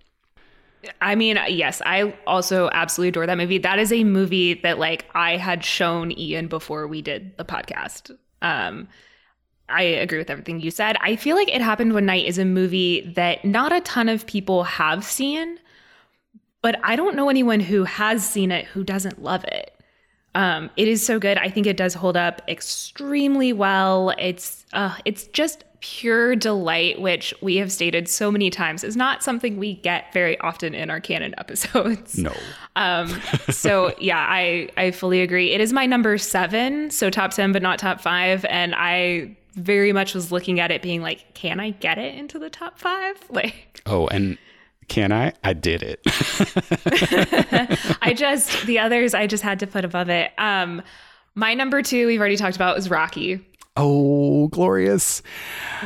I 1.00 1.14
mean, 1.14 1.38
yes, 1.48 1.82
I 1.84 2.14
also 2.26 2.70
absolutely 2.72 3.08
adore 3.10 3.26
that 3.26 3.38
movie. 3.38 3.58
That 3.58 3.78
is 3.78 3.92
a 3.92 4.04
movie 4.04 4.54
that 4.54 4.78
like 4.78 5.06
I 5.14 5.36
had 5.36 5.64
shown 5.64 6.16
Ian 6.18 6.48
before 6.48 6.86
we 6.86 7.02
did 7.02 7.36
the 7.36 7.44
podcast. 7.44 8.10
Um 8.42 8.88
I 9.68 9.82
agree 9.82 10.18
with 10.18 10.30
everything 10.30 10.60
you 10.60 10.70
said. 10.70 10.96
I 11.00 11.16
feel 11.16 11.36
like 11.36 11.48
It 11.48 11.62
Happened 11.62 11.94
One 11.94 12.06
Night 12.06 12.26
is 12.26 12.38
a 12.38 12.44
movie 12.44 13.12
that 13.16 13.44
not 13.44 13.72
a 13.72 13.80
ton 13.80 14.10
of 14.10 14.26
people 14.26 14.64
have 14.64 15.04
seen, 15.04 15.58
but 16.60 16.78
I 16.84 16.96
don't 16.96 17.16
know 17.16 17.30
anyone 17.30 17.60
who 17.60 17.84
has 17.84 18.28
seen 18.28 18.52
it 18.52 18.66
who 18.66 18.84
doesn't 18.84 19.22
love 19.22 19.44
it. 19.44 19.70
Um, 20.34 20.70
it 20.76 20.88
is 20.88 21.04
so 21.04 21.18
good. 21.18 21.38
I 21.38 21.48
think 21.48 21.66
it 21.66 21.76
does 21.76 21.94
hold 21.94 22.16
up 22.16 22.42
extremely 22.48 23.52
well. 23.52 24.12
It's 24.18 24.66
uh, 24.72 24.96
it's 25.04 25.28
just 25.28 25.64
pure 25.86 26.34
delight, 26.34 26.98
which 26.98 27.34
we 27.42 27.56
have 27.56 27.70
stated 27.70 28.08
so 28.08 28.30
many 28.32 28.48
times 28.48 28.82
is 28.82 28.96
not 28.96 29.22
something 29.22 29.58
we 29.58 29.74
get 29.74 30.10
very 30.14 30.38
often 30.40 30.74
in 30.74 30.88
our 30.88 30.98
canon 30.98 31.34
episodes. 31.38 32.16
no. 32.16 32.32
Um, 32.74 33.08
so 33.50 33.94
yeah, 33.98 34.18
I 34.18 34.70
I 34.78 34.90
fully 34.92 35.20
agree. 35.20 35.52
It 35.52 35.60
is 35.60 35.74
my 35.74 35.84
number 35.84 36.16
seven, 36.16 36.90
so 36.90 37.10
top 37.10 37.32
ten, 37.32 37.52
but 37.52 37.60
not 37.62 37.78
top 37.78 38.00
five, 38.00 38.46
and 38.46 38.74
I 38.74 39.36
very 39.56 39.92
much 39.92 40.14
was 40.14 40.32
looking 40.32 40.58
at 40.58 40.70
it 40.70 40.80
being 40.80 41.02
like, 41.02 41.34
can 41.34 41.60
I 41.60 41.70
get 41.70 41.98
it 41.98 42.14
into 42.14 42.38
the 42.38 42.48
top 42.50 42.78
five? 42.78 43.16
Like, 43.30 43.82
Oh, 43.84 44.06
and 44.08 44.38
can 44.88 45.12
I? 45.12 45.34
I 45.44 45.52
did 45.52 45.82
it. 45.82 46.00
I 48.02 48.14
just 48.16 48.64
the 48.66 48.78
others 48.78 49.12
I 49.14 49.26
just 49.26 49.42
had 49.42 49.60
to 49.60 49.66
put 49.66 49.84
above 49.84 50.08
it. 50.08 50.32
Um, 50.38 50.82
my 51.34 51.52
number 51.54 51.82
two 51.82 52.06
we've 52.06 52.20
already 52.20 52.36
talked 52.36 52.56
about 52.56 52.74
was 52.76 52.88
Rocky. 52.90 53.44
Oh, 53.76 54.48
glorious. 54.48 55.22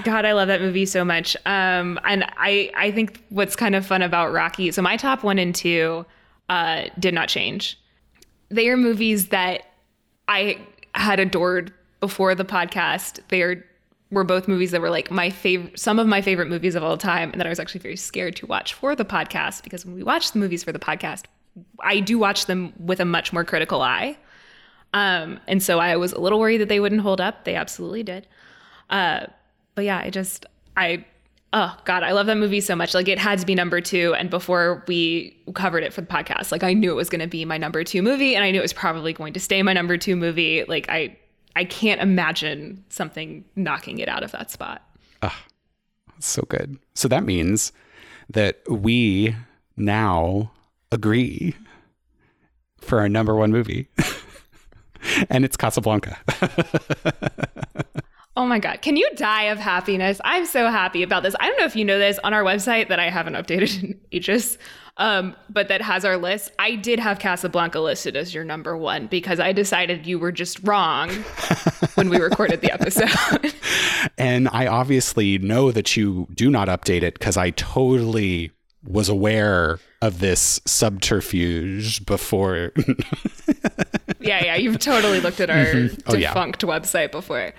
God, 0.05 0.25
I 0.25 0.33
love 0.33 0.49
that 0.49 0.61
movie 0.61 0.87
so 0.87 1.05
much. 1.05 1.37
Um, 1.47 1.99
and 2.05 2.25
I 2.37 2.71
I 2.75 2.91
think 2.91 3.23
what's 3.31 3.57
kind 3.57 3.75
of 3.75 3.87
fun 3.87 4.03
about 4.03 4.33
Rocky. 4.33 4.71
So 4.73 4.83
my 4.83 4.97
top 4.97 5.23
one 5.23 5.39
and 5.39 5.55
two 5.55 6.05
uh, 6.49 6.85
did 6.99 7.15
not 7.15 7.29
change. 7.29 7.79
They 8.51 8.69
are 8.69 8.77
movies 8.77 9.29
that 9.29 9.65
I 10.29 10.59
had 10.95 11.21
adored 11.21 11.73
before 12.01 12.35
the 12.35 12.45
podcast. 12.45 13.21
They 13.29 13.43
are 13.43 13.65
were 14.11 14.25
both 14.25 14.49
movies 14.49 14.71
that 14.71 14.81
were 14.81 14.91
like 14.91 15.11
my 15.11 15.29
favorite, 15.29 15.79
some 15.79 15.99
of 15.99 16.07
my 16.07 16.23
favorite 16.23 16.49
movies 16.49 16.75
of 16.75 16.83
all 16.83 16.97
time, 16.97 17.31
and 17.31 17.41
that 17.41 17.47
I 17.47 17.51
was 17.51 17.61
actually 17.61 17.81
very 17.81 17.97
scared 17.97 18.37
to 18.37 18.47
watch 18.47 18.73
for 18.75 18.97
the 18.97 19.05
podcast 19.05 19.63
because 19.63 19.85
when 19.85 19.95
we 19.95 20.03
watch 20.03 20.33
the 20.33 20.39
movies 20.39 20.65
for 20.65 20.73
the 20.73 20.79
podcast, 20.79 21.25
I 21.81 22.01
do 22.01 22.19
watch 22.19 22.47
them 22.47 22.73
with 22.79 23.01
a 23.01 23.05
much 23.05 23.33
more 23.33 23.45
critical 23.45 23.83
eye. 23.83 24.17
Um, 24.95 25.39
and 25.47 25.63
so 25.63 25.79
I 25.79 25.97
was 25.97 26.13
a 26.13 26.21
little 26.21 26.39
worried 26.41 26.59
that 26.59 26.69
they 26.69 26.81
wouldn't 26.81 27.03
hold 27.03 27.21
up. 27.21 27.45
They 27.45 27.55
absolutely 27.55 28.03
did. 28.03 28.27
Uh, 28.91 29.27
but 29.75 29.85
yeah, 29.85 29.99
I 29.99 30.11
just 30.11 30.47
I 30.77 31.05
oh 31.53 31.77
god, 31.85 32.03
I 32.03 32.13
love 32.13 32.27
that 32.27 32.37
movie 32.37 32.61
so 32.61 32.75
much. 32.75 32.95
Like 32.95 33.09
it 33.09 33.19
had 33.19 33.39
to 33.39 33.47
be 33.47 33.55
number 33.55 33.81
two. 33.81 34.15
And 34.15 34.31
before 34.31 34.85
we 34.89 35.37
covered 35.55 35.83
it 35.85 35.93
for 35.93 36.01
the 36.01 36.07
podcast, 36.07 36.53
like 36.53 36.63
I 36.63 36.73
knew 36.73 36.91
it 36.91 36.97
was 36.97 37.11
going 37.11 37.21
to 37.21 37.27
be 37.27 37.45
my 37.45 37.59
number 37.59 37.85
two 37.85 38.03
movie, 38.03 38.35
and 38.35 38.45
I 38.45 38.51
knew 38.51 38.59
it 38.59 38.63
was 38.63 38.73
probably 38.73 39.13
going 39.13 39.33
to 39.35 39.41
stay 39.41 39.63
my 39.63 39.73
number 39.73 39.97
two 39.97 40.17
movie. 40.17 40.65
Like 40.65 40.89
I 40.89 41.17
I 41.55 41.65
can't 41.65 42.01
imagine 42.01 42.85
something 42.89 43.45
knocking 43.57 43.99
it 43.99 44.09
out 44.09 44.23
of 44.23 44.33
that 44.33 44.51
spot. 44.51 44.83
Ah, 45.23 45.45
So 46.19 46.43
good. 46.43 46.79
So 46.95 47.09
that 47.09 47.25
means 47.25 47.73
that 48.31 48.61
we 48.71 49.35
now 49.77 50.53
agree 50.93 51.55
for 52.81 53.01
our 53.01 53.09
number 53.09 53.35
one 53.35 53.51
movie. 53.53 53.89
and 55.31 55.45
it's 55.45 55.57
Casablanca. 55.57 56.19
Oh 58.39 58.47
my 58.47 58.61
God. 58.61 58.83
Can 58.83 58.97
you 58.97 59.11
die 59.17 59.47
of 59.47 59.59
happiness? 59.59 60.21
I'm 60.25 60.47
so 60.47 60.71
happy 60.71 61.03
about 61.03 61.25
this. 61.25 61.35
I 61.41 61.49
don't 61.49 61.59
know 61.59 61.65
if 61.65 61.75
you 61.75 61.85
know 61.85 61.99
this 61.99 62.21
on 62.23 62.33
our 62.33 62.45
website 62.45 62.87
that 62.87 63.01
I 63.01 63.11
haven't 63.11 63.35
updated 63.35 63.83
in 63.83 64.01
ages, 64.13 64.59
um, 64.97 65.35
but 65.51 65.67
that 65.67 65.83
has 65.83 66.05
our 66.05 66.17
list. 66.17 66.53
I 66.57 66.77
did 66.77 67.01
have 67.01 67.19
Casablanca 67.19 67.81
listed 67.81 68.15
as 68.15 68.33
your 68.33 68.45
number 68.45 68.77
one 68.77 69.09
because 69.09 69.41
I 69.41 69.51
decided 69.51 70.07
you 70.07 70.21
were 70.21 70.31
just 70.31 70.61
wrong 70.63 71.11
when 71.97 72.11
we 72.11 72.19
recorded 72.19 72.61
the 72.61 72.73
episode. 72.73 73.53
and 74.17 74.49
I 74.53 74.69
obviously 74.69 75.39
know 75.39 75.73
that 75.73 75.97
you 75.97 76.29
do 76.33 76.49
not 76.49 76.69
update 76.69 77.03
it 77.03 77.15
because 77.15 77.37
I 77.37 77.51
totally 77.51 78.53
was 78.85 79.09
aware 79.09 79.81
of 80.01 80.21
this 80.21 80.61
subterfuge 80.65 82.07
before. 82.07 82.71
Yeah, 84.29 84.45
yeah. 84.45 84.55
You've 84.57 84.79
totally 84.79 85.21
looked 85.21 85.41
at 85.41 85.51
our 85.51 85.89
Oh, 86.07 86.15
yeah. 86.15 86.29
defunct 86.29 86.63
website 86.63 87.11
before. 87.11 87.53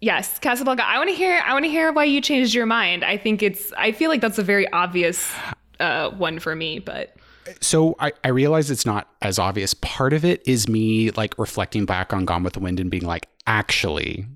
Yes, 0.00 0.38
Casablanca. 0.38 0.84
I 0.86 0.98
want 0.98 1.10
to 1.10 1.16
hear. 1.16 1.40
I 1.44 1.52
want 1.52 1.64
to 1.64 1.70
hear 1.70 1.92
why 1.92 2.04
you 2.04 2.20
changed 2.20 2.54
your 2.54 2.66
mind. 2.66 3.04
I 3.04 3.16
think 3.16 3.42
it's. 3.42 3.72
I 3.76 3.92
feel 3.92 4.10
like 4.10 4.20
that's 4.20 4.38
a 4.38 4.42
very 4.42 4.70
obvious 4.72 5.32
uh, 5.80 6.10
one 6.10 6.38
for 6.38 6.54
me, 6.54 6.78
but 6.78 7.16
so 7.60 7.94
I, 7.98 8.12
I 8.22 8.28
realize 8.28 8.70
it's 8.70 8.86
not 8.86 9.08
as 9.22 9.38
obvious. 9.38 9.74
Part 9.74 10.12
of 10.12 10.24
it 10.24 10.42
is 10.46 10.68
me 10.68 11.10
like 11.12 11.38
reflecting 11.38 11.84
back 11.86 12.12
on 12.12 12.24
Gone 12.26 12.42
with 12.42 12.52
the 12.54 12.60
Wind 12.60 12.80
and 12.80 12.90
being 12.90 13.04
like, 13.06 13.28
actually, 13.46 14.26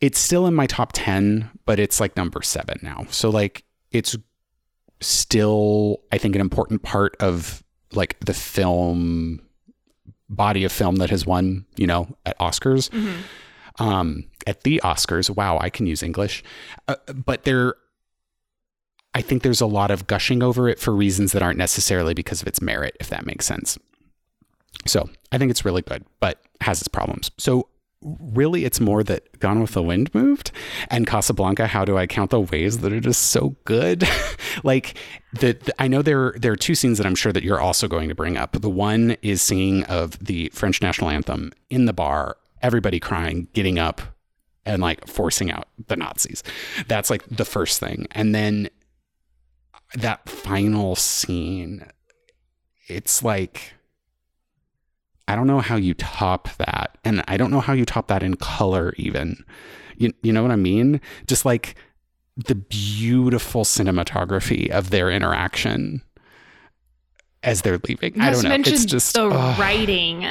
it's 0.00 0.18
still 0.18 0.46
in 0.46 0.54
my 0.54 0.66
top 0.66 0.90
10, 0.94 1.50
but 1.66 1.78
it's 1.78 1.98
like 2.00 2.16
number 2.16 2.40
seven 2.42 2.78
now. 2.82 3.06
So 3.10 3.30
like 3.30 3.64
it's 3.90 4.16
still, 5.00 6.00
I 6.12 6.18
think, 6.18 6.34
an 6.34 6.40
important 6.40 6.82
part 6.82 7.16
of 7.20 7.62
like 7.92 8.18
the 8.20 8.34
film 8.34 9.40
body 10.28 10.64
of 10.64 10.72
film 10.72 10.96
that 10.96 11.10
has 11.10 11.26
won, 11.26 11.64
you 11.76 11.86
know, 11.86 12.16
at 12.26 12.38
Oscars. 12.38 12.92
Um, 13.78 14.24
at 14.46 14.62
the 14.62 14.80
Oscars. 14.84 15.30
Wow, 15.30 15.58
I 15.60 15.70
can 15.70 15.86
use 15.86 16.02
English. 16.02 16.42
Uh, 16.88 16.96
but 17.14 17.44
there 17.44 17.74
I 19.14 19.20
think 19.20 19.42
there's 19.42 19.60
a 19.60 19.66
lot 19.66 19.90
of 19.90 20.06
gushing 20.06 20.42
over 20.42 20.68
it 20.68 20.78
for 20.78 20.94
reasons 20.94 21.32
that 21.32 21.42
aren't 21.42 21.58
necessarily 21.58 22.14
because 22.14 22.42
of 22.42 22.46
its 22.46 22.60
merit, 22.60 22.96
if 23.00 23.08
that 23.08 23.26
makes 23.26 23.46
sense. 23.46 23.78
So 24.86 25.08
I 25.32 25.38
think 25.38 25.50
it's 25.50 25.64
really 25.64 25.82
good, 25.82 26.04
but 26.20 26.40
has 26.60 26.80
its 26.80 26.88
problems. 26.88 27.30
So 27.38 27.68
really, 28.02 28.64
it's 28.64 28.80
more 28.80 29.02
that 29.04 29.38
Gone 29.40 29.60
with 29.60 29.72
the 29.72 29.82
Wind 29.82 30.14
moved 30.14 30.52
and 30.88 31.06
Casablanca. 31.06 31.66
How 31.66 31.84
do 31.84 31.96
I 31.98 32.06
count 32.06 32.30
the 32.30 32.40
ways 32.40 32.78
that 32.78 32.92
it 32.92 33.06
is 33.06 33.16
so 33.16 33.56
good? 33.64 34.04
like 34.64 34.96
the, 35.32 35.54
the- 35.54 35.74
I 35.82 35.88
know 35.88 36.02
there 36.02 36.34
there 36.36 36.52
are 36.52 36.56
two 36.56 36.74
scenes 36.74 36.98
that 36.98 37.06
I'm 37.06 37.14
sure 37.14 37.32
that 37.32 37.42
you're 37.42 37.60
also 37.60 37.88
going 37.88 38.08
to 38.08 38.14
bring 38.14 38.36
up. 38.36 38.52
The 38.60 38.70
one 38.70 39.16
is 39.22 39.42
singing 39.42 39.84
of 39.84 40.18
the 40.24 40.50
French 40.54 40.80
national 40.82 41.10
anthem 41.10 41.52
in 41.70 41.86
the 41.86 41.92
bar, 41.92 42.36
everybody 42.62 43.00
crying, 43.00 43.48
getting 43.52 43.78
up, 43.78 44.00
and 44.64 44.80
like 44.82 45.06
forcing 45.06 45.50
out 45.50 45.68
the 45.88 45.96
Nazis. 45.96 46.42
That's 46.86 47.10
like 47.10 47.24
the 47.28 47.44
first 47.44 47.80
thing, 47.80 48.06
and 48.12 48.34
then 48.34 48.68
that 49.94 50.28
final 50.28 50.94
scene, 50.96 51.84
it's 52.88 53.22
like 53.24 53.72
I 55.28 55.36
don't 55.36 55.46
know 55.46 55.60
how 55.60 55.76
you 55.76 55.94
top 55.94 56.48
that. 56.56 56.98
And 57.04 57.22
I 57.28 57.36
don't 57.36 57.50
know 57.50 57.60
how 57.60 57.74
you 57.74 57.84
top 57.84 58.08
that 58.08 58.22
in 58.22 58.34
color 58.36 58.94
even. 58.96 59.44
You 59.96 60.12
you 60.22 60.32
know 60.32 60.42
what 60.42 60.50
I 60.50 60.56
mean? 60.56 61.00
Just 61.26 61.44
like 61.44 61.76
the 62.36 62.54
beautiful 62.54 63.64
cinematography 63.64 64.70
of 64.70 64.90
their 64.90 65.10
interaction 65.10 66.02
as 67.42 67.62
they're 67.62 67.78
leaving. 67.88 68.14
I 68.20 68.30
Not 68.30 68.42
don't 68.42 68.44
know. 68.44 68.72
It's 68.72 68.84
just 68.84 69.14
the 69.14 69.28
ugh. 69.28 69.58
writing, 69.58 70.26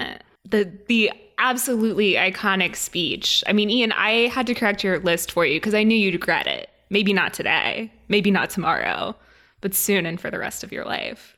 the 0.49 0.71
the 0.87 1.11
absolutely 1.37 2.13
iconic 2.13 2.75
speech. 2.75 3.43
I 3.45 3.53
mean, 3.53 3.69
Ian, 3.69 3.91
I 3.91 4.27
had 4.27 4.47
to 4.47 4.55
correct 4.55 4.83
your 4.83 4.99
list 4.99 5.31
for 5.31 5.45
you 5.45 5.59
because 5.59 5.73
I 5.75 5.83
knew 5.83 5.95
you'd 5.95 6.15
regret 6.15 6.47
it. 6.47 6.69
Maybe 6.89 7.13
not 7.13 7.33
today, 7.33 7.91
maybe 8.07 8.31
not 8.31 8.49
tomorrow, 8.49 9.15
but 9.61 9.73
soon 9.73 10.05
and 10.05 10.19
for 10.19 10.31
the 10.31 10.39
rest 10.39 10.63
of 10.63 10.71
your 10.71 10.85
life. 10.85 11.37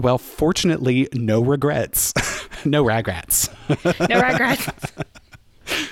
Well, 0.00 0.18
fortunately, 0.18 1.08
no 1.12 1.40
regrets. 1.42 2.12
no 2.64 2.84
ragrats. 2.84 3.48
no 3.68 4.20
ragrats. 4.20 4.90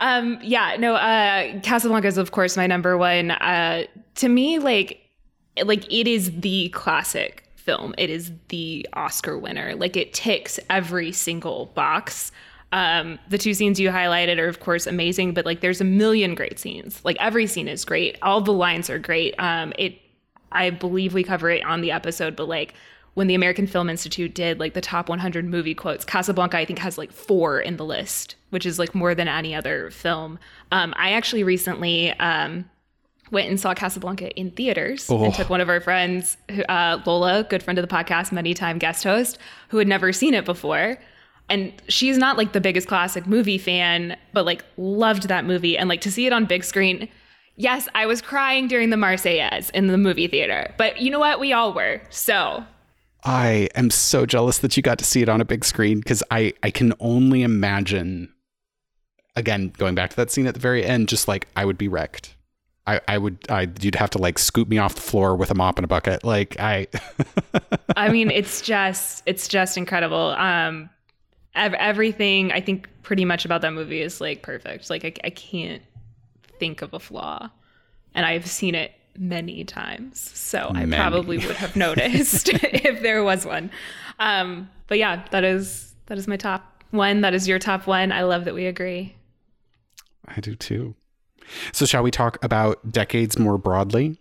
um, 0.00 0.38
yeah, 0.42 0.76
no. 0.78 0.94
Uh, 0.94 1.60
Casablanca 1.60 2.08
is 2.08 2.18
of 2.18 2.32
course 2.32 2.56
my 2.56 2.66
number 2.66 2.96
one. 2.96 3.30
Uh, 3.32 3.84
to 4.16 4.28
me, 4.28 4.58
like, 4.58 5.00
like 5.64 5.90
it 5.92 6.06
is 6.06 6.40
the 6.40 6.68
classic 6.70 7.44
film. 7.56 7.94
It 7.96 8.10
is 8.10 8.30
the 8.48 8.86
Oscar 8.92 9.38
winner. 9.38 9.74
Like 9.74 9.96
it 9.96 10.12
ticks 10.12 10.60
every 10.70 11.12
single 11.12 11.66
box. 11.74 12.30
Um, 12.72 13.18
the 13.28 13.38
two 13.38 13.54
scenes 13.54 13.80
you 13.80 13.90
highlighted 13.90 14.38
are 14.38 14.48
of 14.48 14.60
course 14.60 14.86
amazing, 14.86 15.32
but 15.32 15.46
like 15.46 15.60
there's 15.60 15.80
a 15.80 15.84
million 15.84 16.34
great 16.34 16.58
scenes. 16.58 17.00
Like 17.04 17.16
every 17.20 17.46
scene 17.46 17.68
is 17.68 17.84
great. 17.84 18.18
All 18.20 18.40
the 18.40 18.52
lines 18.52 18.90
are 18.90 18.98
great. 18.98 19.34
Um, 19.38 19.72
it, 19.78 19.98
I 20.52 20.70
believe 20.70 21.14
we 21.14 21.24
cover 21.24 21.50
it 21.50 21.64
on 21.64 21.80
the 21.80 21.90
episode, 21.92 22.36
but 22.36 22.48
like 22.48 22.74
when 23.14 23.26
the 23.26 23.34
American 23.34 23.66
Film 23.66 23.88
Institute 23.88 24.34
did 24.34 24.60
like 24.60 24.74
the 24.74 24.80
top 24.80 25.08
100 25.08 25.44
movie 25.44 25.74
quotes, 25.74 26.04
Casablanca 26.04 26.58
I 26.58 26.64
think 26.64 26.78
has 26.80 26.98
like 26.98 27.12
four 27.12 27.60
in 27.60 27.76
the 27.76 27.84
list, 27.84 28.36
which 28.50 28.66
is 28.66 28.78
like 28.78 28.94
more 28.94 29.14
than 29.14 29.28
any 29.28 29.54
other 29.54 29.90
film. 29.90 30.38
Um, 30.72 30.92
I 30.96 31.12
actually 31.12 31.44
recently 31.44 32.12
um, 32.14 32.68
went 33.30 33.48
and 33.48 33.58
saw 33.58 33.74
Casablanca 33.74 34.30
in 34.38 34.50
theaters 34.50 35.08
oh. 35.10 35.24
and 35.24 35.34
took 35.34 35.48
one 35.48 35.60
of 35.60 35.68
our 35.68 35.80
friends, 35.80 36.36
uh, 36.68 37.00
Lola, 37.06 37.44
good 37.48 37.62
friend 37.62 37.78
of 37.78 37.88
the 37.88 37.94
podcast, 37.94 38.32
many 38.32 38.54
time 38.54 38.78
guest 38.78 39.04
host, 39.04 39.38
who 39.68 39.78
had 39.78 39.88
never 39.88 40.12
seen 40.12 40.34
it 40.34 40.44
before 40.44 40.98
and 41.48 41.72
she's 41.88 42.16
not 42.16 42.36
like 42.36 42.52
the 42.52 42.60
biggest 42.60 42.88
classic 42.88 43.26
movie 43.26 43.58
fan, 43.58 44.16
but 44.32 44.44
like 44.44 44.64
loved 44.76 45.28
that 45.28 45.44
movie 45.44 45.76
and 45.76 45.88
like 45.88 46.00
to 46.02 46.10
see 46.10 46.26
it 46.26 46.32
on 46.32 46.46
big 46.46 46.64
screen. 46.64 47.08
Yes, 47.56 47.86
I 47.94 48.06
was 48.06 48.20
crying 48.20 48.66
during 48.66 48.90
the 48.90 48.96
Marseillaise 48.96 49.70
in 49.70 49.86
the 49.86 49.98
movie 49.98 50.26
theater, 50.26 50.74
but 50.76 51.00
you 51.00 51.10
know 51.10 51.20
what? 51.20 51.38
We 51.38 51.52
all 51.52 51.72
were. 51.72 52.00
So 52.10 52.64
I 53.24 53.68
am 53.74 53.90
so 53.90 54.26
jealous 54.26 54.58
that 54.58 54.76
you 54.76 54.82
got 54.82 54.98
to 54.98 55.04
see 55.04 55.22
it 55.22 55.28
on 55.28 55.40
a 55.40 55.44
big 55.44 55.64
screen 55.64 55.98
because 55.98 56.22
I 56.30 56.52
I 56.62 56.70
can 56.70 56.92
only 57.00 57.42
imagine. 57.42 58.30
Again, 59.36 59.72
going 59.76 59.96
back 59.96 60.10
to 60.10 60.16
that 60.16 60.30
scene 60.30 60.46
at 60.46 60.54
the 60.54 60.60
very 60.60 60.84
end, 60.84 61.08
just 61.08 61.26
like 61.26 61.48
I 61.56 61.64
would 61.64 61.78
be 61.78 61.88
wrecked. 61.88 62.36
I, 62.86 63.00
I 63.08 63.18
would 63.18 63.38
I 63.48 63.68
you'd 63.80 63.94
have 63.94 64.10
to 64.10 64.18
like 64.18 64.38
scoop 64.38 64.68
me 64.68 64.78
off 64.78 64.94
the 64.94 65.00
floor 65.00 65.34
with 65.36 65.50
a 65.50 65.54
mop 65.54 65.78
and 65.78 65.84
a 65.84 65.88
bucket. 65.88 66.22
Like 66.22 66.56
I 66.60 66.86
I 67.96 68.10
mean, 68.10 68.30
it's 68.30 68.60
just 68.60 69.22
it's 69.26 69.48
just 69.48 69.76
incredible. 69.76 70.34
Um 70.36 70.90
everything 71.54 72.52
I 72.52 72.60
think 72.60 72.88
pretty 73.02 73.24
much 73.24 73.44
about 73.44 73.62
that 73.62 73.72
movie 73.72 74.02
is 74.02 74.20
like 74.20 74.42
perfect. 74.42 74.90
Like 74.90 75.04
I, 75.04 75.14
I 75.24 75.30
can't 75.30 75.82
think 76.58 76.82
of 76.82 76.92
a 76.92 77.00
flaw, 77.00 77.48
and 78.14 78.26
I've 78.26 78.46
seen 78.46 78.74
it 78.74 78.92
many 79.16 79.64
times, 79.64 80.20
so 80.34 80.70
many. 80.72 80.94
I 80.94 80.96
probably 80.96 81.38
would 81.38 81.56
have 81.56 81.76
noticed 81.76 82.48
if 82.52 83.02
there 83.02 83.22
was 83.22 83.46
one. 83.46 83.70
Um, 84.18 84.68
but 84.86 84.98
yeah, 84.98 85.24
that 85.30 85.44
is 85.44 85.94
that 86.06 86.18
is 86.18 86.28
my 86.28 86.36
top 86.36 86.84
one. 86.90 87.20
That 87.22 87.34
is 87.34 87.48
your 87.48 87.58
top 87.58 87.86
one. 87.86 88.12
I 88.12 88.22
love 88.22 88.44
that 88.44 88.54
we 88.54 88.66
agree. 88.66 89.16
I 90.26 90.40
do 90.40 90.54
too. 90.54 90.94
So 91.72 91.86
shall 91.86 92.02
we 92.02 92.10
talk 92.10 92.42
about 92.42 92.90
decades 92.90 93.38
more 93.38 93.58
broadly? 93.58 94.18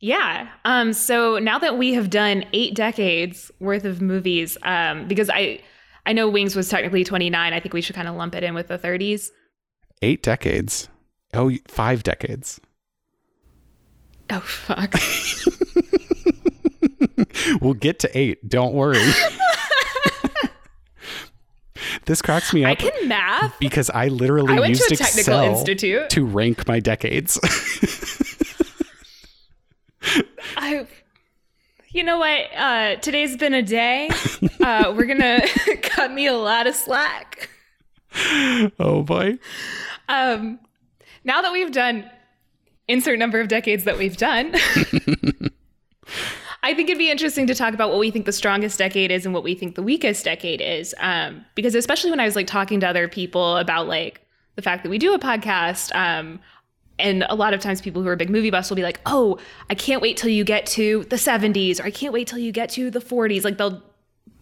Yeah. 0.00 0.48
Um, 0.64 0.92
so 0.94 1.38
now 1.38 1.58
that 1.58 1.76
we 1.76 1.92
have 1.92 2.08
done 2.08 2.44
eight 2.52 2.74
decades 2.74 3.50
worth 3.60 3.84
of 3.84 4.00
movies, 4.00 4.56
um, 4.62 5.06
because 5.06 5.28
I 5.28 5.60
I 6.06 6.12
know 6.12 6.28
Wings 6.28 6.56
was 6.56 6.68
technically 6.68 7.04
29. 7.04 7.52
I 7.52 7.60
think 7.60 7.74
we 7.74 7.82
should 7.82 7.94
kind 7.94 8.08
of 8.08 8.16
lump 8.16 8.34
it 8.34 8.42
in 8.42 8.54
with 8.54 8.68
the 8.68 8.78
30s. 8.78 9.30
Eight 10.02 10.22
decades. 10.22 10.88
Oh, 11.34 11.52
five 11.68 12.02
decades. 12.02 12.60
Oh, 14.32 14.40
fuck. 14.40 14.94
we'll 17.60 17.74
get 17.74 17.98
to 18.00 18.18
eight. 18.18 18.48
Don't 18.48 18.74
worry. 18.74 18.98
this 22.06 22.22
cracks 22.22 22.54
me 22.54 22.64
up. 22.64 22.70
I 22.70 22.74
can 22.76 23.08
math 23.08 23.58
because 23.58 23.90
I 23.90 24.08
literally 24.08 24.58
I 24.58 24.66
used 24.66 24.90
Excel 24.90 25.42
institute. 25.42 26.10
to 26.10 26.24
rank 26.24 26.68
my 26.68 26.80
decades. 26.80 27.38
I 30.56 30.86
you 31.88 32.04
know 32.04 32.18
what? 32.18 32.40
Uh, 32.56 32.96
today's 32.96 33.36
been 33.36 33.54
a 33.54 33.62
day. 33.62 34.10
Uh, 34.60 34.92
we're 34.96 35.06
gonna 35.06 35.40
cut 35.82 36.12
me 36.12 36.26
a 36.26 36.36
lot 36.36 36.66
of 36.66 36.74
slack. 36.74 37.50
Oh 38.78 39.02
boy. 39.04 39.38
Um, 40.08 40.60
now 41.24 41.42
that 41.42 41.52
we've 41.52 41.72
done 41.72 42.08
insert 42.90 43.18
number 43.18 43.40
of 43.40 43.48
decades 43.48 43.84
that 43.84 43.96
we've 43.98 44.16
done, 44.16 44.54
I 46.62 46.74
think 46.74 46.90
it'd 46.90 46.98
be 46.98 47.10
interesting 47.10 47.46
to 47.46 47.54
talk 47.54 47.72
about 47.72 47.88
what 47.88 47.98
we 47.98 48.10
think 48.10 48.26
the 48.26 48.32
strongest 48.32 48.78
decade 48.78 49.10
is 49.10 49.24
and 49.24 49.32
what 49.32 49.42
we 49.42 49.54
think 49.54 49.76
the 49.76 49.82
weakest 49.82 50.24
decade 50.24 50.60
is. 50.60 50.94
Um, 50.98 51.44
because 51.54 51.74
especially 51.74 52.10
when 52.10 52.20
I 52.20 52.26
was 52.26 52.36
like 52.36 52.46
talking 52.46 52.80
to 52.80 52.88
other 52.88 53.08
people 53.08 53.56
about 53.56 53.88
like 53.88 54.20
the 54.56 54.62
fact 54.62 54.82
that 54.82 54.90
we 54.90 54.98
do 54.98 55.14
a 55.14 55.18
podcast, 55.18 55.94
um, 55.94 56.40
and 56.98 57.24
a 57.30 57.34
lot 57.34 57.54
of 57.54 57.60
times 57.60 57.80
people 57.80 58.02
who 58.02 58.08
are 58.08 58.16
big 58.16 58.28
movie 58.28 58.50
buffs 58.50 58.68
will 58.68 58.76
be 58.76 58.82
like, 58.82 59.00
"Oh, 59.06 59.38
I 59.70 59.74
can't 59.74 60.02
wait 60.02 60.18
till 60.18 60.28
you 60.28 60.44
get 60.44 60.66
to 60.66 61.04
the 61.04 61.16
70s 61.16 61.80
or 61.80 61.84
I 61.84 61.90
can't 61.90 62.12
wait 62.12 62.28
till 62.28 62.38
you 62.38 62.52
get 62.52 62.68
to 62.70 62.90
the 62.90 63.00
40s." 63.00 63.42
Like 63.42 63.56
they'll 63.56 63.82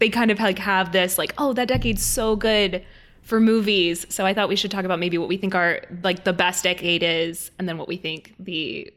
they 0.01 0.09
kind 0.09 0.33
of 0.33 0.41
like 0.41 0.59
have 0.59 0.91
this 0.91 1.19
like, 1.19 1.35
"Oh, 1.39 1.53
that 1.53 1.69
decade's 1.69 2.03
so 2.03 2.35
good 2.35 2.85
for 3.29 3.41
movies." 3.41 4.07
So 4.09 4.27
I 4.27 4.35
thought 4.35 4.49
we 4.49 4.57
should 4.57 4.71
talk 4.71 4.85
about 4.85 4.99
maybe 4.99 5.19
what 5.19 5.29
we 5.29 5.37
think 5.37 5.55
our 5.55 5.83
like 6.03 6.25
the 6.25 6.33
best 6.33 6.65
decade 6.65 7.03
is 7.03 7.51
and 7.59 7.69
then 7.69 7.79
what 7.79 7.89
we 7.89 7.97
think 7.97 8.35
the 8.39 8.93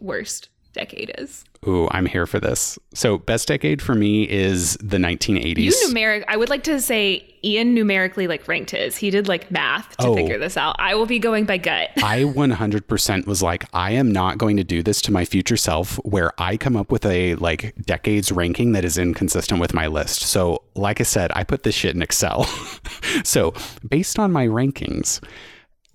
worst 0.00 0.48
decade 0.72 1.12
is. 1.18 1.44
Ooh, 1.68 1.88
I'm 1.90 2.06
here 2.06 2.26
for 2.26 2.38
this. 2.38 2.78
So, 2.94 3.18
best 3.18 3.48
decade 3.48 3.82
for 3.82 3.94
me 3.94 4.28
is 4.28 4.76
the 4.76 4.98
1980s. 4.98 5.58
You 5.58 5.72
numeric. 5.88 6.24
I 6.28 6.36
would 6.36 6.48
like 6.48 6.62
to 6.64 6.80
say 6.80 7.34
Ian 7.42 7.74
numerically 7.74 8.28
like 8.28 8.46
ranked 8.46 8.70
his. 8.70 8.96
He 8.96 9.10
did 9.10 9.26
like 9.26 9.50
math 9.50 9.96
to 9.96 10.08
oh, 10.08 10.14
figure 10.14 10.38
this 10.38 10.56
out. 10.56 10.76
I 10.78 10.94
will 10.94 11.06
be 11.06 11.18
going 11.18 11.44
by 11.44 11.58
gut. 11.58 11.90
I 11.96 12.22
100% 12.22 13.26
was 13.26 13.42
like, 13.42 13.64
I 13.72 13.92
am 13.92 14.12
not 14.12 14.38
going 14.38 14.56
to 14.58 14.64
do 14.64 14.82
this 14.82 15.00
to 15.02 15.12
my 15.12 15.24
future 15.24 15.56
self, 15.56 15.96
where 16.04 16.32
I 16.38 16.56
come 16.56 16.76
up 16.76 16.92
with 16.92 17.04
a 17.04 17.34
like 17.36 17.74
decades 17.82 18.30
ranking 18.30 18.72
that 18.72 18.84
is 18.84 18.96
inconsistent 18.96 19.60
with 19.60 19.74
my 19.74 19.88
list. 19.88 20.22
So, 20.22 20.62
like 20.74 21.00
I 21.00 21.04
said, 21.04 21.32
I 21.34 21.42
put 21.42 21.64
this 21.64 21.74
shit 21.74 21.96
in 21.96 22.02
Excel. 22.02 22.44
so, 23.24 23.54
based 23.88 24.18
on 24.18 24.30
my 24.30 24.46
rankings. 24.46 25.20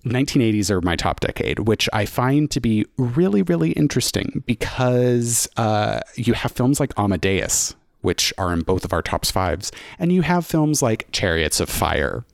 1980s 0.04 0.70
are 0.70 0.80
my 0.80 0.96
top 0.96 1.20
decade, 1.20 1.60
which 1.60 1.88
I 1.92 2.06
find 2.06 2.50
to 2.50 2.60
be 2.60 2.86
really, 2.96 3.42
really 3.42 3.72
interesting 3.72 4.42
because 4.46 5.48
uh, 5.56 6.00
you 6.16 6.34
have 6.34 6.52
films 6.52 6.80
like 6.80 6.92
Amadeus, 6.98 7.74
which 8.00 8.32
are 8.36 8.52
in 8.52 8.60
both 8.60 8.84
of 8.84 8.92
our 8.92 9.02
tops 9.02 9.30
fives, 9.30 9.70
and 9.98 10.12
you 10.12 10.22
have 10.22 10.44
films 10.44 10.82
like 10.82 11.06
Chariots 11.12 11.60
of 11.60 11.68
Fire. 11.68 12.24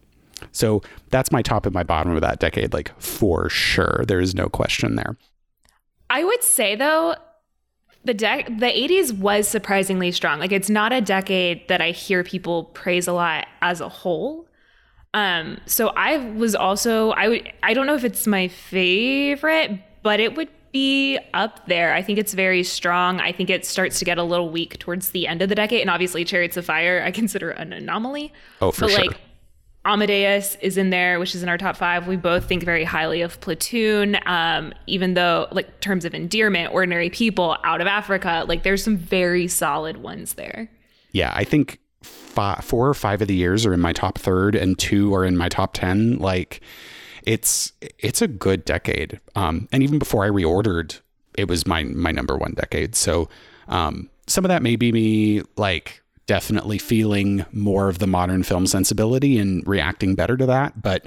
So 0.52 0.82
that's 1.10 1.30
my 1.30 1.42
top 1.42 1.66
and 1.66 1.74
my 1.74 1.82
bottom 1.82 2.14
of 2.14 2.20
that 2.22 2.40
decade, 2.40 2.72
like 2.72 2.98
for 3.00 3.48
sure. 3.48 4.04
There 4.06 4.20
is 4.20 4.34
no 4.34 4.48
question 4.48 4.96
there. 4.96 5.16
I 6.10 6.24
would 6.24 6.42
say 6.42 6.74
though, 6.74 7.16
the 8.04 8.14
de- 8.14 8.44
the 8.48 8.66
80s 8.66 9.18
was 9.18 9.46
surprisingly 9.46 10.12
strong. 10.12 10.38
Like 10.38 10.52
it's 10.52 10.70
not 10.70 10.92
a 10.92 11.00
decade 11.00 11.68
that 11.68 11.80
I 11.80 11.90
hear 11.90 12.24
people 12.24 12.64
praise 12.64 13.06
a 13.06 13.12
lot 13.12 13.46
as 13.60 13.80
a 13.80 13.88
whole. 13.88 14.47
Um, 15.14 15.58
so 15.66 15.88
I 15.88 16.18
was 16.18 16.54
also 16.54 17.10
I 17.10 17.28
would 17.28 17.52
I 17.62 17.74
don't 17.74 17.86
know 17.86 17.94
if 17.94 18.04
it's 18.04 18.26
my 18.26 18.48
favorite, 18.48 19.80
but 20.02 20.20
it 20.20 20.36
would 20.36 20.48
be 20.70 21.18
up 21.32 21.66
there. 21.66 21.94
I 21.94 22.02
think 22.02 22.18
it's 22.18 22.34
very 22.34 22.62
strong. 22.62 23.20
I 23.20 23.32
think 23.32 23.48
it 23.48 23.64
starts 23.64 23.98
to 24.00 24.04
get 24.04 24.18
a 24.18 24.22
little 24.22 24.50
weak 24.50 24.78
towards 24.78 25.10
the 25.10 25.26
end 25.26 25.40
of 25.40 25.48
the 25.48 25.54
decade, 25.54 25.80
and 25.80 25.90
obviously 25.90 26.24
Chariots 26.24 26.56
of 26.56 26.66
Fire 26.66 27.02
I 27.02 27.10
consider 27.10 27.50
an 27.50 27.72
anomaly. 27.72 28.32
Oh, 28.60 28.70
for 28.70 28.82
but 28.82 28.90
sure. 28.90 29.06
Like, 29.06 29.20
Amadeus 29.84 30.56
is 30.60 30.76
in 30.76 30.90
there, 30.90 31.18
which 31.18 31.34
is 31.34 31.42
in 31.42 31.48
our 31.48 31.56
top 31.56 31.74
five. 31.74 32.06
We 32.06 32.16
both 32.16 32.44
think 32.44 32.62
very 32.62 32.84
highly 32.84 33.22
of 33.22 33.40
Platoon, 33.40 34.18
um, 34.26 34.74
even 34.86 35.14
though, 35.14 35.48
like, 35.50 35.80
terms 35.80 36.04
of 36.04 36.14
endearment, 36.14 36.74
ordinary 36.74 37.08
people 37.08 37.56
out 37.64 37.80
of 37.80 37.86
Africa, 37.86 38.44
like, 38.46 38.64
there's 38.64 38.84
some 38.84 38.98
very 38.98 39.48
solid 39.48 39.96
ones 39.96 40.34
there. 40.34 40.70
Yeah, 41.12 41.32
I 41.34 41.44
think 41.44 41.78
five, 42.02 42.64
four 42.64 42.88
or 42.88 42.94
five 42.94 43.22
of 43.22 43.28
the 43.28 43.34
years 43.34 43.66
are 43.66 43.74
in 43.74 43.80
my 43.80 43.92
top 43.92 44.18
third, 44.18 44.54
and 44.54 44.78
two 44.78 45.14
are 45.14 45.24
in 45.24 45.36
my 45.36 45.48
top 45.48 45.74
ten. 45.74 46.18
Like, 46.18 46.60
it's 47.24 47.72
it's 47.98 48.22
a 48.22 48.28
good 48.28 48.64
decade. 48.64 49.20
Um, 49.34 49.68
and 49.72 49.82
even 49.82 49.98
before 49.98 50.24
I 50.24 50.28
reordered, 50.28 51.00
it 51.36 51.48
was 51.48 51.66
my 51.66 51.82
my 51.84 52.10
number 52.10 52.36
one 52.36 52.54
decade. 52.54 52.94
So 52.94 53.28
um, 53.68 54.08
some 54.26 54.44
of 54.44 54.48
that 54.48 54.62
may 54.62 54.76
be 54.76 54.92
me 54.92 55.42
like 55.56 56.02
definitely 56.26 56.78
feeling 56.78 57.44
more 57.52 57.88
of 57.88 57.98
the 57.98 58.06
modern 58.06 58.42
film 58.42 58.66
sensibility 58.66 59.38
and 59.38 59.66
reacting 59.66 60.14
better 60.14 60.36
to 60.36 60.46
that. 60.46 60.80
But 60.82 61.06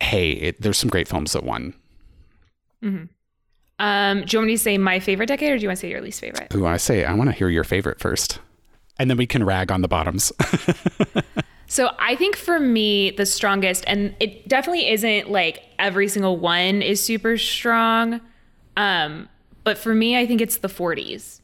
hey, 0.00 0.32
it, 0.32 0.60
there's 0.60 0.78
some 0.78 0.90
great 0.90 1.08
films 1.08 1.32
that 1.32 1.44
won. 1.44 1.74
Mm-hmm. 2.82 3.04
Um, 3.78 4.24
do 4.24 4.36
you 4.36 4.38
want 4.38 4.46
me 4.46 4.54
to 4.54 4.62
say 4.62 4.78
my 4.78 5.00
favorite 5.00 5.26
decade, 5.26 5.50
or 5.50 5.56
do 5.56 5.62
you 5.62 5.68
want 5.68 5.78
to 5.78 5.80
say 5.80 5.90
your 5.90 6.00
least 6.00 6.20
favorite? 6.20 6.54
Ooh, 6.54 6.66
I 6.66 6.76
say 6.76 7.04
I 7.04 7.14
want 7.14 7.30
to 7.30 7.36
hear 7.36 7.48
your 7.48 7.64
favorite 7.64 7.98
first 7.98 8.38
and 9.02 9.10
then 9.10 9.18
we 9.18 9.26
can 9.26 9.42
rag 9.42 9.72
on 9.72 9.82
the 9.82 9.88
bottoms. 9.88 10.32
so 11.66 11.90
I 11.98 12.14
think 12.14 12.36
for 12.36 12.60
me, 12.60 13.10
the 13.10 13.26
strongest, 13.26 13.82
and 13.88 14.14
it 14.20 14.46
definitely 14.46 14.88
isn't 14.90 15.28
like 15.28 15.60
every 15.76 16.06
single 16.06 16.36
one 16.36 16.82
is 16.82 17.02
super 17.02 17.36
strong. 17.36 18.20
Um, 18.76 19.28
but 19.64 19.76
for 19.76 19.92
me, 19.92 20.16
I 20.16 20.24
think 20.24 20.40
it's 20.40 20.58
the 20.58 20.68
40s. 20.68 21.40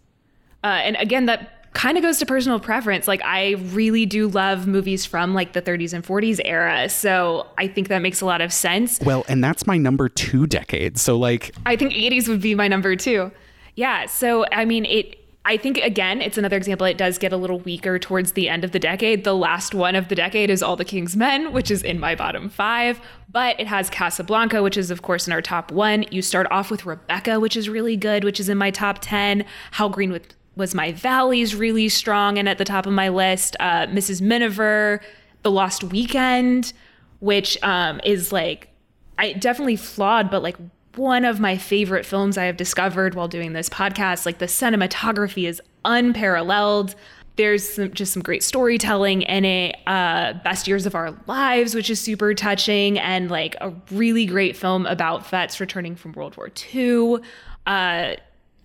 Uh, 0.62 0.68
and 0.68 0.96
again, 0.96 1.26
that 1.26 1.72
kind 1.72 1.98
of 1.98 2.04
goes 2.04 2.20
to 2.20 2.26
personal 2.26 2.60
preference. 2.60 3.08
Like 3.08 3.22
I 3.24 3.56
really 3.72 4.06
do 4.06 4.28
love 4.28 4.68
movies 4.68 5.04
from 5.04 5.34
like 5.34 5.52
the 5.52 5.62
30s 5.62 5.92
and 5.92 6.04
40s 6.04 6.40
era. 6.44 6.88
So 6.88 7.48
I 7.58 7.66
think 7.66 7.88
that 7.88 8.02
makes 8.02 8.20
a 8.20 8.26
lot 8.26 8.40
of 8.40 8.52
sense. 8.52 9.00
Well, 9.00 9.24
and 9.28 9.42
that's 9.42 9.66
my 9.66 9.78
number 9.78 10.08
2 10.08 10.46
decade. 10.46 10.96
So 10.96 11.18
like 11.18 11.54
I 11.66 11.74
think 11.74 11.92
80s 11.92 12.28
would 12.28 12.40
be 12.40 12.54
my 12.54 12.68
number 12.68 12.94
2. 12.94 13.32
Yeah, 13.74 14.06
so 14.06 14.46
I 14.52 14.64
mean 14.64 14.84
it 14.84 15.18
I 15.48 15.56
think 15.56 15.78
again, 15.78 16.20
it's 16.20 16.36
another 16.36 16.58
example. 16.58 16.86
It 16.86 16.98
does 16.98 17.16
get 17.16 17.32
a 17.32 17.38
little 17.38 17.60
weaker 17.60 17.98
towards 17.98 18.32
the 18.32 18.50
end 18.50 18.64
of 18.64 18.72
the 18.72 18.78
decade. 18.78 19.24
The 19.24 19.34
last 19.34 19.74
one 19.74 19.96
of 19.96 20.08
the 20.08 20.14
decade 20.14 20.50
is 20.50 20.62
All 20.62 20.76
the 20.76 20.84
King's 20.84 21.16
Men, 21.16 21.54
which 21.54 21.70
is 21.70 21.82
in 21.82 21.98
my 21.98 22.14
bottom 22.14 22.50
five, 22.50 23.00
but 23.32 23.58
it 23.58 23.66
has 23.66 23.88
Casablanca, 23.88 24.62
which 24.62 24.76
is, 24.76 24.90
of 24.90 25.00
course, 25.00 25.26
in 25.26 25.32
our 25.32 25.40
top 25.40 25.72
one. 25.72 26.04
You 26.10 26.20
start 26.20 26.46
off 26.50 26.70
with 26.70 26.84
Rebecca, 26.84 27.40
which 27.40 27.56
is 27.56 27.66
really 27.70 27.96
good, 27.96 28.24
which 28.24 28.38
is 28.38 28.50
in 28.50 28.58
my 28.58 28.70
top 28.70 28.98
10. 29.00 29.42
How 29.70 29.88
Green 29.88 30.12
with, 30.12 30.34
Was 30.54 30.74
My 30.74 30.92
Valley 30.92 31.40
is 31.40 31.54
really 31.54 31.88
strong 31.88 32.36
and 32.36 32.46
at 32.46 32.58
the 32.58 32.66
top 32.66 32.84
of 32.84 32.92
my 32.92 33.08
list. 33.08 33.56
Uh, 33.58 33.86
Mrs. 33.86 34.20
Miniver, 34.20 35.00
The 35.44 35.50
Lost 35.50 35.82
Weekend, 35.82 36.74
which 37.20 37.56
um, 37.62 38.02
is 38.04 38.32
like, 38.32 38.68
I 39.16 39.32
definitely 39.32 39.76
flawed, 39.76 40.30
but 40.30 40.42
like 40.42 40.58
one 40.98 41.24
of 41.24 41.40
my 41.40 41.56
favorite 41.56 42.04
films 42.04 42.36
I 42.36 42.44
have 42.44 42.56
discovered 42.56 43.14
while 43.14 43.28
doing 43.28 43.52
this 43.54 43.68
podcast. 43.68 44.26
Like 44.26 44.38
the 44.38 44.46
cinematography 44.46 45.48
is 45.48 45.62
unparalleled. 45.84 46.94
There's 47.36 47.66
some, 47.66 47.92
just 47.94 48.12
some 48.12 48.22
great 48.22 48.42
storytelling 48.42 49.22
in 49.22 49.44
it. 49.44 49.76
Uh, 49.86 50.34
Best 50.44 50.66
Years 50.66 50.86
of 50.86 50.94
Our 50.96 51.14
Lives, 51.26 51.74
which 51.74 51.88
is 51.88 52.00
super 52.00 52.34
touching, 52.34 52.98
and 52.98 53.30
like 53.30 53.56
a 53.60 53.72
really 53.92 54.26
great 54.26 54.56
film 54.56 54.86
about 54.86 55.26
vets 55.30 55.60
returning 55.60 55.94
from 55.94 56.12
World 56.12 56.36
War 56.36 56.50
II. 56.74 57.18
Uh, 57.66 58.16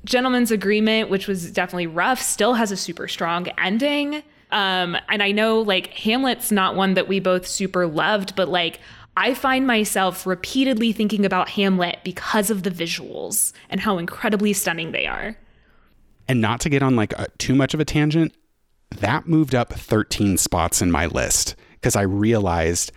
Gentleman's 0.06 0.52
Agreement, 0.52 1.10
which 1.10 1.28
was 1.28 1.52
definitely 1.52 1.88
rough, 1.88 2.20
still 2.20 2.56
has 2.56 2.72
a 2.72 2.78
super 2.78 3.08
strong 3.08 3.48
ending. 3.58 4.24
Um, 4.52 4.98
and 5.10 5.24
I 5.24 5.32
know 5.32 5.62
like 5.62 5.88
Hamlet's 5.94 6.52
not 6.52 6.76
one 6.76 6.96
that 6.96 7.08
we 7.08 7.20
both 7.20 7.48
super 7.48 7.88
loved, 7.88 8.36
but 8.36 8.50
like 8.50 8.80
I 9.16 9.34
find 9.34 9.68
myself 9.68 10.26
repeatedly 10.26 10.92
thinking 10.92 11.26
about 11.26 11.50
Hamlet 11.50 12.00
because 12.04 12.50
of 12.50 12.64
the 12.64 12.72
visuals 12.72 13.54
and 13.70 13.80
how 13.80 13.98
incredibly 13.98 14.54
stunning 14.54 14.92
they 14.92 15.06
are. 15.06 15.38
And 16.28 16.42
not 16.42 16.60
to 16.62 16.70
get 16.70 16.82
on 16.82 16.96
like 16.96 17.14
a, 17.14 17.28
too 17.38 17.54
much 17.54 17.74
of 17.74 17.80
a 17.80 17.86
tangent, 17.86 18.34
that 18.90 19.28
moved 19.28 19.54
up 19.54 19.74
13 19.74 20.38
spots 20.38 20.82
in 20.82 20.92
my 20.92 21.06
list 21.06 21.56
because 21.74 21.96
I 21.96 22.02
realized 22.04 22.92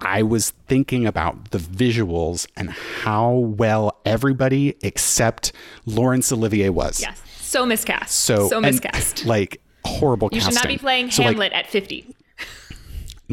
I 0.00 0.22
was 0.22 0.50
thinking 0.66 1.06
about 1.06 1.50
the 1.50 1.58
visuals 1.58 2.46
and 2.56 2.70
how 2.70 3.32
well 3.32 4.00
everybody 4.04 4.76
except 4.82 5.52
Laurence 5.86 6.32
Olivier 6.32 6.68
was. 6.70 7.00
Yes. 7.00 7.20
So 7.40 7.66
miscast. 7.66 8.16
So, 8.16 8.48
so 8.48 8.60
miscast. 8.60 9.24
like 9.26 9.60
horrible 9.84 10.28
you 10.32 10.40
casting. 10.40 10.52
should 10.56 10.64
not 10.64 10.68
be 10.68 10.78
playing 10.78 11.10
So, 11.10 11.22
like, 11.22 11.32
Hamlet 11.32 11.52
at 11.52 11.66
50. 11.68 12.14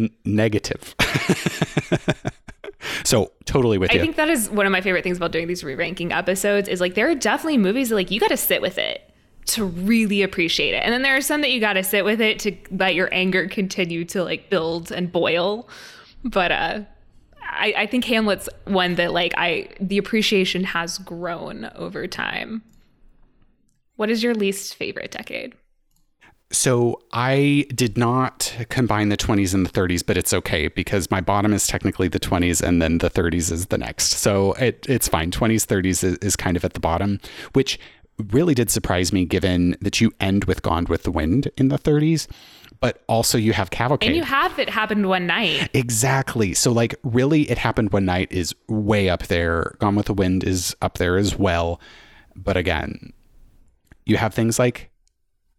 N- 0.03 0.09
negative. 0.25 0.95
so 3.03 3.31
totally 3.45 3.77
with 3.77 3.91
I 3.91 3.95
you. 3.95 3.99
I 3.99 4.03
think 4.03 4.15
that 4.15 4.29
is 4.29 4.49
one 4.49 4.65
of 4.65 4.71
my 4.71 4.81
favorite 4.81 5.03
things 5.03 5.17
about 5.17 5.31
doing 5.31 5.47
these 5.47 5.63
re-ranking 5.63 6.11
episodes 6.11 6.67
is 6.67 6.81
like 6.81 6.95
there 6.95 7.09
are 7.09 7.15
definitely 7.15 7.57
movies 7.57 7.89
that 7.89 7.95
like 7.95 8.11
you 8.11 8.19
got 8.19 8.29
to 8.29 8.37
sit 8.37 8.61
with 8.61 8.77
it 8.77 9.03
to 9.47 9.65
really 9.65 10.21
appreciate 10.21 10.73
it. 10.73 10.83
And 10.83 10.93
then 10.93 11.01
there 11.01 11.15
are 11.15 11.21
some 11.21 11.41
that 11.41 11.51
you 11.51 11.59
got 11.59 11.73
to 11.73 11.83
sit 11.83 12.05
with 12.05 12.21
it 12.21 12.39
to 12.39 12.55
let 12.71 12.95
your 12.95 13.09
anger 13.11 13.47
continue 13.47 14.05
to 14.05 14.23
like 14.23 14.49
build 14.49 14.91
and 14.91 15.11
boil. 15.11 15.67
But 16.23 16.51
uh 16.51 16.81
I, 17.51 17.73
I 17.77 17.85
think 17.87 18.05
Hamlet's 18.05 18.47
one 18.65 18.95
that 18.95 19.11
like 19.11 19.33
I 19.35 19.69
the 19.81 19.97
appreciation 19.97 20.63
has 20.65 20.99
grown 20.99 21.71
over 21.75 22.07
time. 22.07 22.61
What 23.95 24.09
is 24.09 24.23
your 24.23 24.35
least 24.35 24.75
favorite 24.75 25.11
decade? 25.11 25.55
So 26.51 26.99
I 27.13 27.67
did 27.75 27.97
not 27.97 28.55
combine 28.69 29.09
the 29.09 29.17
20s 29.17 29.53
and 29.53 29.65
the 29.65 29.69
30s, 29.69 30.03
but 30.05 30.17
it's 30.17 30.33
okay 30.33 30.67
because 30.67 31.11
my 31.11 31.21
bottom 31.21 31.53
is 31.53 31.67
technically 31.67 32.07
the 32.07 32.19
20s 32.19 32.61
and 32.61 32.81
then 32.81 32.97
the 32.97 33.09
30s 33.09 33.51
is 33.51 33.67
the 33.67 33.77
next. 33.77 34.13
So 34.13 34.53
it, 34.53 34.85
it's 34.89 35.07
fine. 35.07 35.29
20s, 35.29 35.65
30s 35.67 36.03
is, 36.03 36.17
is 36.17 36.35
kind 36.35 36.57
of 36.57 36.65
at 36.65 36.73
the 36.73 36.79
bottom, 36.79 37.19
which 37.53 37.79
really 38.31 38.55
did 38.55 38.71
surprise 38.71 39.13
me 39.13 39.25
given 39.25 39.77
that 39.81 40.01
you 40.01 40.11
end 40.19 40.45
with 40.45 40.63
Gone 40.63 40.85
with 40.85 41.03
the 41.03 41.11
Wind 41.11 41.51
in 41.55 41.67
the 41.67 41.77
30s, 41.77 42.27
but 42.79 43.03
also 43.07 43.37
you 43.37 43.53
have 43.53 43.69
Cavalcade. 43.69 44.09
And 44.09 44.17
you 44.17 44.23
have 44.23 44.57
it 44.57 44.69
happened 44.69 45.07
one 45.07 45.27
night. 45.27 45.69
Exactly. 45.75 46.55
So, 46.55 46.71
like, 46.71 46.95
really, 47.03 47.49
it 47.49 47.59
happened 47.59 47.93
one 47.93 48.05
night 48.05 48.31
is 48.31 48.55
way 48.67 49.07
up 49.07 49.27
there. 49.27 49.75
Gone 49.79 49.95
with 49.95 50.07
the 50.07 50.13
Wind 50.13 50.43
is 50.43 50.75
up 50.81 50.97
there 50.97 51.17
as 51.17 51.37
well. 51.37 51.79
But 52.35 52.57
again, 52.57 53.13
you 54.05 54.17
have 54.17 54.33
things 54.33 54.57
like 54.57 54.89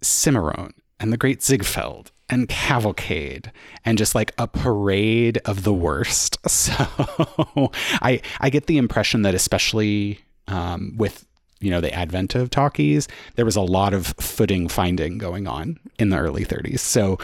Cimarron 0.02 0.72
and 1.00 1.12
the 1.12 1.16
Great 1.16 1.42
Ziegfeld 1.42 2.12
and 2.28 2.48
Cavalcade 2.48 3.50
and 3.84 3.98
just 3.98 4.14
like 4.14 4.32
a 4.38 4.46
parade 4.46 5.38
of 5.44 5.64
the 5.64 5.74
worst. 5.74 6.38
So, 6.48 7.72
I 8.02 8.20
I 8.40 8.50
get 8.50 8.66
the 8.66 8.78
impression 8.78 9.22
that 9.22 9.34
especially 9.34 10.20
um, 10.46 10.94
with 10.96 11.26
you 11.60 11.70
know 11.70 11.80
the 11.80 11.92
advent 11.92 12.34
of 12.34 12.50
talkies, 12.50 13.08
there 13.36 13.44
was 13.44 13.56
a 13.56 13.62
lot 13.62 13.94
of 13.94 14.08
footing 14.20 14.68
finding 14.68 15.18
going 15.18 15.46
on 15.46 15.78
in 15.98 16.10
the 16.10 16.18
early 16.18 16.44
30s. 16.44 16.80
So 16.80 17.18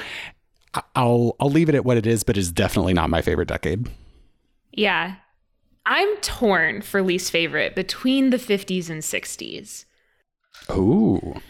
I'll 0.95 1.37
I'll 1.41 1.51
leave 1.51 1.69
it 1.69 1.75
at 1.75 1.85
what 1.85 1.97
it 1.97 2.07
is, 2.07 2.23
but 2.23 2.37
it's 2.37 2.51
definitely 2.51 2.95
not 2.95 3.11
my 3.11 3.23
favorite 3.23 3.49
decade. 3.49 3.89
Yeah. 4.73 5.17
I'm 5.87 6.17
torn 6.17 6.83
for 6.83 7.01
least 7.01 7.31
favorite 7.31 7.77
between 7.77 8.31
the 8.31 8.39
50s 8.39 8.91
and 8.91 9.03
60s. 9.03 9.85
Ooh. 10.73 11.41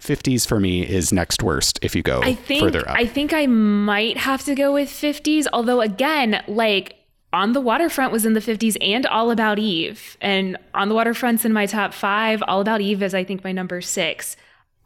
50s 0.00 0.46
for 0.46 0.58
me 0.58 0.86
is 0.86 1.12
next 1.12 1.42
worst 1.42 1.78
if 1.82 1.94
you 1.94 2.02
go 2.02 2.22
I 2.22 2.34
think 2.34 2.60
further 2.60 2.88
up. 2.88 2.96
I 2.96 3.06
think 3.06 3.32
I 3.32 3.46
might 3.46 4.16
have 4.16 4.44
to 4.44 4.54
go 4.54 4.72
with 4.72 4.88
50s, 4.88 5.46
although 5.52 5.80
again, 5.80 6.42
like 6.48 6.96
on 7.32 7.52
the 7.52 7.60
waterfront 7.60 8.12
was 8.12 8.26
in 8.26 8.32
the 8.32 8.40
50s 8.40 8.76
and 8.80 9.06
All 9.06 9.30
About 9.30 9.58
Eve. 9.58 10.16
And 10.20 10.56
on 10.74 10.88
the 10.88 10.94
waterfront's 10.94 11.44
in 11.44 11.52
my 11.52 11.66
top 11.66 11.94
5. 11.94 12.42
All 12.48 12.60
About 12.60 12.80
Eve 12.80 13.02
is 13.02 13.14
I 13.14 13.24
think 13.24 13.44
my 13.44 13.52
number 13.52 13.80
6. 13.80 14.36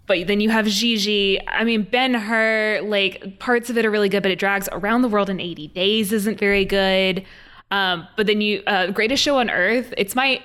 But 0.07 0.27
then 0.27 0.41
you 0.41 0.51
have 0.51 0.67
Gigi. 0.67 1.41
I 1.49 1.65
mean, 1.65 1.83
Ben 1.85 2.13
Hur, 2.13 2.83
like 2.83 3.39
parts 3.39 3.71
of 3.71 3.79
it 3.79 3.87
are 3.87 3.91
really 3.91 4.11
good, 4.11 4.23
but 4.23 4.31
it 4.31 4.39
drags 4.39 4.69
around 4.73 5.01
the 5.01 5.09
world 5.09 5.31
in 5.31 5.41
80 5.41 5.69
days 5.69 6.13
isn't 6.13 6.39
very 6.39 6.67
good. 6.67 7.25
Um, 7.71 8.07
but 8.17 8.27
then 8.27 8.43
you, 8.43 8.63
uh, 8.67 8.91
Greatest 8.91 9.23
Show 9.23 9.39
on 9.39 9.49
Earth, 9.49 9.95
it's 9.97 10.15
my 10.15 10.43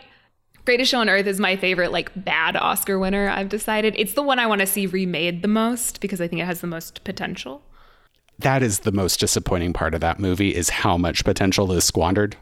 Greatest 0.70 0.92
Show 0.92 1.00
on 1.00 1.10
Earth 1.10 1.26
is 1.26 1.40
my 1.40 1.56
favorite, 1.56 1.92
like 1.92 2.12
bad 2.16 2.56
Oscar 2.56 3.00
winner. 3.00 3.28
I've 3.28 3.50
decided 3.50 3.96
it's 3.98 4.14
the 4.14 4.22
one 4.22 4.38
I 4.38 4.46
want 4.46 4.62
to 4.62 4.68
see 4.68 4.86
remade 4.86 5.42
the 5.42 5.48
most 5.48 6.00
because 6.00 6.22
I 6.22 6.28
think 6.28 6.44
it 6.44 6.46
has 6.46 6.62
the 6.62 6.68
most 6.68 7.04
potential. 7.04 7.64
that 8.38 8.62
is 8.62 8.82
the 8.82 8.92
most 8.92 9.20
disappointing 9.20 9.74
part 9.74 9.96
of 9.96 10.02
that 10.02 10.20
movie 10.20 10.54
is 10.54 10.70
how 10.70 10.96
much 10.96 11.26
potential 11.26 11.72
is 11.72 11.86
squandered. 11.86 12.38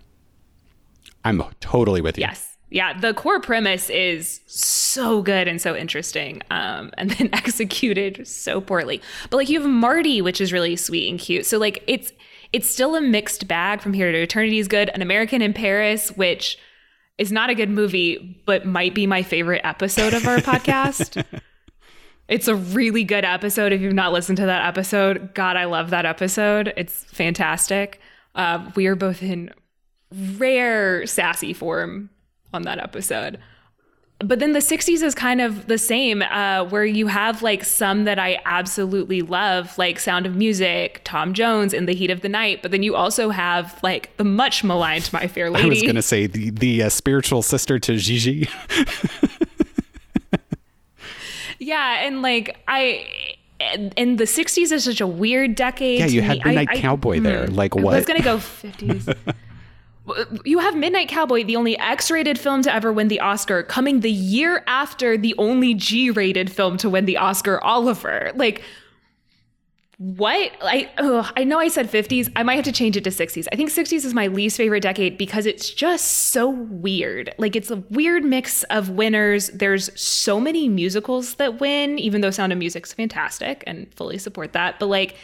I'm 1.23 1.41
totally 1.61 2.01
with 2.01 2.17
you. 2.17 2.23
Yes. 2.23 2.57
Yeah, 2.69 2.99
the 2.99 3.13
core 3.13 3.39
premise 3.39 3.89
is 3.89 4.41
so 4.45 5.21
good 5.21 5.47
and 5.47 5.61
so 5.61 5.73
interesting, 5.73 6.41
um, 6.51 6.91
and 6.97 7.11
then 7.11 7.29
executed 7.31 8.27
so 8.27 8.59
poorly. 8.59 9.01
But 9.29 9.37
like 9.37 9.47
you 9.47 9.61
have 9.61 9.69
Marty, 9.69 10.21
which 10.21 10.41
is 10.41 10.51
really 10.51 10.75
sweet 10.75 11.09
and 11.09 11.17
cute. 11.17 11.45
So 11.45 11.59
like 11.59 11.81
it's 11.87 12.11
it's 12.51 12.69
still 12.69 12.97
a 12.97 13.01
mixed 13.01 13.47
bag. 13.47 13.79
From 13.79 13.93
Here 13.93 14.11
to 14.11 14.21
Eternity 14.21 14.59
is 14.59 14.67
good. 14.67 14.89
An 14.89 15.01
American 15.01 15.41
in 15.41 15.53
Paris, 15.53 16.09
which 16.17 16.57
is 17.17 17.31
not 17.31 17.49
a 17.49 17.55
good 17.55 17.69
movie, 17.69 18.41
but 18.45 18.65
might 18.65 18.93
be 18.93 19.07
my 19.07 19.23
favorite 19.23 19.61
episode 19.63 20.13
of 20.13 20.27
our 20.27 20.37
podcast. 20.37 21.23
It's 22.27 22.49
a 22.49 22.55
really 22.55 23.03
good 23.03 23.23
episode. 23.23 23.71
If 23.71 23.79
you've 23.79 23.93
not 23.93 24.11
listened 24.11 24.37
to 24.37 24.45
that 24.47 24.67
episode, 24.67 25.33
God, 25.33 25.55
I 25.55 25.63
love 25.63 25.91
that 25.91 26.05
episode. 26.05 26.73
It's 26.75 27.05
fantastic. 27.05 28.01
Uh, 28.35 28.69
we 28.75 28.87
are 28.87 28.95
both 28.95 29.23
in 29.23 29.51
rare 30.37 31.05
sassy 31.05 31.53
form 31.53 32.09
on 32.53 32.63
that 32.63 32.79
episode. 32.79 33.39
But 34.19 34.39
then 34.39 34.53
the 34.53 34.59
60s 34.59 35.03
is 35.03 35.13
kind 35.13 35.41
of 35.41 35.67
the 35.67 35.77
same, 35.77 36.23
uh, 36.23 36.65
where 36.65 36.85
you 36.85 37.05
have 37.05 37.43
like 37.43 37.63
some 37.63 38.05
that 38.05 38.17
I 38.17 38.39
absolutely 38.45 39.21
love, 39.21 39.77
like 39.77 39.99
Sound 39.99 40.25
of 40.25 40.35
Music, 40.35 41.01
Tom 41.03 41.35
Jones, 41.35 41.71
In 41.71 41.85
the 41.85 41.93
Heat 41.93 42.09
of 42.09 42.21
the 42.21 42.29
Night. 42.29 42.63
But 42.63 42.71
then 42.71 42.81
you 42.81 42.95
also 42.95 43.29
have 43.29 43.79
like 43.83 44.15
the 44.17 44.23
much 44.23 44.63
maligned 44.63 45.13
My 45.13 45.27
Fair 45.27 45.51
Lady. 45.51 45.65
I 45.65 45.69
was 45.69 45.81
going 45.83 45.95
to 45.95 46.01
say 46.01 46.25
the 46.25 46.49
the 46.49 46.83
uh, 46.83 46.89
spiritual 46.89 47.43
sister 47.43 47.77
to 47.77 47.97
Gigi. 47.97 48.49
Yeah, 51.59 52.05
and 52.05 52.21
like 52.21 52.57
I 52.67 53.07
and 53.59 54.17
the 54.17 54.25
60s 54.25 54.71
is 54.71 54.83
such 54.83 55.01
a 55.01 55.07
weird 55.07 55.55
decade. 55.55 55.99
yeah, 55.99 56.05
you 56.05 56.21
had. 56.21 56.37
Midnight 56.45 56.69
I, 56.69 56.73
I, 56.73 56.79
Cowboy 56.79 57.19
there. 57.19 57.47
Like 57.47 57.75
what 57.75 57.93
I 57.93 57.97
was 57.97 58.05
gonna 58.05 58.21
go 58.21 58.37
50s. 58.37 59.15
You 60.45 60.59
have 60.59 60.75
Midnight 60.75 61.09
Cowboy, 61.09 61.43
the 61.43 61.55
only 61.55 61.77
X-rated 61.77 62.39
film 62.39 62.61
to 62.61 62.73
ever 62.73 62.93
win 62.93 63.07
the 63.07 63.19
Oscar, 63.19 63.63
coming 63.63 63.99
the 63.99 64.11
year 64.11 64.63
after 64.67 65.17
the 65.17 65.35
only 65.37 65.73
G-rated 65.73 66.51
film 66.51 66.77
to 66.77 66.89
win 66.89 67.05
the 67.05 67.17
Oscar, 67.17 67.63
Oliver. 67.63 68.31
Like, 68.35 68.63
what 69.97 70.51
I 70.61 70.91
oh, 70.99 71.29
I 71.35 71.43
know 71.43 71.57
I 71.57 71.69
said 71.69 71.89
50s. 71.91 72.31
I 72.35 72.43
might 72.43 72.55
have 72.55 72.65
to 72.65 72.71
change 72.71 72.95
it 72.95 73.03
to 73.05 73.09
60s. 73.09 73.47
I 73.51 73.55
think 73.55 73.71
60s 73.71 74.05
is 74.05 74.13
my 74.13 74.27
least 74.27 74.55
favorite 74.55 74.81
decade 74.81 75.17
because 75.17 75.47
it's 75.47 75.71
just 75.71 76.29
so 76.29 76.49
weird. 76.49 77.33
Like 77.39 77.55
it's 77.55 77.71
a 77.71 77.77
weird 77.89 78.23
mix 78.23 78.61
of 78.63 78.91
winners. 78.91 79.49
There's 79.49 79.89
so 79.99 80.39
many 80.39 80.69
musicals 80.69 81.35
that 81.35 81.59
win, 81.59 81.97
even 81.97 82.21
though 82.21 82.29
Sound 82.29 82.51
of 82.51 82.59
Music's 82.59 82.93
fantastic 82.93 83.63
and 83.65 83.91
fully 83.95 84.19
support 84.19 84.53
that. 84.53 84.79
But 84.79 84.85
like 84.85 85.15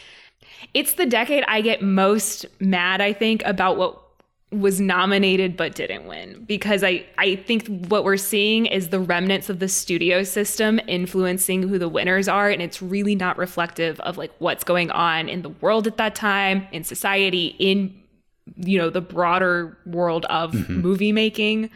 it's 0.72 0.94
the 0.94 1.06
decade 1.06 1.44
I 1.46 1.60
get 1.60 1.80
most 1.80 2.46
mad, 2.58 3.00
I 3.00 3.12
think, 3.12 3.44
about 3.44 3.76
what 3.76 4.03
was 4.60 4.80
nominated 4.80 5.56
but 5.56 5.74
didn't 5.74 6.06
win. 6.06 6.44
Because 6.46 6.82
I, 6.82 7.04
I 7.18 7.36
think 7.36 7.66
what 7.88 8.04
we're 8.04 8.16
seeing 8.16 8.66
is 8.66 8.88
the 8.88 9.00
remnants 9.00 9.48
of 9.48 9.58
the 9.58 9.68
studio 9.68 10.22
system 10.22 10.80
influencing 10.86 11.68
who 11.68 11.78
the 11.78 11.88
winners 11.88 12.28
are 12.28 12.50
and 12.50 12.62
it's 12.62 12.80
really 12.80 13.14
not 13.14 13.36
reflective 13.36 14.00
of 14.00 14.16
like 14.16 14.32
what's 14.38 14.64
going 14.64 14.90
on 14.90 15.28
in 15.28 15.42
the 15.42 15.48
world 15.48 15.86
at 15.86 15.96
that 15.96 16.14
time 16.14 16.66
in 16.72 16.84
society 16.84 17.56
in 17.58 17.94
you 18.56 18.78
know 18.78 18.90
the 18.90 19.00
broader 19.00 19.76
world 19.86 20.26
of 20.26 20.52
mm-hmm. 20.52 20.80
movie 20.80 21.12
making. 21.12 21.70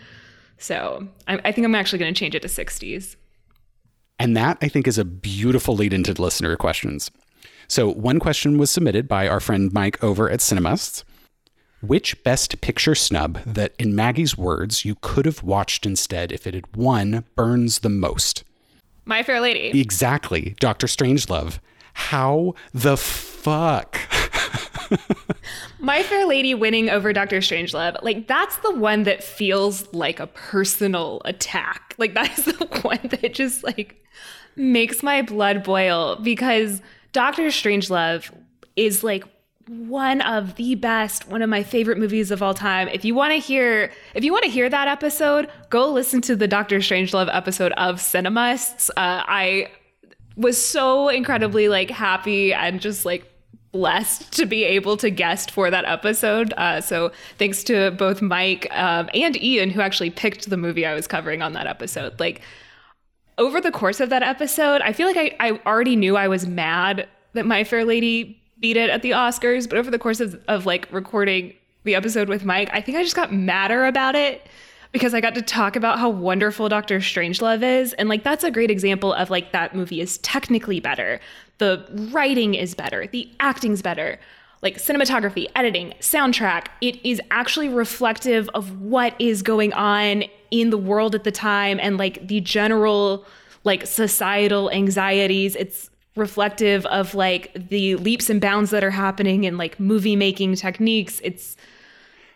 So 0.58 1.08
I, 1.26 1.40
I 1.44 1.52
think 1.52 1.64
i'm 1.64 1.74
actually 1.74 1.98
going 1.98 2.12
to 2.12 2.18
change 2.18 2.34
it 2.34 2.42
to 2.42 2.48
60s 2.48 3.16
and 4.18 4.36
that 4.36 4.58
i 4.60 4.68
think 4.68 4.88
is 4.88 4.98
a 4.98 5.04
beautiful 5.04 5.74
lead 5.74 5.92
into 5.92 6.12
listener 6.20 6.56
questions. 6.56 7.10
So 7.70 7.92
one 7.92 8.18
question 8.18 8.56
was 8.56 8.70
submitted 8.70 9.08
by 9.08 9.28
our 9.28 9.40
friend 9.40 9.72
mike 9.72 10.02
over 10.02 10.30
at 10.30 10.40
cinemusts 10.40 11.04
which 11.80 12.22
Best 12.24 12.60
Picture 12.60 12.94
snub 12.94 13.40
that, 13.44 13.74
in 13.78 13.94
Maggie's 13.94 14.36
words, 14.36 14.84
you 14.84 14.96
could 15.00 15.26
have 15.26 15.42
watched 15.42 15.86
instead 15.86 16.32
if 16.32 16.46
it 16.46 16.54
had 16.54 16.76
won 16.76 17.24
burns 17.36 17.80
the 17.80 17.88
most? 17.88 18.44
My 19.04 19.22
Fair 19.22 19.40
Lady. 19.40 19.80
Exactly. 19.80 20.54
Doctor 20.60 20.86
Strangelove. 20.86 21.58
How 21.94 22.54
the 22.72 22.96
fuck? 22.96 23.98
My 25.80 26.02
Fair 26.02 26.26
Lady 26.26 26.54
winning 26.54 26.90
over 26.90 27.12
Doctor 27.12 27.38
Strangelove, 27.38 28.02
like 28.02 28.26
that's 28.26 28.56
the 28.58 28.74
one 28.74 29.04
that 29.04 29.22
feels 29.22 29.92
like 29.92 30.20
a 30.20 30.26
personal 30.26 31.22
attack. 31.24 31.94
Like 31.98 32.14
that 32.14 32.38
is 32.38 32.44
the 32.44 32.66
one 32.82 33.00
that 33.02 33.34
just 33.34 33.64
like 33.64 34.04
makes 34.56 35.02
my 35.02 35.22
blood 35.22 35.62
boil 35.62 36.16
because 36.16 36.82
Doctor 37.12 37.44
Strangelove 37.44 38.30
is 38.76 39.02
like 39.02 39.24
one 39.68 40.20
of 40.22 40.54
the 40.56 40.74
best, 40.74 41.28
one 41.28 41.42
of 41.42 41.50
my 41.50 41.62
favorite 41.62 41.98
movies 41.98 42.30
of 42.30 42.42
all 42.42 42.54
time. 42.54 42.88
If 42.88 43.04
you 43.04 43.14
want 43.14 43.32
to 43.32 43.38
hear, 43.38 43.92
if 44.14 44.24
you 44.24 44.32
want 44.32 44.44
to 44.44 44.50
hear 44.50 44.68
that 44.68 44.88
episode, 44.88 45.50
go 45.70 45.90
listen 45.90 46.20
to 46.22 46.36
the 46.36 46.48
Doctor 46.48 46.78
Strangelove 46.78 47.28
episode 47.32 47.72
of 47.72 47.96
Cinemusts. 47.96 48.88
Uh, 48.90 49.22
I 49.26 49.70
was 50.36 50.62
so 50.62 51.08
incredibly 51.08 51.68
like 51.68 51.90
happy 51.90 52.52
and 52.54 52.80
just 52.80 53.04
like 53.04 53.30
blessed 53.72 54.32
to 54.32 54.46
be 54.46 54.64
able 54.64 54.96
to 54.96 55.10
guest 55.10 55.50
for 55.50 55.70
that 55.70 55.84
episode. 55.84 56.54
Uh, 56.56 56.80
so 56.80 57.12
thanks 57.36 57.62
to 57.64 57.90
both 57.90 58.22
Mike 58.22 58.68
um, 58.70 59.10
and 59.12 59.40
Ian 59.42 59.70
who 59.70 59.82
actually 59.82 60.10
picked 60.10 60.48
the 60.48 60.56
movie 60.56 60.86
I 60.86 60.94
was 60.94 61.06
covering 61.06 61.42
on 61.42 61.52
that 61.52 61.66
episode. 61.66 62.18
Like 62.18 62.40
over 63.36 63.60
the 63.60 63.70
course 63.70 64.00
of 64.00 64.08
that 64.10 64.22
episode, 64.22 64.80
I 64.80 64.92
feel 64.92 65.06
like 65.06 65.16
I, 65.16 65.36
I 65.48 65.60
already 65.66 65.96
knew 65.96 66.16
I 66.16 66.28
was 66.28 66.46
mad 66.46 67.06
that 67.34 67.44
My 67.44 67.64
Fair 67.64 67.84
Lady 67.84 68.40
beat 68.60 68.76
it 68.76 68.90
at 68.90 69.02
the 69.02 69.12
Oscars, 69.12 69.68
but 69.68 69.78
over 69.78 69.90
the 69.90 69.98
course 69.98 70.20
of, 70.20 70.40
of 70.48 70.66
like 70.66 70.88
recording 70.92 71.54
the 71.84 71.94
episode 71.94 72.28
with 72.28 72.44
Mike, 72.44 72.70
I 72.72 72.80
think 72.80 72.98
I 72.98 73.02
just 73.02 73.16
got 73.16 73.32
madder 73.32 73.86
about 73.86 74.14
it 74.14 74.46
because 74.92 75.14
I 75.14 75.20
got 75.20 75.34
to 75.34 75.42
talk 75.42 75.76
about 75.76 75.98
how 75.98 76.08
wonderful 76.08 76.68
Doctor 76.68 76.98
Strangelove 76.98 77.62
is. 77.62 77.92
And 77.94 78.08
like 78.08 78.24
that's 78.24 78.44
a 78.44 78.50
great 78.50 78.70
example 78.70 79.12
of 79.12 79.30
like 79.30 79.52
that 79.52 79.74
movie 79.74 80.00
is 80.00 80.18
technically 80.18 80.80
better. 80.80 81.20
The 81.58 81.84
writing 82.10 82.54
is 82.54 82.74
better, 82.74 83.06
the 83.06 83.30
acting's 83.40 83.82
better. 83.82 84.18
Like 84.60 84.78
cinematography, 84.78 85.46
editing, 85.54 85.94
soundtrack, 86.00 86.66
it 86.80 87.04
is 87.06 87.20
actually 87.30 87.68
reflective 87.68 88.48
of 88.54 88.80
what 88.80 89.14
is 89.20 89.42
going 89.42 89.72
on 89.72 90.24
in 90.50 90.70
the 90.70 90.78
world 90.78 91.14
at 91.14 91.22
the 91.22 91.30
time 91.30 91.78
and 91.80 91.96
like 91.96 92.26
the 92.26 92.40
general 92.40 93.24
like 93.62 93.86
societal 93.86 94.68
anxieties. 94.72 95.54
It's 95.54 95.90
reflective 96.18 96.84
of 96.86 97.14
like 97.14 97.52
the 97.54 97.96
leaps 97.96 98.28
and 98.28 98.40
bounds 98.40 98.70
that 98.70 98.84
are 98.84 98.90
happening 98.90 99.44
in 99.44 99.56
like 99.56 99.78
movie 99.80 100.16
making 100.16 100.54
techniques. 100.56 101.20
It's 101.24 101.56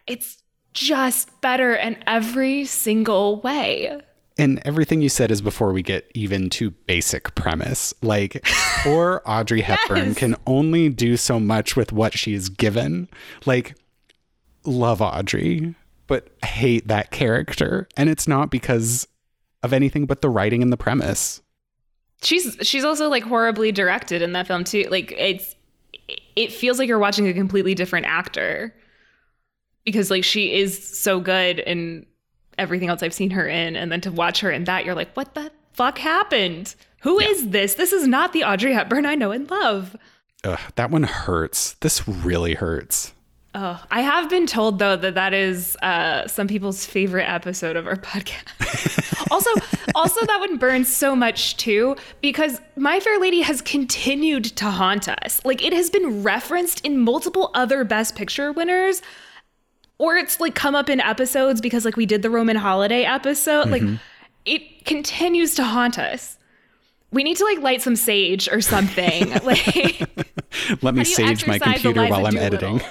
it's 0.07 0.43
just 0.73 1.41
better 1.41 1.75
in 1.75 2.03
every 2.07 2.65
single 2.65 3.41
way. 3.41 4.01
And 4.39 4.63
everything 4.65 5.03
you 5.03 5.11
said 5.11 5.31
is 5.31 5.43
before 5.43 5.73
we 5.73 5.83
get 5.83 6.11
even 6.15 6.49
to 6.51 6.71
basic 6.71 7.35
premise. 7.35 7.93
Like, 8.01 8.43
poor 8.79 9.21
Audrey 9.27 9.61
Hepburn 9.61 10.09
yes. 10.09 10.17
can 10.17 10.37
only 10.47 10.89
do 10.89 11.19
so 11.19 11.39
much 11.39 11.77
with 11.77 11.93
what 11.93 12.15
she's 12.15 12.49
given. 12.49 13.09
Like, 13.45 13.77
love 14.65 15.03
Audrey, 15.03 15.75
but 16.07 16.29
hate 16.45 16.89
that 16.89 17.11
character. 17.11 17.89
And 17.95 18.09
it's 18.09 18.27
not 18.27 18.51
because 18.51 19.07
of 19.63 19.73
anything 19.75 20.07
but 20.07 20.23
the 20.23 20.31
writing 20.31 20.63
and 20.63 20.73
the 20.73 20.79
premise 20.79 21.43
she's 22.23 22.57
she's 22.63 22.85
also 22.85 23.09
like 23.09 23.23
horribly 23.23 23.73
directed 23.73 24.23
in 24.23 24.33
that 24.33 24.47
film 24.47 24.65
too. 24.65 24.87
Like 24.91 25.13
it's 25.17 25.55
it 26.37 26.53
feels 26.53 26.79
like 26.79 26.89
you're 26.89 26.99
watching 26.99 27.29
a 27.29 27.35
completely 27.35 27.75
different 27.75 28.07
actor 28.07 28.75
because 29.85 30.11
like 30.11 30.25
she 30.25 30.55
is 30.55 30.99
so 30.99 31.21
good 31.21 31.59
in 31.59 32.07
everything 32.59 32.89
else 32.89 33.03
I've 33.03 33.15
seen 33.15 33.31
her 33.31 33.47
in, 33.47 33.77
and 33.77 33.91
then 33.91 34.01
to 34.03 34.13
watch 34.13 34.41
her 34.41 34.51
in 34.51 34.65
that, 34.65 34.85
you're 34.85 34.95
like, 34.95 35.15
what 35.15 35.35
the 35.35 35.51
fuck 35.73 35.99
happened? 35.99 36.75
Who 37.01 37.21
yeah. 37.21 37.29
is 37.29 37.51
this? 37.51 37.75
This 37.75 37.93
is 37.93 38.07
not 38.07 38.33
the 38.33 38.45
Audrey 38.45 38.73
Hepburn 38.73 39.07
I 39.07 39.15
know 39.15 39.33
and 39.33 39.51
love. 39.51 39.97
Ugh, 40.45 40.59
that 40.77 40.91
one 40.91 41.05
hurts. 41.05 41.75
This 41.81 42.07
really 42.07 42.55
hurts. 42.55 43.13
Oh, 43.55 43.83
I 43.91 44.01
have 44.01 44.31
been 44.31 44.47
told 44.47 44.79
though 44.79 44.97
that 44.97 45.15
that 45.15 45.35
is 45.35 45.77
uh, 45.83 46.27
some 46.27 46.49
people's 46.49 46.87
favorite 46.87 47.29
episode 47.29 47.77
of 47.77 47.87
our 47.87 47.97
podcast. 47.97 49.31
also, 49.31 49.51
also 49.95 50.25
that 50.25 50.41
one 50.41 50.57
burns 50.57 50.89
so 50.89 51.15
much 51.15 51.57
too 51.59 51.97
because 52.23 52.61
My 52.77 52.99
Fair 52.99 53.19
Lady 53.19 53.43
has 53.43 53.61
continued 53.61 54.45
to 54.45 54.65
haunt 54.67 55.07
us. 55.09 55.45
Like 55.45 55.63
it 55.63 55.75
has 55.75 55.91
been 55.91 56.23
referenced 56.23 56.85
in 56.85 56.99
multiple 57.01 57.51
other 57.53 57.85
Best 57.85 58.17
Picture 58.17 58.53
winners, 58.53 59.03
or 59.99 60.17
it's 60.17 60.41
like 60.41 60.55
come 60.55 60.75
up 60.75 60.89
in 60.89 61.01
episodes 61.01 61.61
because 61.61 61.85
like 61.85 61.97
we 61.97 62.07
did 62.07 62.23
the 62.23 62.31
Roman 62.31 62.57
Holiday 62.57 63.05
episode. 63.05 63.67
Mm-hmm. 63.67 63.87
Like 63.89 64.01
it 64.47 64.87
continues 64.87 65.55
to 65.57 65.65
haunt 65.65 65.99
us 65.99 66.39
we 67.13 67.23
need 67.23 67.37
to 67.37 67.45
like 67.45 67.61
light 67.61 67.83
some 67.83 67.95
sage 67.95 68.49
or 68.51 68.61
something. 68.61 69.31
like, 69.45 70.32
let 70.83 70.95
me 70.95 71.05
sage 71.05 71.47
my 71.47 71.59
computer 71.59 72.07
while 72.07 72.27
I'm 72.27 72.37
editing. 72.37 72.81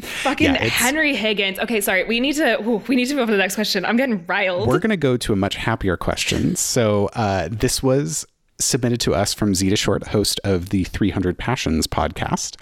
Fucking 0.00 0.54
yeah, 0.54 0.64
Henry 0.64 1.14
Higgins. 1.14 1.58
Okay, 1.58 1.80
sorry. 1.80 2.04
We 2.04 2.20
need 2.20 2.34
to. 2.34 2.60
Ooh, 2.62 2.82
we 2.88 2.96
need 2.96 3.06
to 3.06 3.14
move 3.14 3.22
on 3.22 3.28
to 3.28 3.32
the 3.32 3.38
next 3.38 3.54
question. 3.54 3.84
I'm 3.84 3.96
getting 3.96 4.24
riled. 4.26 4.68
We're 4.68 4.78
gonna 4.78 4.96
go 4.96 5.16
to 5.16 5.32
a 5.32 5.36
much 5.36 5.56
happier 5.56 5.96
question. 5.96 6.56
So 6.56 7.08
uh, 7.14 7.48
this 7.50 7.82
was 7.82 8.26
submitted 8.58 9.00
to 9.00 9.14
us 9.14 9.34
from 9.34 9.54
Zeta 9.54 9.76
Short, 9.76 10.08
host 10.08 10.40
of 10.44 10.70
the 10.70 10.84
300 10.84 11.38
Passions 11.38 11.86
podcast. 11.86 12.56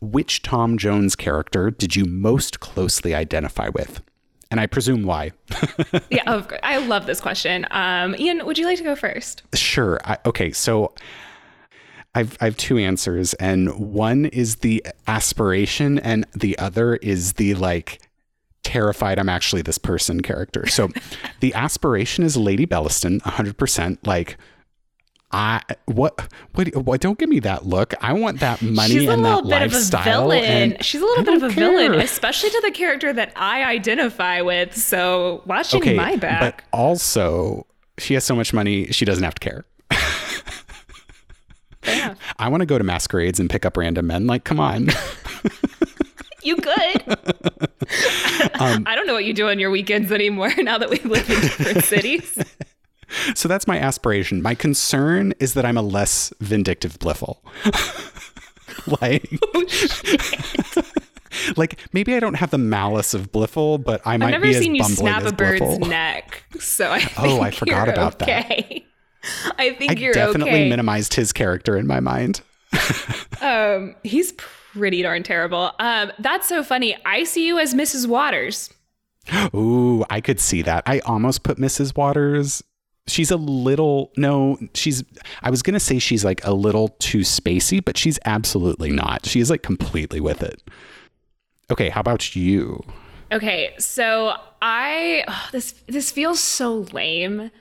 Which 0.00 0.42
Tom 0.42 0.76
Jones 0.76 1.16
character 1.16 1.70
did 1.70 1.96
you 1.96 2.04
most 2.04 2.60
closely 2.60 3.14
identify 3.14 3.68
with? 3.70 4.02
and 4.50 4.60
I 4.60 4.66
presume 4.66 5.02
why. 5.02 5.32
yeah, 6.10 6.42
I 6.62 6.78
love 6.78 7.06
this 7.06 7.20
question. 7.20 7.66
Um, 7.70 8.14
Ian, 8.18 8.46
would 8.46 8.58
you 8.58 8.64
like 8.64 8.78
to 8.78 8.84
go 8.84 8.94
first? 8.94 9.42
Sure. 9.54 9.98
I, 10.04 10.18
okay, 10.24 10.52
so 10.52 10.94
I've 12.16 12.36
I 12.40 12.46
have 12.46 12.56
two 12.56 12.78
answers, 12.78 13.34
and 13.34 13.78
one 13.78 14.24
is 14.26 14.56
the 14.56 14.84
aspiration, 15.06 15.98
and 15.98 16.26
the 16.34 16.58
other 16.58 16.96
is 16.96 17.34
the 17.34 17.54
like 17.54 18.00
terrified 18.62 19.18
I'm 19.18 19.28
actually 19.28 19.62
this 19.62 19.78
person 19.78 20.22
character. 20.22 20.66
So 20.66 20.88
the 21.40 21.52
aspiration 21.54 22.24
is 22.24 22.36
Lady 22.36 22.66
Bellaston, 22.66 23.20
100%. 23.20 23.98
Like 24.06 24.38
I 25.30 25.60
what 25.84 26.32
what 26.52 26.74
what 26.74 27.00
don't 27.02 27.18
give 27.18 27.28
me 27.28 27.40
that 27.40 27.66
look. 27.66 27.92
I 28.00 28.14
want 28.14 28.40
that 28.40 28.62
money 28.62 29.06
and 29.06 29.24
that 29.24 29.44
lifestyle. 29.44 30.32
And 30.32 30.82
She's 30.82 31.02
a 31.02 31.04
little 31.04 31.24
bit 31.24 31.34
of 31.34 31.42
a 31.42 31.54
care. 31.54 31.70
villain, 31.70 32.00
especially 32.00 32.48
to 32.48 32.60
the 32.64 32.70
character 32.70 33.12
that 33.12 33.32
I 33.36 33.64
identify 33.64 34.40
with. 34.40 34.74
So 34.74 35.42
watching 35.44 35.82
okay, 35.82 35.94
my 35.94 36.16
back. 36.16 36.40
But 36.40 36.78
also 36.78 37.66
she 37.98 38.14
has 38.14 38.24
so 38.24 38.34
much 38.34 38.54
money, 38.54 38.86
she 38.86 39.04
doesn't 39.04 39.24
have 39.24 39.34
to 39.34 39.40
care. 39.40 39.64
Yeah. 41.86 42.14
I 42.38 42.48
want 42.48 42.62
to 42.62 42.66
go 42.66 42.78
to 42.78 42.84
masquerades 42.84 43.40
and 43.40 43.48
pick 43.48 43.64
up 43.64 43.76
random 43.76 44.06
men. 44.06 44.26
Like, 44.26 44.44
come 44.44 44.60
on. 44.60 44.88
you 46.42 46.56
could. 46.56 47.18
Um, 48.58 48.84
I 48.86 48.96
don't 48.96 49.06
know 49.06 49.12
what 49.12 49.24
you 49.24 49.32
do 49.32 49.48
on 49.48 49.58
your 49.58 49.70
weekends 49.70 50.10
anymore 50.10 50.50
now 50.58 50.78
that 50.78 50.90
we 50.90 50.98
live 50.98 51.28
in 51.30 51.40
different 51.40 51.84
cities. 51.84 52.36
So 53.34 53.48
that's 53.48 53.66
my 53.66 53.78
aspiration. 53.78 54.42
My 54.42 54.54
concern 54.54 55.34
is 55.38 55.54
that 55.54 55.64
I'm 55.64 55.76
a 55.76 55.82
less 55.82 56.32
vindictive 56.40 56.98
Blifil. 56.98 57.38
like, 59.00 59.28
oh, 59.54 60.82
like 61.56 61.78
maybe 61.92 62.14
I 62.14 62.20
don't 62.20 62.34
have 62.34 62.50
the 62.50 62.58
malice 62.58 63.14
of 63.14 63.30
Blifil, 63.30 63.82
but 63.82 64.00
I 64.04 64.16
might 64.16 64.26
I've 64.26 64.30
never 64.32 64.46
be 64.46 64.54
seen 64.54 64.74
you 64.74 64.84
snap 64.84 65.24
a 65.24 65.32
bird's 65.32 65.60
Blifil. 65.60 65.88
neck, 65.88 66.42
so 66.58 66.90
I 66.90 67.08
oh, 67.18 67.40
I 67.40 67.50
forgot 67.50 67.88
about 67.88 68.20
okay. 68.22 68.84
I 69.58 69.74
think 69.74 69.92
I 69.92 69.94
you're 69.94 70.12
definitely 70.12 70.52
okay. 70.52 70.68
minimized 70.68 71.14
his 71.14 71.32
character 71.32 71.76
in 71.76 71.86
my 71.86 72.00
mind. 72.00 72.40
um, 73.40 73.94
he's 74.02 74.32
pretty 74.32 75.02
darn 75.02 75.22
terrible. 75.22 75.72
Um, 75.78 76.12
that's 76.18 76.48
so 76.48 76.62
funny. 76.62 76.96
I 77.04 77.24
see 77.24 77.46
you 77.46 77.58
as 77.58 77.74
Mrs. 77.74 78.06
Waters. 78.06 78.70
Ooh, 79.54 80.04
I 80.10 80.20
could 80.20 80.40
see 80.40 80.62
that. 80.62 80.82
I 80.86 81.00
almost 81.00 81.42
put 81.42 81.58
Mrs. 81.58 81.96
Waters. 81.96 82.62
She's 83.08 83.30
a 83.30 83.36
little 83.36 84.10
no, 84.16 84.58
she's 84.74 85.04
I 85.42 85.50
was 85.50 85.62
gonna 85.62 85.78
say 85.78 86.00
she's 86.00 86.24
like 86.24 86.44
a 86.44 86.52
little 86.52 86.88
too 86.98 87.20
spacey, 87.20 87.84
but 87.84 87.96
she's 87.96 88.18
absolutely 88.24 88.90
not. 88.90 89.26
She's 89.26 89.48
like 89.48 89.62
completely 89.62 90.18
with 90.18 90.42
it. 90.42 90.60
Okay, 91.70 91.88
how 91.88 92.00
about 92.00 92.34
you? 92.34 92.82
Okay, 93.30 93.74
so 93.78 94.34
I 94.60 95.24
ugh, 95.28 95.48
this 95.52 95.72
this 95.86 96.10
feels 96.10 96.40
so 96.40 96.78
lame. 96.92 97.52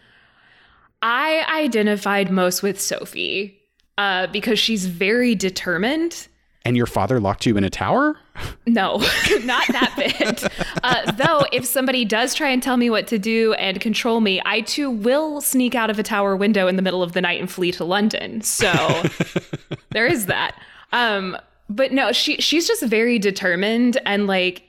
I 1.08 1.46
identified 1.62 2.32
most 2.32 2.64
with 2.64 2.82
Sophie 2.82 3.62
uh, 3.96 4.26
because 4.26 4.58
she's 4.58 4.88
very 4.88 5.36
determined. 5.36 6.28
And 6.64 6.76
your 6.76 6.88
father 6.88 7.20
locked 7.20 7.46
you 7.46 7.58
in 7.58 7.64
a 7.64 7.70
tower? 7.70 8.18
No, 8.66 8.98
not 9.44 9.68
that 9.68 9.94
bit. 10.18 10.44
Uh, 10.84 11.12
though, 11.12 11.46
if 11.52 11.64
somebody 11.64 12.06
does 12.06 12.34
try 12.34 12.50
and 12.50 12.64
tell 12.64 12.78
me 12.78 12.90
what 12.90 13.06
to 13.06 13.20
do 13.20 13.54
and 13.54 13.80
control 13.80 14.20
me, 14.20 14.42
I 14.48 14.62
too 14.62 14.90
will 14.90 15.42
sneak 15.42 15.76
out 15.76 15.92
of 15.92 16.00
a 16.00 16.04
tower 16.04 16.36
window 16.36 16.66
in 16.68 16.76
the 16.76 16.82
middle 16.82 17.04
of 17.04 17.14
the 17.14 17.22
night 17.22 17.40
and 17.40 17.52
flee 17.52 17.72
to 17.74 17.84
London. 17.86 18.42
So 18.42 18.74
there 19.92 20.08
is 20.08 20.26
that. 20.26 20.60
Um, 20.92 21.38
but 21.70 21.92
no, 21.92 22.14
she 22.14 22.38
she's 22.38 22.68
just 22.68 22.82
very 22.82 23.20
determined 23.20 24.02
and 24.08 24.26
like 24.26 24.64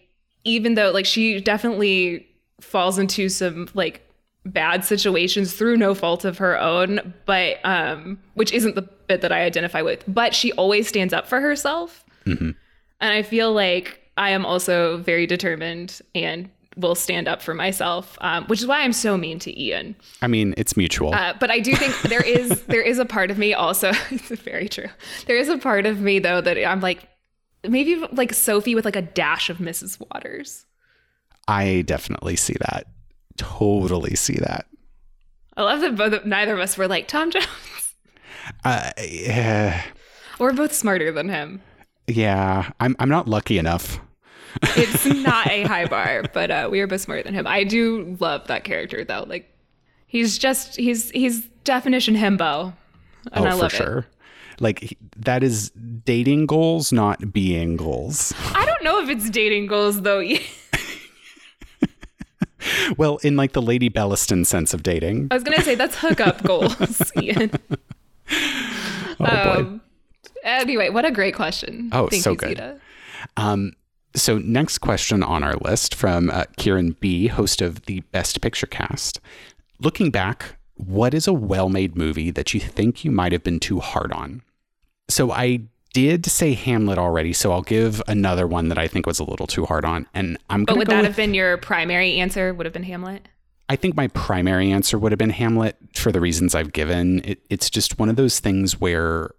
even 0.45 0.74
though 0.74 0.91
like 0.91 1.07
she 1.07 1.41
definitely 1.41 2.26
falls 2.61 2.99
into 2.99 3.30
some 3.30 3.70
like 3.72 4.06
bad 4.47 4.84
situations 4.84 5.55
through 5.55 5.76
no 5.76 5.94
fault 5.94 6.24
of 6.24 6.38
her 6.38 6.59
own, 6.59 7.14
but 7.26 7.59
um, 7.64 8.18
which 8.34 8.53
isn't 8.53 8.74
the 8.74 8.82
bit 8.82 9.20
that 9.20 9.32
I 9.32 9.42
identify 9.42 9.82
with. 9.82 10.05
But 10.09 10.34
she 10.34 10.53
always 10.53 10.88
stands 10.88 11.12
up 11.12 11.26
for 11.26 11.40
herself, 11.40 12.05
and 13.01 13.12
I 13.12 13.22
feel 13.22 13.53
like 13.53 14.01
I 14.16 14.30
am 14.30 14.47
also 14.47 14.99
very 14.99 15.26
determined 15.26 16.01
and 16.14 16.49
will 16.76 16.94
stand 16.94 17.26
up 17.26 17.40
for 17.40 17.55
myself, 17.55 18.18
um, 18.20 18.44
which 18.47 18.61
is 18.61 18.66
why 18.66 18.82
I'm 18.82 18.92
so 18.92 19.16
mean 19.16 19.38
to 19.40 19.61
Ian. 19.61 19.97
I 20.20 20.26
mean, 20.26 20.55
it's 20.57 20.76
mutual. 20.76 21.14
Uh, 21.14 21.34
but 21.40 21.51
I 21.51 21.61
do 21.61 21.74
think 21.74 21.99
there 22.03 22.22
is 22.22 22.62
there 22.68 22.82
is 22.82 22.99
a 22.99 23.05
part 23.05 23.30
of 23.30 23.38
me 23.38 23.55
also. 23.55 23.92
it's 24.11 24.28
very 24.42 24.68
true. 24.68 24.88
There 25.26 25.36
is 25.36 25.49
a 25.49 25.59
part 25.59 25.86
of 25.86 26.01
me 26.01 26.18
though 26.18 26.40
that 26.40 26.62
I'm 26.62 26.80
like 26.80 27.09
maybe 27.66 27.97
like 28.12 28.32
Sophie 28.32 28.74
with 28.74 28.84
like 28.84 28.97
a 28.97 29.03
dash 29.03 29.51
of 29.51 29.59
Mrs. 29.59 30.01
Waters. 30.11 30.66
I 31.49 31.82
definitely 31.86 32.36
see 32.36 32.57
that. 32.61 32.86
Totally 33.37 34.14
see 34.14 34.37
that. 34.37 34.66
I 35.57 35.62
love 35.62 35.80
that 35.80 35.97
both 35.97 36.24
neither 36.24 36.55
of 36.55 36.61
us 36.61 36.76
were 36.76 36.89
like 36.89 37.09
Tom 37.09 37.30
Jones. 37.30 37.47
Uh, 38.64 38.91
yeah, 39.03 39.82
We're 40.39 40.53
both 40.53 40.72
smarter 40.72 41.11
than 41.11 41.28
him. 41.28 41.61
yeah, 42.07 42.70
I'm 42.78 42.95
I'm 43.01 43.09
not 43.09 43.26
lucky 43.28 43.59
enough. 43.59 43.99
It's 44.76 45.05
not 45.05 45.49
a 45.49 45.64
high 45.64 45.87
bar, 45.87 46.22
but 46.32 46.51
uh, 46.53 46.68
we 46.70 46.80
are 46.80 46.87
both 46.87 47.01
smarter 47.01 47.24
than 47.24 47.34
him. 47.34 47.47
I 47.47 47.64
do 47.64 48.16
love 48.20 48.47
that 48.47 48.62
character 48.62 49.05
though. 49.05 49.24
Like 49.26 49.53
he's 50.07 50.39
just 50.39 50.76
he's 50.76 51.11
he's 51.11 51.43
definition 51.64 52.14
himbo, 52.14 52.72
and 53.32 53.45
oh, 53.45 53.49
I 53.49 53.53
love 53.55 53.72
for 53.72 53.76
sure. 53.76 54.07
Like 54.61 54.97
that 55.16 55.43
is 55.43 55.70
dating 55.70 56.47
goals, 56.47 56.93
not 56.93 57.32
being 57.32 57.76
goals. 57.76 58.32
I 58.55 58.64
don't 58.64 58.82
know 58.84 59.01
if 59.03 59.09
it's 59.11 59.28
dating 59.28 59.66
goals 59.66 60.03
though. 60.03 60.20
Well, 62.97 63.17
in 63.19 63.37
like 63.37 63.53
the 63.53 63.62
Lady 63.62 63.91
Bellaston 63.91 64.47
sense 64.47 64.73
of 64.73 64.83
dating. 64.83 65.29
I 65.31 65.35
was 65.35 65.43
gonna 65.43 65.62
say 65.62 65.75
that's 65.75 65.97
hookup 65.97 66.43
goals, 66.45 67.12
Ian. 67.21 67.51
Oh 68.31 69.17
boy. 69.19 69.61
Um, 69.61 69.81
anyway, 70.45 70.89
what 70.91 71.05
a 71.05 71.11
great 71.11 71.35
question. 71.35 71.91
Oh, 71.93 72.09
Thank 72.09 72.23
so 72.23 72.31
you, 72.31 72.37
good. 72.37 72.49
Zita. 72.51 72.81
Um, 73.37 73.73
so 74.14 74.39
next 74.39 74.79
question 74.79 75.23
on 75.23 75.43
our 75.43 75.57
list 75.57 75.95
from 75.95 76.31
uh, 76.31 76.45
Kieran 76.57 76.97
B, 77.01 77.27
host 77.27 77.61
of 77.61 77.83
the 77.87 78.01
Best 78.12 78.41
Picture 78.41 78.67
Cast. 78.67 79.21
Looking 79.81 80.11
back, 80.11 80.57
what 80.75 81.12
is 81.12 81.27
a 81.27 81.33
well-made 81.33 81.97
movie 81.97 82.31
that 82.31 82.55
you 82.55 82.61
think 82.61 83.05
you 83.05 83.11
might 83.11 83.33
have 83.33 83.43
been 83.43 83.61
too 83.61 83.81
hard 83.81 84.12
on? 84.12 84.43
So 85.09 85.33
I 85.33 85.61
did 85.97 86.26
say 86.26 86.53
Hamlet 86.53 86.99
already, 86.99 87.32
so 87.32 87.53
I'll 87.53 87.62
give 87.62 88.03
another 88.07 88.47
one 88.47 88.68
that 88.68 88.76
I 88.76 88.86
think 88.86 89.07
was 89.07 89.18
a 89.18 89.24
little 89.24 89.47
too 89.47 89.64
hard 89.64 89.86
on, 89.86 90.07
and 90.12 90.36
I'm 90.51 90.66
But 90.66 90.76
would 90.76 90.88
that 90.88 90.99
with, 90.99 91.07
have 91.07 91.16
been 91.16 91.32
your 91.32 91.57
primary 91.57 92.18
answer? 92.18 92.53
Would 92.53 92.66
have 92.66 92.74
been 92.74 92.82
Hamlet? 92.82 93.26
I 93.70 93.76
think 93.76 93.97
my 93.97 94.09
primary 94.09 94.70
answer 94.70 94.99
would 94.99 95.11
have 95.11 95.18
been 95.18 95.30
Hamlet 95.30 95.78
for 95.94 96.12
the 96.12 96.20
reasons 96.20 96.55
I've 96.55 96.74
given. 96.74 97.22
It, 97.24 97.47
it's 97.49 97.70
just 97.70 97.99
one 97.99 98.11
of 98.11 98.16
those 98.16 98.40
things 98.40 98.78
where, 98.78 99.30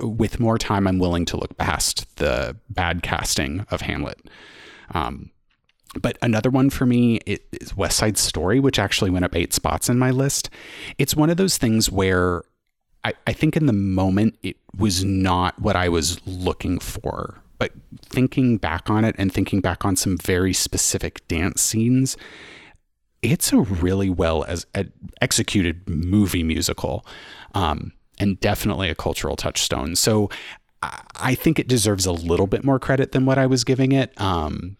with 0.00 0.40
more 0.40 0.58
time, 0.58 0.88
I'm 0.88 0.98
willing 0.98 1.24
to 1.26 1.36
look 1.36 1.56
past 1.56 2.16
the 2.16 2.56
bad 2.68 3.04
casting 3.04 3.64
of 3.70 3.82
Hamlet. 3.82 4.18
Um, 4.92 5.30
but 6.02 6.18
another 6.20 6.50
one 6.50 6.68
for 6.68 6.84
me 6.84 7.20
is 7.26 7.76
West 7.76 7.96
Side 7.96 8.18
Story, 8.18 8.58
which 8.58 8.80
actually 8.80 9.10
went 9.12 9.24
up 9.24 9.36
eight 9.36 9.54
spots 9.54 9.88
in 9.88 10.00
my 10.00 10.10
list. 10.10 10.50
It's 10.98 11.14
one 11.14 11.30
of 11.30 11.36
those 11.36 11.58
things 11.58 11.92
where 11.92 12.42
I, 13.06 13.14
I 13.26 13.32
think 13.32 13.56
in 13.56 13.66
the 13.66 13.72
moment 13.72 14.36
it 14.42 14.56
was 14.76 15.04
not 15.04 15.60
what 15.60 15.76
I 15.76 15.88
was 15.88 16.20
looking 16.26 16.80
for. 16.80 17.40
But 17.58 17.72
thinking 18.02 18.58
back 18.58 18.90
on 18.90 19.04
it 19.04 19.14
and 19.16 19.32
thinking 19.32 19.60
back 19.60 19.84
on 19.84 19.94
some 19.94 20.18
very 20.18 20.52
specific 20.52 21.26
dance 21.28 21.62
scenes, 21.62 22.16
it's 23.22 23.52
a 23.52 23.58
really 23.58 24.10
well 24.10 24.44
as 24.44 24.66
executed 25.22 25.88
movie 25.88 26.42
musical 26.42 27.06
um, 27.54 27.92
and 28.18 28.40
definitely 28.40 28.90
a 28.90 28.94
cultural 28.94 29.36
touchstone 29.36 29.96
so 29.96 30.28
I, 30.82 31.02
I 31.16 31.34
think 31.34 31.58
it 31.58 31.66
deserves 31.66 32.06
a 32.06 32.12
little 32.12 32.46
bit 32.46 32.62
more 32.62 32.78
credit 32.78 33.12
than 33.12 33.24
what 33.24 33.38
i 33.38 33.46
was 33.46 33.64
giving 33.64 33.92
it 33.92 34.18
um, 34.20 34.76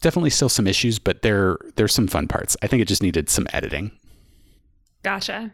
definitely 0.00 0.30
still 0.30 0.48
some 0.48 0.66
issues 0.66 0.98
but 0.98 1.22
there 1.22 1.58
there's 1.76 1.94
some 1.94 2.08
fun 2.08 2.26
parts 2.26 2.56
i 2.60 2.66
think 2.66 2.82
it 2.82 2.88
just 2.88 3.02
needed 3.02 3.30
some 3.30 3.46
editing 3.52 3.92
Gotcha. 5.02 5.52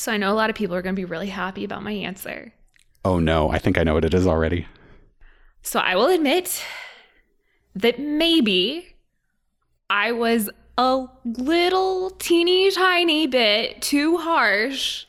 So 0.00 0.10
I 0.10 0.16
know 0.16 0.32
a 0.32 0.38
lot 0.40 0.48
of 0.48 0.56
people 0.56 0.74
are 0.74 0.80
going 0.80 0.94
to 0.96 0.98
be 0.98 1.04
really 1.04 1.28
happy 1.28 1.62
about 1.62 1.82
my 1.82 1.92
answer. 1.92 2.54
oh 3.04 3.18
no 3.18 3.50
i 3.50 3.58
think 3.58 3.76
i 3.76 3.82
know 3.82 3.92
what 3.94 4.04
it 4.04 4.14
is 4.14 4.26
already 4.26 4.66
So 5.62 5.78
I 5.78 5.94
will 5.94 6.08
admit 6.08 6.64
that 7.74 7.98
maybe 7.98 8.96
I 9.90 10.12
was 10.12 10.48
a 10.78 11.06
little 11.24 12.10
teeny 12.18 12.70
tiny 12.70 13.26
bit 13.26 13.82
too 13.82 14.16
harsh 14.16 15.04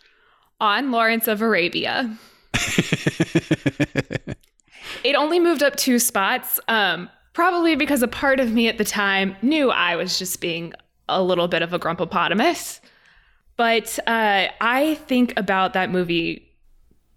on 0.60 0.92
Lawrence 0.92 1.30
of 1.30 1.42
Arabia. 1.42 2.18
it 5.06 5.16
only 5.16 5.40
moved 5.40 5.64
up 5.64 5.78
two 5.78 6.00
spots, 6.00 6.60
um, 6.68 7.10
probably 7.32 7.78
because 7.78 8.02
a 8.04 8.10
part 8.10 8.42
of 8.42 8.52
me 8.52 8.68
at 8.68 8.78
the 8.78 8.84
time 8.84 9.38
knew 9.42 9.72
I 9.72 9.96
was 9.96 10.20
just 10.20 10.42
being 10.42 10.74
a 11.08 11.24
little 11.24 11.48
bit 11.48 11.62
of 11.62 11.72
a 11.72 11.80
grumpopotamus. 11.80 12.81
But 13.62 14.00
uh, 14.08 14.48
I 14.60 14.96
think 15.06 15.34
about 15.38 15.74
that 15.74 15.92
movie 15.92 16.52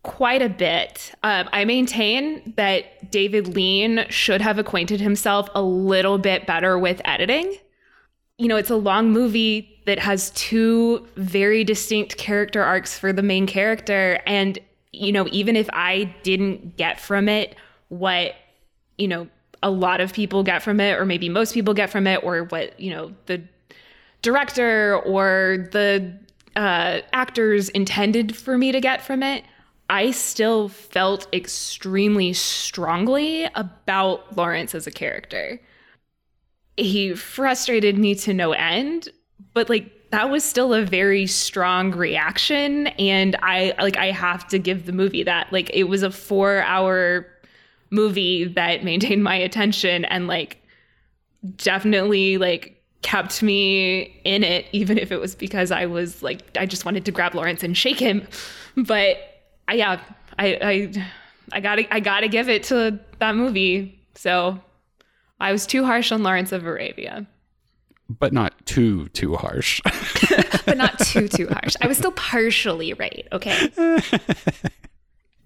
quite 0.02 0.42
a 0.42 0.50
bit. 0.50 1.14
Um, 1.22 1.48
I 1.54 1.64
maintain 1.64 2.52
that 2.58 3.10
David 3.10 3.56
Lean 3.56 4.04
should 4.10 4.42
have 4.42 4.58
acquainted 4.58 5.00
himself 5.00 5.48
a 5.54 5.62
little 5.62 6.18
bit 6.18 6.46
better 6.46 6.78
with 6.78 7.00
editing. 7.06 7.56
You 8.36 8.48
know, 8.48 8.56
it's 8.56 8.68
a 8.68 8.76
long 8.76 9.10
movie 9.10 9.80
that 9.86 9.98
has 10.00 10.32
two 10.32 11.08
very 11.16 11.64
distinct 11.64 12.18
character 12.18 12.62
arcs 12.62 12.98
for 12.98 13.10
the 13.10 13.22
main 13.22 13.46
character. 13.46 14.20
And, 14.26 14.58
you 14.92 15.12
know, 15.12 15.26
even 15.32 15.56
if 15.56 15.70
I 15.72 16.14
didn't 16.24 16.76
get 16.76 17.00
from 17.00 17.26
it 17.26 17.56
what, 17.88 18.34
you 18.98 19.08
know, 19.08 19.28
a 19.62 19.70
lot 19.70 20.02
of 20.02 20.12
people 20.12 20.42
get 20.42 20.62
from 20.62 20.78
it, 20.78 20.98
or 21.00 21.06
maybe 21.06 21.30
most 21.30 21.54
people 21.54 21.72
get 21.72 21.88
from 21.88 22.06
it, 22.06 22.22
or 22.22 22.44
what, 22.44 22.78
you 22.78 22.90
know, 22.90 23.14
the 23.24 23.42
director 24.20 24.98
or 24.98 25.68
the 25.72 26.22
uh, 26.56 27.00
actors 27.12 27.68
intended 27.70 28.36
for 28.36 28.56
me 28.56 28.72
to 28.72 28.80
get 28.80 29.02
from 29.02 29.22
it, 29.22 29.44
I 29.90 30.12
still 30.12 30.68
felt 30.68 31.26
extremely 31.32 32.32
strongly 32.32 33.44
about 33.54 34.36
Lawrence 34.36 34.74
as 34.74 34.86
a 34.86 34.90
character. 34.90 35.60
He 36.76 37.14
frustrated 37.14 37.98
me 37.98 38.14
to 38.16 38.32
no 38.32 38.52
end, 38.52 39.08
but 39.52 39.68
like 39.68 40.10
that 40.10 40.30
was 40.30 40.44
still 40.44 40.72
a 40.72 40.84
very 40.84 41.26
strong 41.26 41.90
reaction 41.90 42.86
and 42.98 43.36
I 43.42 43.74
like 43.78 43.96
I 43.96 44.12
have 44.12 44.46
to 44.48 44.58
give 44.58 44.86
the 44.86 44.92
movie 44.92 45.24
that. 45.24 45.52
Like 45.52 45.70
it 45.74 45.84
was 45.84 46.02
a 46.02 46.08
4-hour 46.08 47.26
movie 47.90 48.44
that 48.44 48.84
maintained 48.84 49.22
my 49.22 49.36
attention 49.36 50.04
and 50.06 50.26
like 50.26 50.62
definitely 51.56 52.38
like 52.38 52.73
kept 53.04 53.42
me 53.42 54.18
in 54.24 54.42
it 54.42 54.64
even 54.72 54.96
if 54.96 55.12
it 55.12 55.20
was 55.20 55.34
because 55.34 55.70
I 55.70 55.84
was 55.84 56.22
like 56.22 56.40
I 56.58 56.64
just 56.64 56.86
wanted 56.86 57.04
to 57.04 57.12
grab 57.12 57.34
Lawrence 57.34 57.62
and 57.62 57.76
shake 57.76 58.00
him 58.00 58.26
but 58.76 59.18
I, 59.68 59.74
yeah 59.74 60.00
I 60.38 60.58
I 60.62 61.06
I 61.52 61.60
got 61.60 61.76
to 61.76 61.94
I 61.94 62.00
got 62.00 62.20
to 62.20 62.28
give 62.28 62.48
it 62.48 62.62
to 62.64 62.98
that 63.18 63.36
movie 63.36 64.00
so 64.14 64.58
I 65.38 65.52
was 65.52 65.66
too 65.66 65.84
harsh 65.84 66.12
on 66.12 66.22
Lawrence 66.22 66.50
of 66.50 66.64
Arabia 66.64 67.26
but 68.08 68.32
not 68.32 68.54
too 68.66 69.08
too 69.08 69.34
harsh. 69.34 69.80
but 70.66 70.76
not 70.76 70.98
too 70.98 71.26
too 71.26 71.48
harsh. 71.48 71.74
I 71.80 71.86
was 71.86 71.96
still 71.96 72.12
partially 72.12 72.92
right. 72.92 73.26
Okay. 73.32 73.70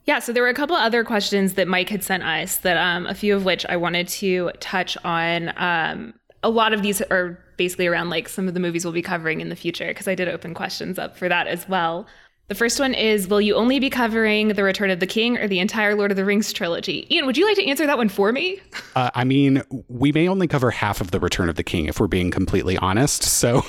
Yeah, 0.07 0.21
so 0.21 0.33
there 0.33 0.43
were 0.43 0.49
a 0.49 0.55
couple 0.55 0.75
other 0.75 1.05
questions 1.05 1.53
that 1.55 1.69
Mike 1.69 1.91
had 1.91 2.03
sent 2.03 2.23
us 2.23 2.57
that 2.59 2.79
um, 2.79 3.07
a 3.07 3.15
few 3.15 3.37
of 3.37 3.45
which 3.45 3.67
I 3.67 3.77
wanted 3.77 4.09
to 4.09 4.53
touch 4.59 4.97
on. 5.05 5.53
Um, 5.59 6.15
a 6.43 6.51
lot 6.51 6.73
of 6.73 6.83
these 6.83 7.01
are 7.03 7.39
basically 7.57 7.87
around 7.87 8.11
like 8.11 8.29
some 8.29 8.49
of 8.49 8.55
the 8.55 8.61
movies 8.61 8.85
we'll 8.85 8.93
be 8.93 9.03
covering 9.03 9.41
in 9.41 9.49
the 9.49 9.57
future 9.57 9.89
because 9.89 10.09
I 10.09 10.15
did 10.15 10.29
open 10.29 10.55
questions 10.55 10.99
up 10.99 11.17
for 11.17 11.29
that 11.29 11.47
as 11.47 11.69
well. 11.69 12.07
The 12.49 12.55
first 12.55 12.81
one 12.81 12.95
is 12.95 13.29
Will 13.29 13.43
you 13.43 13.55
only 13.57 13.79
be 13.79 13.91
covering 13.91 14.49
The 14.49 14.65
Return 14.65 14.91
of 14.91 15.01
the 15.01 15.07
King 15.07 15.37
or 15.37 15.47
the 15.49 15.59
entire 15.59 15.95
Lord 15.95 16.11
of 16.11 16.17
the 16.17 16.25
Rings 16.25 16.51
trilogy? 16.51 17.07
Ian, 17.15 17.27
would 17.27 17.37
you 17.37 17.47
like 17.47 17.57
to 17.57 17.67
answer 17.67 17.87
that 17.87 17.99
one 17.99 18.09
for 18.09 18.33
me? 18.33 18.61
Uh, 18.97 19.11
I 19.15 19.23
mean, 19.23 19.63
we 19.87 20.11
may 20.11 20.27
only 20.27 20.49
cover 20.49 20.73
half 20.73 21.01
of 21.01 21.13
The 21.13 21.21
Return 21.21 21.49
of 21.49 21.55
the 21.55 21.63
King 21.63 21.87
if 21.87 22.01
we're 22.01 22.09
being 22.09 22.33
completely 22.33 22.77
honest. 22.79 23.23
So. 23.23 23.65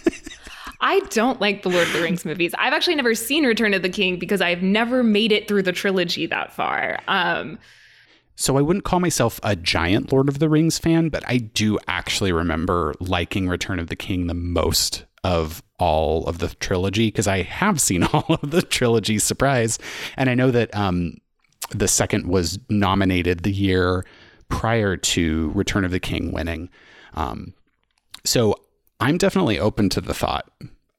I 0.82 1.00
don't 1.08 1.40
like 1.40 1.62
the 1.62 1.70
Lord 1.70 1.86
of 1.86 1.92
the 1.94 2.02
Rings 2.02 2.26
movies. 2.26 2.52
I've 2.58 2.74
actually 2.74 2.96
never 2.96 3.14
seen 3.14 3.46
Return 3.46 3.72
of 3.72 3.80
the 3.80 3.88
King 3.88 4.18
because 4.18 4.42
I've 4.42 4.62
never 4.62 5.02
made 5.02 5.32
it 5.32 5.48
through 5.48 5.62
the 5.62 5.72
trilogy 5.72 6.26
that 6.26 6.52
far. 6.52 6.98
Um, 7.08 7.58
so 8.36 8.56
I 8.56 8.62
wouldn't 8.62 8.84
call 8.84 9.00
myself 9.00 9.38
a 9.42 9.56
giant 9.56 10.12
Lord 10.12 10.28
of 10.28 10.38
the 10.38 10.48
Rings 10.48 10.78
fan, 10.78 11.08
but 11.08 11.22
I 11.28 11.38
do 11.38 11.78
actually 11.86 12.32
remember 12.32 12.94
liking 13.00 13.48
Return 13.48 13.78
of 13.78 13.88
the 13.88 13.96
King 13.96 14.26
the 14.26 14.34
most 14.34 15.04
of 15.24 15.62
all 15.78 16.26
of 16.26 16.38
the 16.38 16.48
trilogy 16.48 17.08
because 17.08 17.26
I 17.26 17.42
have 17.42 17.80
seen 17.80 18.02
all 18.12 18.38
of 18.42 18.50
the 18.50 18.62
trilogy. 18.62 19.18
Surprise! 19.18 19.78
And 20.16 20.30
I 20.30 20.34
know 20.34 20.50
that 20.50 20.74
um, 20.74 21.18
the 21.70 21.88
second 21.88 22.26
was 22.26 22.58
nominated 22.68 23.40
the 23.40 23.52
year 23.52 24.04
prior 24.48 24.96
to 24.96 25.50
Return 25.54 25.84
of 25.84 25.90
the 25.90 26.00
King 26.00 26.32
winning. 26.32 26.68
Um, 27.14 27.54
so 28.24 28.54
I'm 29.00 29.18
definitely 29.18 29.58
open 29.58 29.88
to 29.90 30.00
the 30.00 30.14
thought 30.14 30.50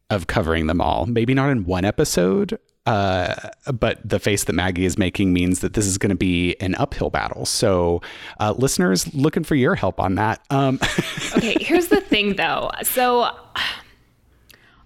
of 0.10 0.28
covering 0.28 0.68
them 0.68 0.82
all. 0.82 1.06
Maybe 1.06 1.34
not 1.34 1.50
in 1.50 1.66
one 1.66 1.86
episode, 1.86 2.60
uh, 2.86 3.50
but 3.74 4.00
the 4.08 4.20
face 4.20 4.44
that 4.46 4.54
Maggie 4.54 4.86
is 4.86 4.98
making 4.98 5.34
means 5.34 5.60
that 5.62 5.74
this 5.74 5.86
is 5.86 5.98
going 5.98 6.10
to 6.10 6.16
be 6.16 6.56
an 6.60 6.76
uphill 6.76 7.10
battle. 7.10 7.46
So, 7.46 8.02
uh, 8.40 8.54
listeners, 8.58 9.14
looking 9.14 9.44
for 9.44 9.56
your 9.56 9.76
help 9.76 10.00
on 10.00 10.16
that. 10.16 10.42
Um, 10.50 10.80
okay, 11.38 11.56
here's 11.60 11.88
the 11.88 12.02
thing 12.02 12.36
though. 12.36 12.70
So, 12.84 13.30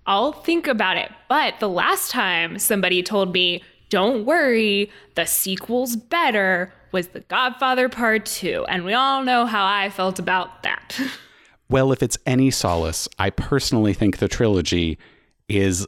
I'll 0.08 0.32
think 0.32 0.68
about 0.68 0.98
it. 0.98 1.12
But 1.28 1.60
the 1.60 1.68
last 1.68 2.12
time 2.12 2.60
somebody 2.60 3.04
told 3.04 3.34
me, 3.34 3.62
don't 3.90 4.26
worry, 4.26 4.90
the 5.16 5.26
sequel's 5.26 5.96
better, 5.96 6.74
was 6.92 7.10
The 7.10 7.20
Godfather 7.22 7.90
Part 7.90 8.26
2. 8.26 8.66
And 8.70 8.86
we 8.86 8.94
all 8.94 9.24
know 9.24 9.46
how 9.46 9.66
I 9.66 9.90
felt 9.90 10.20
about 10.20 10.64
that. 10.64 11.00
Well, 11.70 11.92
if 11.92 12.02
it's 12.02 12.18
any 12.26 12.50
solace, 12.50 13.10
I 13.20 13.30
personally 13.30 13.94
think 13.94 14.20
the 14.20 14.30
trilogy 14.30 14.98
is 15.50 15.86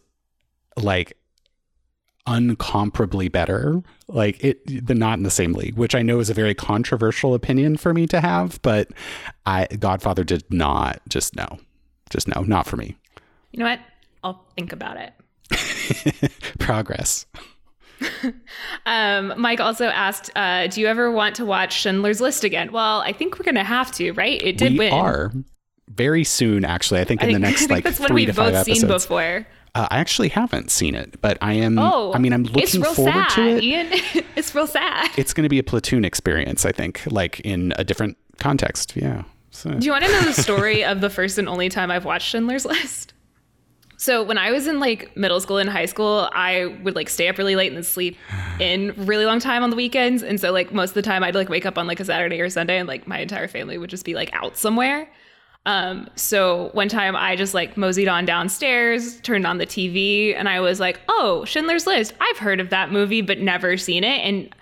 like 0.76 1.14
uncomparably 2.30 3.32
better. 3.32 3.82
Like 4.07 4.43
it, 4.43 4.86
the 4.86 4.93
not 4.93 5.17
in 5.17 5.23
the 5.23 5.32
same 5.32 5.53
league, 5.53 5.75
which 5.75 5.95
I 5.95 6.01
know 6.01 6.19
is 6.19 6.30
a 6.30 6.34
very 6.34 6.53
controversial 6.53 7.34
opinion 7.34 7.75
for 7.75 7.93
me 7.93 8.05
to 8.07 8.21
have, 8.21 8.61
but 8.61 8.89
I 9.45 9.65
Godfather 9.80 10.23
did 10.23 10.43
not 10.51 11.01
just 11.09 11.36
no, 11.36 11.59
just 12.09 12.27
no, 12.27 12.41
not 12.41 12.67
for 12.67 12.77
me. 12.77 12.95
You 13.51 13.59
know 13.59 13.65
what? 13.65 13.80
I'll 14.23 14.45
think 14.55 14.71
about 14.71 14.97
it. 14.97 16.32
Progress. 16.59 17.25
um, 18.86 19.34
Mike 19.38 19.59
also 19.59 19.88
asked, 19.88 20.30
uh, 20.36 20.67
"Do 20.67 20.82
you 20.82 20.88
ever 20.88 21.11
want 21.11 21.36
to 21.38 21.45
watch 21.45 21.82
Schindler's 21.82 22.21
List 22.21 22.43
again?" 22.43 22.71
Well, 22.71 23.01
I 23.01 23.11
think 23.11 23.39
we're 23.39 23.45
gonna 23.45 23.63
have 23.63 23.91
to, 23.93 24.11
right? 24.13 24.41
It 24.41 24.57
did 24.57 24.73
we 24.73 24.80
win. 24.80 24.93
Are 24.93 25.32
very 25.89 26.23
soon, 26.23 26.63
actually. 26.63 27.01
I 27.01 27.03
think 27.03 27.21
I 27.21 27.25
in 27.25 27.34
think, 27.34 27.43
the 27.43 27.49
next 27.49 27.69
like 27.71 27.88
three 27.88 28.25
to 28.27 28.34
five 28.34 28.53
episodes. 28.53 28.80
Seen 28.80 28.88
before. 28.88 29.47
Uh, 29.76 29.88
I 29.91 29.99
actually 29.99 30.30
haven't 30.30 30.72
seen 30.72 30.95
it, 30.95 31.22
but 31.22 31.38
I 31.41 31.53
am. 31.53 31.78
Oh, 31.78 32.13
I 32.13 32.17
mean, 32.17 32.34
I'm 32.34 32.43
looking 32.43 32.84
forward 32.84 33.11
sad, 33.11 33.30
to 33.36 33.41
it. 33.41 33.63
Ian. 33.63 33.88
it's 34.36 34.53
real 34.55 34.67
sad. 34.67 35.11
It's 35.17 35.34
going 35.34 35.43
to 35.43 35.49
be 35.49 35.59
a 35.59 35.63
platoon 35.63 36.05
experience, 36.05 36.65
I 36.65 36.72
think, 36.72 37.03
like 37.05 37.39
in 37.41 37.74
a 37.78 37.84
different 37.84 38.17
context. 38.39 38.95
Yeah. 38.95 39.24
So. 39.51 39.72
Do 39.72 39.86
you 39.86 39.91
want 39.91 40.05
to 40.05 40.11
know 40.11 40.22
the 40.22 40.34
story 40.34 40.84
of 40.84 41.01
the 41.01 41.09
first 41.09 41.38
and 41.38 41.47
only 41.49 41.70
time 41.70 41.91
I've 41.91 42.05
watched 42.05 42.30
Schindler's 42.30 42.65
List? 42.65 43.13
So 43.99 44.24
when 44.24 44.38
I 44.38 44.51
was 44.51 44.65
in 44.65 44.80
like 44.80 45.15
middle 45.17 45.41
school 45.41 45.57
and 45.57 45.70
high 45.70 45.86
school, 45.86 46.30
I 46.32 46.67
would 46.84 46.95
like 46.95 47.09
stay 47.09 47.28
up 47.28 47.38
really 47.38 47.57
late 47.57 47.74
and 47.74 47.86
sleep 47.86 48.17
in 48.57 48.93
really 48.95 49.26
long 49.26 49.41
time 49.41 49.61
on 49.61 49.72
the 49.72 49.76
weekends. 49.76 50.24
And 50.24 50.39
so 50.39 50.53
like 50.53 50.72
most 50.72 50.91
of 50.91 50.93
the 50.93 51.01
time 51.01 51.22
I'd 51.22 51.36
like 51.36 51.49
wake 51.49 51.65
up 51.65 51.78
on 51.78 51.86
like 51.86 51.99
a 51.99 52.05
Saturday 52.05 52.39
or 52.39 52.49
Sunday 52.49 52.78
and 52.78 52.88
like 52.88 53.07
my 53.07 53.20
entire 53.20 53.49
family 53.49 53.78
would 53.78 53.89
just 53.89 54.05
be 54.05 54.13
like 54.13 54.30
out 54.32 54.55
somewhere. 54.55 55.09
Um, 55.66 56.10
so 56.16 56.70
one 56.74 56.89
time 56.89 57.16
I 57.16 57.36
just 57.36 57.53
like 57.53 57.78
moseyed 57.78 58.07
on 58.07 58.26
downstairs, 58.26 59.20
turned 59.22 59.45
on 59.45 59.57
the 59.57 59.66
TV, 59.66 60.36
and 60.36 60.49
I 60.49 60.60
was 60.62 60.80
like, 60.80 60.99
oh, 61.07 61.45
Schindler's 61.45 61.86
List. 61.86 62.14
I've 62.20 62.38
heard 62.38 62.60
of 62.60 62.70
that 62.70 62.91
movie, 62.91 63.22
but 63.22 63.39
never 63.39 63.78
seen 63.78 64.03
it. 64.03 64.20
And 64.26 64.53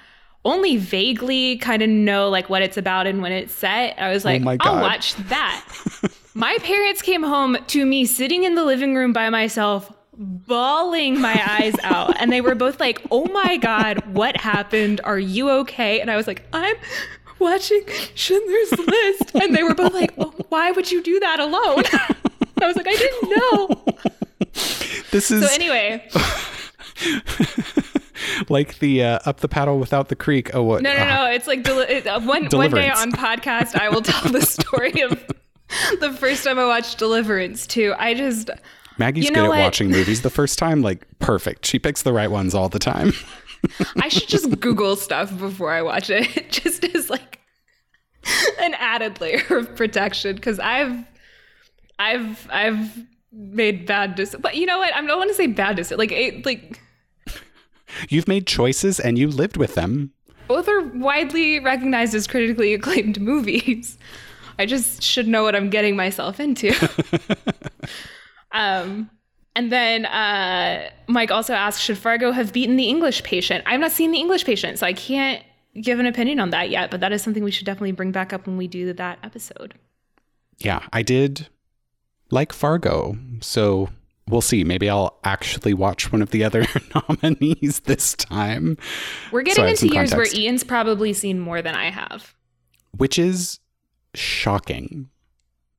only 0.47 0.77
vaguely 0.77 1.57
kind 1.57 1.81
of 1.81 1.89
know 1.89 2.29
like 2.29 2.49
what 2.49 2.61
it's 2.61 2.77
about 2.77 3.05
and 3.05 3.21
when 3.21 3.31
it's 3.31 3.53
set. 3.53 3.99
I 3.99 4.11
was 4.11 4.25
oh 4.25 4.29
like, 4.29 4.43
oh 4.45 4.55
I'll 4.61 4.81
watch 4.81 5.15
that. 5.15 5.65
my 6.33 6.57
parents 6.61 7.01
came 7.01 7.23
home 7.23 7.57
to 7.67 7.85
me 7.85 8.05
sitting 8.05 8.43
in 8.43 8.55
the 8.55 8.63
living 8.63 8.95
room 8.95 9.11
by 9.11 9.29
myself, 9.29 9.91
bawling 10.13 11.19
my 11.19 11.41
eyes 11.59 11.75
out. 11.83 12.15
And 12.19 12.31
they 12.31 12.41
were 12.41 12.55
both 12.55 12.79
like, 12.79 13.05
oh 13.11 13.25
my 13.25 13.57
God, 13.57 13.99
what 14.13 14.37
happened? 14.37 15.01
Are 15.03 15.19
you 15.19 15.49
okay? 15.49 15.99
And 15.99 16.09
I 16.09 16.15
was 16.15 16.27
like, 16.27 16.47
I'm 16.53 16.75
watching 17.39 17.81
Schindler's 18.15 18.71
List. 18.71 19.35
And 19.35 19.55
they 19.55 19.63
were 19.63 19.75
both 19.75 19.93
like, 19.93 20.17
well, 20.17 20.33
why 20.49 20.71
would 20.71 20.91
you 20.91 21.01
do 21.01 21.19
that 21.19 21.39
alone? 21.39 21.83
I 22.61 22.67
was 22.67 22.75
like, 22.75 22.87
I 22.87 22.95
didn't 22.95 23.29
know. 23.29 23.85
This 25.11 25.31
is. 25.31 25.47
So, 25.47 25.53
anyway. 25.53 26.07
like 28.49 28.79
the 28.79 29.03
uh, 29.03 29.19
up 29.25 29.39
the 29.39 29.47
paddle 29.47 29.79
without 29.79 30.09
the 30.09 30.15
creek. 30.15 30.53
Oh, 30.53 30.63
what? 30.63 30.81
No, 30.81 30.93
no, 30.93 31.01
uh, 31.01 31.05
no. 31.05 31.31
It's 31.31 31.47
like 31.47 31.63
deli- 31.63 31.87
it, 31.87 32.07
uh, 32.07 32.19
one 32.21 32.47
one 32.47 32.71
day 32.71 32.89
on 32.89 33.11
podcast, 33.11 33.79
I 33.79 33.89
will 33.89 34.01
tell 34.01 34.31
the 34.31 34.41
story 34.41 35.01
of 35.01 35.11
the 35.99 36.13
first 36.13 36.43
time 36.43 36.59
I 36.59 36.65
watched 36.65 36.97
Deliverance 36.97 37.67
too. 37.67 37.93
I 37.97 38.13
just 38.13 38.49
Maggie's 38.97 39.25
you 39.25 39.31
know 39.31 39.41
good 39.41 39.45
at 39.45 39.49
what? 39.49 39.59
watching 39.59 39.91
movies 39.91 40.21
the 40.21 40.29
first 40.29 40.57
time. 40.57 40.81
Like 40.81 41.05
perfect. 41.19 41.65
She 41.65 41.79
picks 41.79 42.01
the 42.01 42.13
right 42.13 42.31
ones 42.31 42.55
all 42.55 42.69
the 42.69 42.79
time. 42.79 43.13
I 43.97 44.09
should 44.09 44.27
just 44.27 44.59
Google 44.59 44.95
stuff 44.95 45.37
before 45.37 45.71
I 45.71 45.81
watch 45.81 46.09
it, 46.09 46.49
just 46.51 46.83
as 46.83 47.09
like 47.09 47.39
an 48.59 48.73
added 48.75 49.19
layer 49.21 49.45
of 49.49 49.75
protection. 49.75 50.35
Because 50.35 50.59
I've, 50.59 51.05
I've, 51.99 52.47
I've 52.51 53.05
made 53.31 53.85
bad 53.85 54.15
decisions. 54.15 54.41
But 54.41 54.55
you 54.55 54.65
know 54.65 54.79
what? 54.79 54.93
I 54.93 55.01
don't 55.01 55.17
want 55.17 55.29
to 55.29 55.35
say 55.35 55.47
bad 55.47 55.75
decisions. 55.75 55.99
Like, 55.99 56.11
it, 56.11 56.45
like 56.45 56.79
you've 58.09 58.27
made 58.27 58.47
choices 58.47 58.99
and 58.99 59.17
you 59.17 59.27
lived 59.27 59.57
with 59.57 59.75
them. 59.75 60.11
Both 60.47 60.67
are 60.69 60.81
widely 60.81 61.59
recognized 61.59 62.15
as 62.15 62.25
critically 62.25 62.73
acclaimed 62.73 63.19
movies. 63.19 63.97
I 64.59 64.65
just 64.65 65.03
should 65.03 65.27
know 65.27 65.43
what 65.43 65.55
I'm 65.55 65.69
getting 65.69 65.95
myself 65.95 66.39
into. 66.39 66.73
um, 68.51 69.09
and 69.57 69.71
then 69.71 70.05
uh, 70.05 70.87
Mike 71.07 71.31
also 71.31 71.55
asked, 71.55 71.81
should 71.81 71.97
Fargo 71.97 72.31
have 72.31 72.53
beaten 72.53 72.75
the 72.75 72.87
English 72.87 73.23
patient? 73.23 73.63
I've 73.65 73.79
not 73.79 73.91
seen 73.91 74.11
the 74.11 74.19
English 74.19 74.45
patient, 74.45 74.77
so 74.77 74.85
I 74.85 74.93
can't 74.93 75.43
give 75.81 75.99
an 75.99 76.05
opinion 76.05 76.39
on 76.39 76.51
that 76.51 76.69
yet, 76.69 76.91
but 76.91 76.99
that 76.99 77.11
is 77.11 77.23
something 77.23 77.43
we 77.43 77.49
should 77.49 77.65
definitely 77.65 77.91
bring 77.91 78.11
back 78.11 78.33
up 78.33 78.45
when 78.45 78.55
we 78.55 78.67
do 78.67 78.93
that 78.93 79.17
episode. 79.23 79.73
Yeah, 80.59 80.85
I 80.93 81.01
did 81.01 81.47
like 82.29 82.53
Fargo, 82.53 83.17
so 83.41 83.89
we'll 84.29 84.41
see. 84.41 84.63
Maybe 84.63 84.91
I'll 84.91 85.17
actually 85.23 85.73
watch 85.73 86.11
one 86.11 86.21
of 86.21 86.29
the 86.29 86.43
other 86.43 86.67
nominees 87.09 87.79
this 87.79 88.13
time. 88.13 88.77
We're 89.31 89.41
getting 89.41 89.63
so 89.63 89.69
into 89.69 89.87
years 89.87 90.11
context. 90.11 90.35
where 90.35 90.43
Ian's 90.43 90.63
probably 90.63 91.13
seen 91.13 91.39
more 91.39 91.63
than 91.63 91.73
I 91.73 91.89
have, 91.89 92.35
which 92.95 93.17
is 93.17 93.59
shocking. 94.13 95.09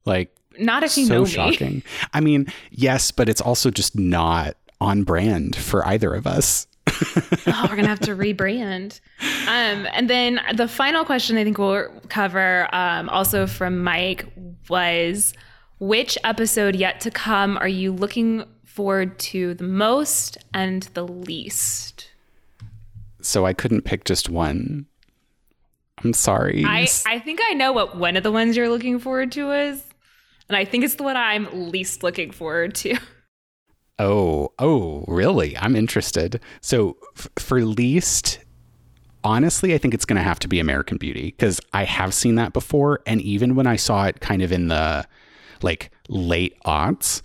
Like 0.05 0.35
not 0.59 0.82
if 0.82 0.96
you 0.96 1.06
so 1.06 1.14
know 1.14 1.22
me. 1.24 1.28
shocking. 1.30 1.82
I 2.12 2.20
mean, 2.20 2.46
yes, 2.70 3.11
but 3.11 3.28
it's 3.28 3.40
also 3.40 3.70
just 3.70 3.98
not 3.98 4.56
on 4.80 5.02
brand 5.04 5.56
for 5.56 5.86
either 5.86 6.14
of 6.14 6.26
us. 6.26 6.66
oh, 7.46 7.66
we're 7.68 7.76
gonna 7.76 7.88
have 7.88 8.00
to 8.00 8.14
rebrand. 8.16 9.00
Um, 9.42 9.86
and 9.92 10.09
then 10.09 10.40
the 10.54 10.68
final 10.68 11.04
question 11.04 11.36
I 11.36 11.44
think 11.44 11.59
we'll 11.59 11.88
cover, 12.09 12.68
um, 12.74 13.09
also 13.09 13.46
from 13.46 13.82
Mike, 13.82 14.26
was 14.68 15.34
which 15.78 16.18
episode 16.24 16.74
yet 16.74 17.00
to 17.02 17.11
come 17.11 17.56
are 17.59 17.68
you 17.68 17.92
looking 17.92 18.44
forward 18.64 19.18
to 19.18 19.54
the 19.54 19.64
most 19.64 20.38
and 20.54 20.84
the 20.94 21.06
least? 21.06 22.11
So 23.20 23.44
I 23.44 23.52
couldn't 23.52 23.82
pick 23.82 24.04
just 24.04 24.28
one. 24.30 24.86
I'm 26.04 26.12
sorry. 26.12 26.64
I, 26.64 26.86
I 27.06 27.18
think 27.18 27.40
I 27.50 27.54
know 27.54 27.72
what 27.72 27.96
one 27.96 28.16
of 28.16 28.22
the 28.22 28.30
ones 28.32 28.56
you're 28.56 28.68
looking 28.68 28.98
forward 28.98 29.32
to 29.32 29.50
is. 29.52 29.82
And 30.49 30.57
I 30.57 30.64
think 30.64 30.84
it's 30.84 30.94
the 30.94 31.03
one 31.03 31.16
I'm 31.16 31.70
least 31.70 32.03
looking 32.03 32.30
forward 32.30 32.74
to. 32.76 32.99
Oh, 34.01 34.53
oh, 34.61 35.05
really? 35.09 35.57
I'm 35.57 35.74
interested. 35.74 36.40
So 36.61 36.96
f- 37.16 37.28
for 37.36 37.62
least, 37.62 38.38
honestly, 39.24 39.74
I 39.74 39.78
think 39.78 39.92
it's 39.92 40.05
going 40.05 40.18
to 40.18 40.22
have 40.22 40.38
to 40.38 40.46
be 40.46 40.61
American 40.61 40.99
Beauty 40.99 41.34
because 41.36 41.61
I 41.72 41.82
have 41.82 42.14
seen 42.14 42.36
that 42.36 42.53
before. 42.53 43.01
And 43.07 43.20
even 43.22 43.57
when 43.57 43.66
I 43.66 43.74
saw 43.74 44.05
it 44.07 44.20
kind 44.20 44.40
of 44.42 44.53
in 44.53 44.68
the 44.68 45.05
like 45.62 45.90
late 46.09 46.57
aughts 46.64 47.22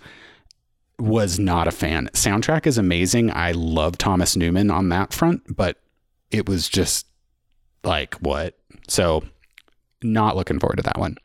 was 0.98 1.38
not 1.38 1.68
a 1.68 1.72
fan. 1.72 2.08
Soundtrack 2.12 2.66
is 2.66 2.78
amazing. 2.78 3.30
I 3.30 3.52
love 3.52 3.96
Thomas 3.96 4.36
Newman 4.36 4.70
on 4.70 4.88
that 4.88 5.12
front, 5.12 5.56
but 5.56 5.78
it 6.32 6.48
was 6.48 6.68
just 6.68 7.06
like 7.84 8.14
what? 8.16 8.58
So 8.88 9.22
not 10.02 10.36
looking 10.36 10.58
forward 10.58 10.76
to 10.76 10.82
that 10.82 10.98
one. 10.98 11.16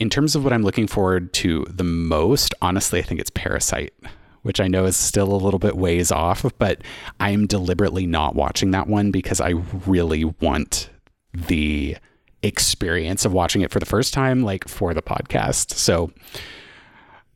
In 0.00 0.08
terms 0.10 0.34
of 0.34 0.42
what 0.44 0.52
I'm 0.52 0.62
looking 0.62 0.86
forward 0.86 1.32
to 1.34 1.64
the 1.68 1.84
most, 1.84 2.54
honestly, 2.62 2.98
I 2.98 3.02
think 3.02 3.20
it's 3.20 3.30
Parasite, 3.30 3.92
which 4.42 4.58
I 4.60 4.66
know 4.66 4.86
is 4.86 4.96
still 4.96 5.30
a 5.32 5.36
little 5.36 5.58
bit 5.58 5.76
ways 5.76 6.10
off, 6.10 6.44
but 6.58 6.80
I 7.20 7.30
am 7.30 7.46
deliberately 7.46 8.06
not 8.06 8.34
watching 8.34 8.70
that 8.70 8.86
one 8.88 9.10
because 9.10 9.40
I 9.42 9.50
really 9.86 10.24
want 10.24 10.88
the 11.34 11.98
experience 12.42 13.26
of 13.26 13.34
watching 13.34 13.60
it 13.60 13.70
for 13.70 13.78
the 13.78 13.84
first 13.86 14.14
time, 14.14 14.42
like 14.42 14.66
for 14.66 14.94
the 14.94 15.02
podcast. 15.02 15.72
So 15.72 16.10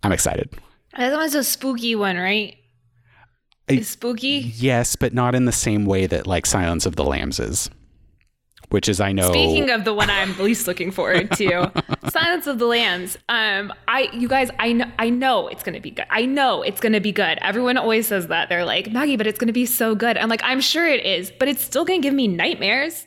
I'm 0.02 0.12
excited. 0.12 0.50
That 0.96 1.12
one's 1.12 1.34
a 1.34 1.44
spooky 1.44 1.94
one, 1.94 2.16
right? 2.16 2.56
I- 3.68 3.74
Is 3.74 3.88
spooky. 3.90 4.52
Yes, 4.56 4.96
but 4.96 5.12
not 5.12 5.34
in 5.34 5.44
the 5.44 5.52
same 5.52 5.84
way 5.84 6.06
that 6.06 6.26
like 6.26 6.46
Silence 6.46 6.86
of 6.86 6.96
the 6.96 7.04
Lambs 7.04 7.38
is. 7.38 7.68
Which 8.70 8.88
is 8.88 9.00
I 9.00 9.12
know 9.12 9.30
Speaking 9.30 9.70
of 9.70 9.84
the 9.84 9.94
one 9.94 10.10
I'm 10.10 10.36
least 10.38 10.66
looking 10.66 10.90
forward 10.90 11.30
to, 11.32 11.70
Silence 12.10 12.46
of 12.46 12.58
the 12.58 12.66
Lambs. 12.66 13.16
Um, 13.28 13.72
I 13.86 14.08
you 14.12 14.26
guys, 14.28 14.50
I 14.58 14.72
know, 14.72 14.90
I 14.98 15.10
know 15.10 15.48
it's 15.48 15.62
gonna 15.62 15.80
be 15.80 15.90
good. 15.90 16.06
I 16.10 16.26
know 16.26 16.62
it's 16.62 16.80
gonna 16.80 17.00
be 17.00 17.12
good. 17.12 17.38
Everyone 17.40 17.76
always 17.76 18.06
says 18.08 18.28
that. 18.28 18.48
They're 18.48 18.64
like 18.64 18.90
Maggie, 18.90 19.16
but 19.16 19.26
it's 19.26 19.38
gonna 19.38 19.52
be 19.52 19.66
so 19.66 19.94
good. 19.94 20.16
I'm 20.16 20.28
like, 20.28 20.42
I'm 20.42 20.60
sure 20.60 20.86
it 20.88 21.04
is, 21.04 21.30
but 21.30 21.48
it's 21.48 21.62
still 21.62 21.84
gonna 21.84 22.00
give 22.00 22.14
me 22.14 22.26
nightmares. 22.26 23.06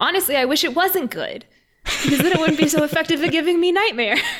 Honestly, 0.00 0.36
I 0.36 0.44
wish 0.44 0.64
it 0.64 0.74
wasn't 0.74 1.10
good 1.10 1.46
because 1.84 2.18
then 2.18 2.32
it 2.32 2.38
wouldn't 2.38 2.58
be 2.58 2.68
so 2.68 2.84
effective 2.84 3.22
at 3.22 3.30
giving 3.32 3.60
me 3.60 3.72
nightmares. 3.72 4.20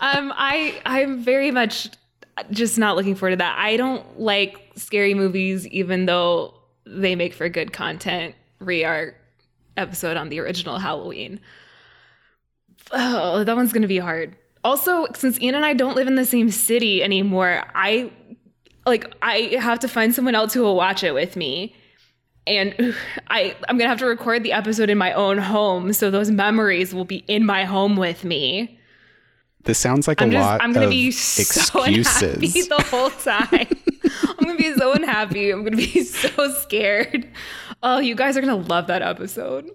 Um, 0.00 0.32
I 0.34 0.80
I'm 0.84 1.22
very 1.22 1.52
much 1.52 1.88
just 2.50 2.76
not 2.76 2.96
looking 2.96 3.14
forward 3.14 3.32
to 3.32 3.36
that. 3.36 3.56
I 3.56 3.76
don't 3.76 4.18
like 4.18 4.72
scary 4.74 5.14
movies, 5.14 5.64
even 5.68 6.06
though 6.06 6.54
they 6.84 7.14
make 7.14 7.34
for 7.34 7.48
good 7.48 7.72
content. 7.72 8.34
Re 8.58 8.82
our 8.82 9.14
episode 9.76 10.16
on 10.16 10.28
the 10.28 10.38
original 10.40 10.78
Halloween. 10.78 11.40
Oh, 12.92 13.44
that 13.44 13.56
one's 13.56 13.72
gonna 13.72 13.88
be 13.88 13.98
hard. 13.98 14.36
Also, 14.64 15.06
since 15.14 15.40
Ian 15.40 15.54
and 15.54 15.64
I 15.64 15.74
don't 15.74 15.96
live 15.96 16.06
in 16.06 16.14
the 16.14 16.24
same 16.24 16.50
city 16.50 17.02
anymore, 17.02 17.64
I 17.74 18.10
like 18.86 19.12
I 19.22 19.56
have 19.60 19.78
to 19.80 19.88
find 19.88 20.14
someone 20.14 20.34
else 20.34 20.52
who 20.54 20.62
will 20.62 20.76
watch 20.76 21.02
it 21.02 21.12
with 21.12 21.36
me. 21.36 21.74
And 22.46 22.74
I 23.28 23.56
I'm 23.68 23.78
gonna 23.78 23.88
have 23.88 23.98
to 24.00 24.06
record 24.06 24.42
the 24.42 24.52
episode 24.52 24.90
in 24.90 24.98
my 24.98 25.12
own 25.12 25.38
home, 25.38 25.92
so 25.92 26.10
those 26.10 26.30
memories 26.30 26.94
will 26.94 27.04
be 27.04 27.24
in 27.28 27.44
my 27.46 27.64
home 27.64 27.96
with 27.96 28.24
me. 28.24 28.78
this 29.64 29.78
sounds 29.78 30.08
like 30.08 30.20
a 30.20 30.24
I'm 30.24 30.30
just 30.30 30.44
lot 30.44 30.62
I'm 30.62 30.72
gonna 30.72 30.88
be 30.88 31.10
so 31.12 31.82
unhappy 31.84 32.62
the 32.62 32.84
whole 32.90 33.10
time. 33.10 33.68
I'm 34.28 34.44
gonna 34.46 34.56
be 34.56 34.74
so 34.74 34.92
unhappy. 34.92 35.50
I'm 35.50 35.64
gonna 35.64 35.76
be 35.76 36.02
so 36.04 36.52
scared. 36.54 37.28
Oh, 37.82 37.98
you 37.98 38.14
guys 38.14 38.36
are 38.36 38.40
gonna 38.40 38.56
love 38.56 38.86
that 38.86 39.02
episode. 39.02 39.70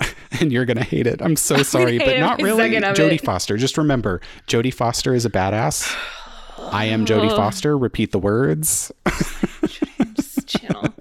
and 0.40 0.52
you're 0.52 0.64
gonna 0.64 0.84
hate 0.84 1.06
it. 1.06 1.22
I'm 1.22 1.36
so 1.36 1.62
sorry, 1.62 1.98
but 1.98 2.18
not 2.18 2.40
really. 2.42 2.70
Jodie. 2.70 3.20
Foster. 3.20 3.56
Just 3.56 3.78
remember, 3.78 4.20
Jodie 4.46 4.74
Foster 4.74 5.14
is 5.14 5.24
a 5.24 5.30
badass. 5.30 5.94
I 6.58 6.86
am 6.86 7.06
Jodie 7.06 7.30
Foster. 7.36 7.76
Repeat 7.76 8.12
the 8.12 8.18
words. 8.18 8.92
Channel. 10.46 10.94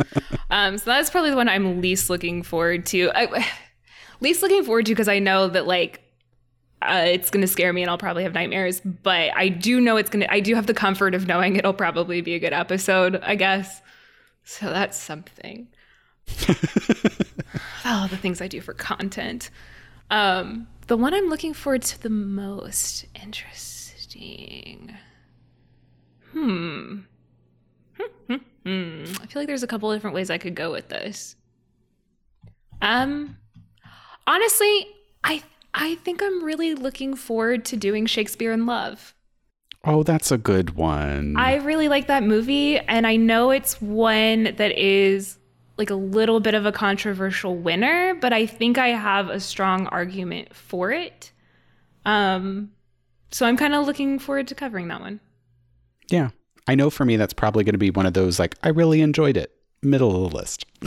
Um, 0.51 0.77
so 0.77 0.85
that's 0.85 1.09
probably 1.09 1.31
the 1.31 1.35
one 1.35 1.49
I'm 1.49 1.81
least 1.81 2.09
looking 2.09 2.43
forward 2.43 2.85
to. 2.87 3.11
I, 3.15 3.47
least 4.21 4.41
looking 4.41 4.63
forward 4.63 4.85
to 4.85 4.91
because 4.91 5.07
I 5.07 5.19
know 5.19 5.47
that 5.47 5.65
like 5.65 6.01
uh, 6.81 7.03
it's 7.07 7.29
going 7.29 7.41
to 7.41 7.47
scare 7.47 7.73
me 7.73 7.81
and 7.81 7.89
I'll 7.89 7.97
probably 7.97 8.23
have 8.23 8.33
nightmares. 8.33 8.79
But 8.81 9.31
I 9.35 9.49
do 9.49 9.81
know 9.81 9.97
it's 9.97 10.09
going 10.09 10.21
to. 10.21 10.31
I 10.31 10.39
do 10.39 10.55
have 10.55 10.67
the 10.67 10.73
comfort 10.73 11.15
of 11.15 11.27
knowing 11.27 11.55
it'll 11.55 11.73
probably 11.73 12.21
be 12.21 12.35
a 12.35 12.39
good 12.39 12.53
episode. 12.53 13.19
I 13.23 13.35
guess. 13.35 13.81
So 14.43 14.67
that's 14.67 14.97
something. 14.97 15.67
oh, 17.85 18.07
the 18.09 18.17
things 18.17 18.41
I 18.41 18.47
do 18.47 18.61
for 18.61 18.73
content. 18.73 19.49
Um, 20.11 20.67
the 20.87 20.97
one 20.97 21.13
I'm 21.13 21.29
looking 21.29 21.53
forward 21.53 21.83
to 21.83 22.01
the 22.01 22.09
most 22.09 23.05
interesting. 23.21 24.95
Hmm. 26.31 26.99
Hmm. 28.27 28.35
hmm, 28.63 29.03
I 29.21 29.25
feel 29.25 29.41
like 29.41 29.47
there's 29.47 29.63
a 29.63 29.67
couple 29.67 29.91
different 29.93 30.15
ways 30.15 30.29
I 30.29 30.37
could 30.37 30.55
go 30.55 30.71
with 30.71 30.89
this. 30.89 31.35
Um, 32.81 33.37
honestly, 34.27 34.87
I 35.23 35.43
I 35.73 35.95
think 35.95 36.21
I'm 36.21 36.43
really 36.43 36.75
looking 36.75 37.15
forward 37.15 37.65
to 37.65 37.77
doing 37.77 38.05
Shakespeare 38.05 38.51
in 38.51 38.65
Love. 38.65 39.15
Oh, 39.85 40.03
that's 40.03 40.31
a 40.31 40.37
good 40.37 40.75
one. 40.75 41.35
I 41.37 41.55
really 41.55 41.87
like 41.87 42.07
that 42.07 42.23
movie, 42.23 42.77
and 42.77 43.07
I 43.07 43.15
know 43.15 43.51
it's 43.51 43.81
one 43.81 44.55
that 44.55 44.77
is 44.77 45.38
like 45.79 45.89
a 45.89 45.95
little 45.95 46.39
bit 46.39 46.53
of 46.53 46.65
a 46.65 46.71
controversial 46.71 47.55
winner, 47.55 48.13
but 48.15 48.33
I 48.33 48.45
think 48.45 48.77
I 48.77 48.89
have 48.89 49.29
a 49.29 49.39
strong 49.39 49.87
argument 49.87 50.53
for 50.55 50.91
it. 50.91 51.31
Um, 52.05 52.71
so 53.31 53.45
I'm 53.45 53.57
kind 53.57 53.73
of 53.73 53.85
looking 53.87 54.19
forward 54.19 54.47
to 54.49 54.55
covering 54.55 54.89
that 54.89 55.01
one. 55.01 55.19
yeah. 56.09 56.29
I 56.67 56.75
know 56.75 56.91
for 56.91 57.03
me 57.03 57.15
that's 57.17 57.33
probably 57.33 57.63
going 57.63 57.73
to 57.73 57.79
be 57.79 57.89
one 57.89 58.05
of 58.05 58.13
those 58.13 58.37
like 58.37 58.53
I 58.61 58.69
really 58.69 59.01
enjoyed 59.01 59.37
it. 59.37 59.51
Middle 59.81 60.23
of 60.23 60.31
the 60.31 60.37
list. 60.37 60.65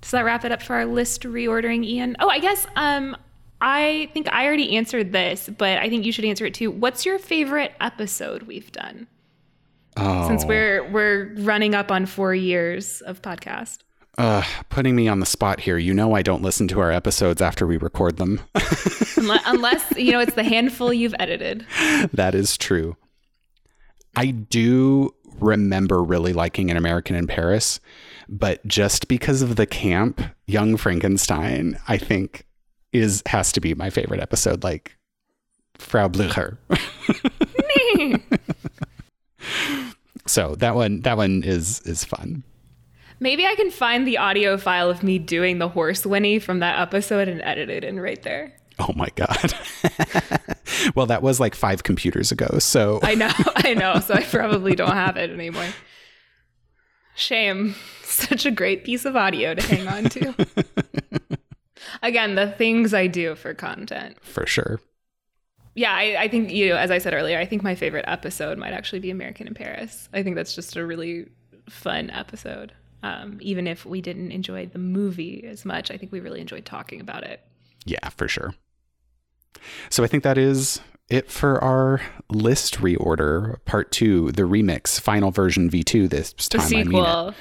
Does 0.00 0.12
that 0.12 0.24
wrap 0.24 0.44
it 0.44 0.52
up 0.52 0.62
for 0.62 0.74
our 0.74 0.86
list 0.86 1.22
reordering, 1.22 1.84
Ian? 1.84 2.14
Oh, 2.20 2.28
I 2.28 2.38
guess 2.38 2.68
um 2.76 3.16
I 3.60 4.10
think 4.14 4.32
I 4.32 4.46
already 4.46 4.76
answered 4.76 5.10
this, 5.10 5.50
but 5.58 5.78
I 5.78 5.88
think 5.88 6.06
you 6.06 6.12
should 6.12 6.24
answer 6.24 6.46
it 6.46 6.54
too. 6.54 6.70
What's 6.70 7.04
your 7.04 7.18
favorite 7.18 7.72
episode 7.80 8.44
we've 8.44 8.70
done? 8.70 9.08
Oh, 9.98 10.28
Since 10.28 10.44
we're 10.44 10.88
we're 10.90 11.32
running 11.38 11.74
up 11.74 11.90
on 11.90 12.06
4 12.06 12.34
years 12.34 13.00
of 13.02 13.20
podcast. 13.20 13.78
uh, 14.16 14.42
putting 14.68 14.94
me 14.96 15.08
on 15.08 15.20
the 15.20 15.26
spot 15.26 15.60
here. 15.60 15.76
You 15.78 15.92
know 15.94 16.14
I 16.14 16.22
don't 16.22 16.42
listen 16.42 16.68
to 16.68 16.80
our 16.80 16.90
episodes 16.92 17.40
after 17.42 17.66
we 17.66 17.76
record 17.78 18.16
them. 18.16 18.40
Unless, 19.16 19.42
unless, 19.46 19.92
you 19.96 20.12
know, 20.12 20.20
it's 20.20 20.34
the 20.34 20.44
handful 20.44 20.92
you've 20.92 21.14
edited. 21.18 21.66
that 22.12 22.34
is 22.34 22.56
true. 22.56 22.96
I 24.16 24.30
do 24.30 25.14
remember 25.40 26.02
really 26.02 26.32
liking 26.32 26.70
An 26.70 26.76
American 26.76 27.14
in 27.16 27.26
Paris, 27.26 27.78
but 28.28 28.64
just 28.66 29.06
because 29.08 29.42
of 29.42 29.56
the 29.56 29.66
camp, 29.66 30.20
Young 30.46 30.76
Frankenstein, 30.76 31.78
I 31.88 31.96
think 31.98 32.44
is 32.92 33.22
has 33.26 33.52
to 33.52 33.60
be 33.60 33.74
my 33.74 33.90
favorite 33.90 34.20
episode. 34.20 34.62
Like 34.64 34.96
Frau 35.74 36.08
Blücher. 36.08 36.56
so 40.26 40.54
that 40.56 40.74
one, 40.74 41.00
that 41.02 41.16
one 41.16 41.42
is 41.42 41.80
is 41.82 42.04
fun. 42.04 42.42
Maybe 43.20 43.44
I 43.46 43.54
can 43.56 43.70
find 43.70 44.06
the 44.06 44.18
audio 44.18 44.56
file 44.56 44.90
of 44.90 45.02
me 45.02 45.18
doing 45.18 45.58
the 45.58 45.68
horse 45.68 46.06
whinny 46.06 46.38
from 46.38 46.60
that 46.60 46.78
episode 46.78 47.26
and 47.28 47.42
edit 47.42 47.68
it 47.68 47.82
in 47.82 47.98
right 47.98 48.22
there. 48.22 48.54
Oh 48.78 48.92
my 48.94 49.08
god. 49.16 49.54
well, 50.94 51.06
that 51.06 51.20
was 51.22 51.40
like 51.40 51.54
five 51.56 51.82
computers 51.82 52.30
ago. 52.30 52.58
So 52.60 53.00
I 53.02 53.14
know, 53.16 53.32
I 53.56 53.74
know. 53.74 53.98
So 54.00 54.14
I 54.14 54.22
probably 54.22 54.74
don't 54.76 54.92
have 54.92 55.16
it 55.16 55.30
anymore. 55.30 55.66
Shame. 57.16 57.74
Such 58.04 58.46
a 58.46 58.50
great 58.52 58.84
piece 58.84 59.04
of 59.04 59.16
audio 59.16 59.54
to 59.54 59.62
hang 59.62 59.88
on 59.88 60.04
to. 60.10 60.46
Again, 62.02 62.36
the 62.36 62.52
things 62.52 62.94
I 62.94 63.08
do 63.08 63.34
for 63.34 63.54
content. 63.54 64.16
for 64.22 64.46
sure. 64.46 64.80
Yeah, 65.78 65.94
I, 65.94 66.22
I 66.22 66.28
think, 66.28 66.50
you 66.50 66.70
know, 66.70 66.76
as 66.76 66.90
I 66.90 66.98
said 66.98 67.14
earlier, 67.14 67.38
I 67.38 67.46
think 67.46 67.62
my 67.62 67.76
favorite 67.76 68.04
episode 68.08 68.58
might 68.58 68.72
actually 68.72 68.98
be 68.98 69.12
American 69.12 69.46
in 69.46 69.54
Paris. 69.54 70.08
I 70.12 70.24
think 70.24 70.34
that's 70.34 70.52
just 70.52 70.74
a 70.74 70.84
really 70.84 71.28
fun 71.68 72.10
episode. 72.10 72.72
Um, 73.04 73.38
even 73.40 73.68
if 73.68 73.86
we 73.86 74.00
didn't 74.00 74.32
enjoy 74.32 74.66
the 74.66 74.80
movie 74.80 75.44
as 75.46 75.64
much, 75.64 75.92
I 75.92 75.96
think 75.96 76.10
we 76.10 76.18
really 76.18 76.40
enjoyed 76.40 76.64
talking 76.64 77.00
about 77.00 77.22
it. 77.22 77.42
Yeah, 77.84 78.08
for 78.08 78.26
sure. 78.26 78.54
So 79.88 80.02
I 80.02 80.08
think 80.08 80.24
that 80.24 80.36
is 80.36 80.80
it 81.08 81.30
for 81.30 81.62
our 81.62 82.00
list 82.28 82.78
reorder, 82.80 83.64
part 83.64 83.92
two, 83.92 84.32
the 84.32 84.42
remix, 84.42 85.00
final 85.00 85.30
version 85.30 85.70
V2 85.70 86.10
this 86.10 86.32
The 86.32 86.58
time. 86.58 86.66
I 86.66 86.70
mean 86.70 86.86
sequel. 86.86 87.34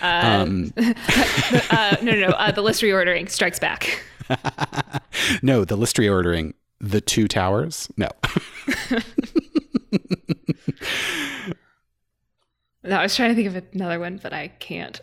Um, 0.00 0.72
uh, 1.70 1.96
no, 2.00 2.12
no, 2.12 2.28
no. 2.28 2.34
Uh, 2.34 2.50
the 2.50 2.62
list 2.62 2.80
reordering 2.80 3.28
strikes 3.28 3.58
back. 3.58 4.02
no, 5.42 5.66
the 5.66 5.76
list 5.76 5.96
reordering, 5.96 6.54
the 6.80 7.00
two 7.00 7.28
towers. 7.28 7.88
No, 7.96 8.08
No, 12.82 12.96
I 12.98 13.02
was 13.02 13.16
trying 13.16 13.30
to 13.30 13.34
think 13.34 13.48
of 13.48 13.64
another 13.72 13.98
one, 13.98 14.20
but 14.22 14.32
I 14.32 14.48
can't. 14.48 15.00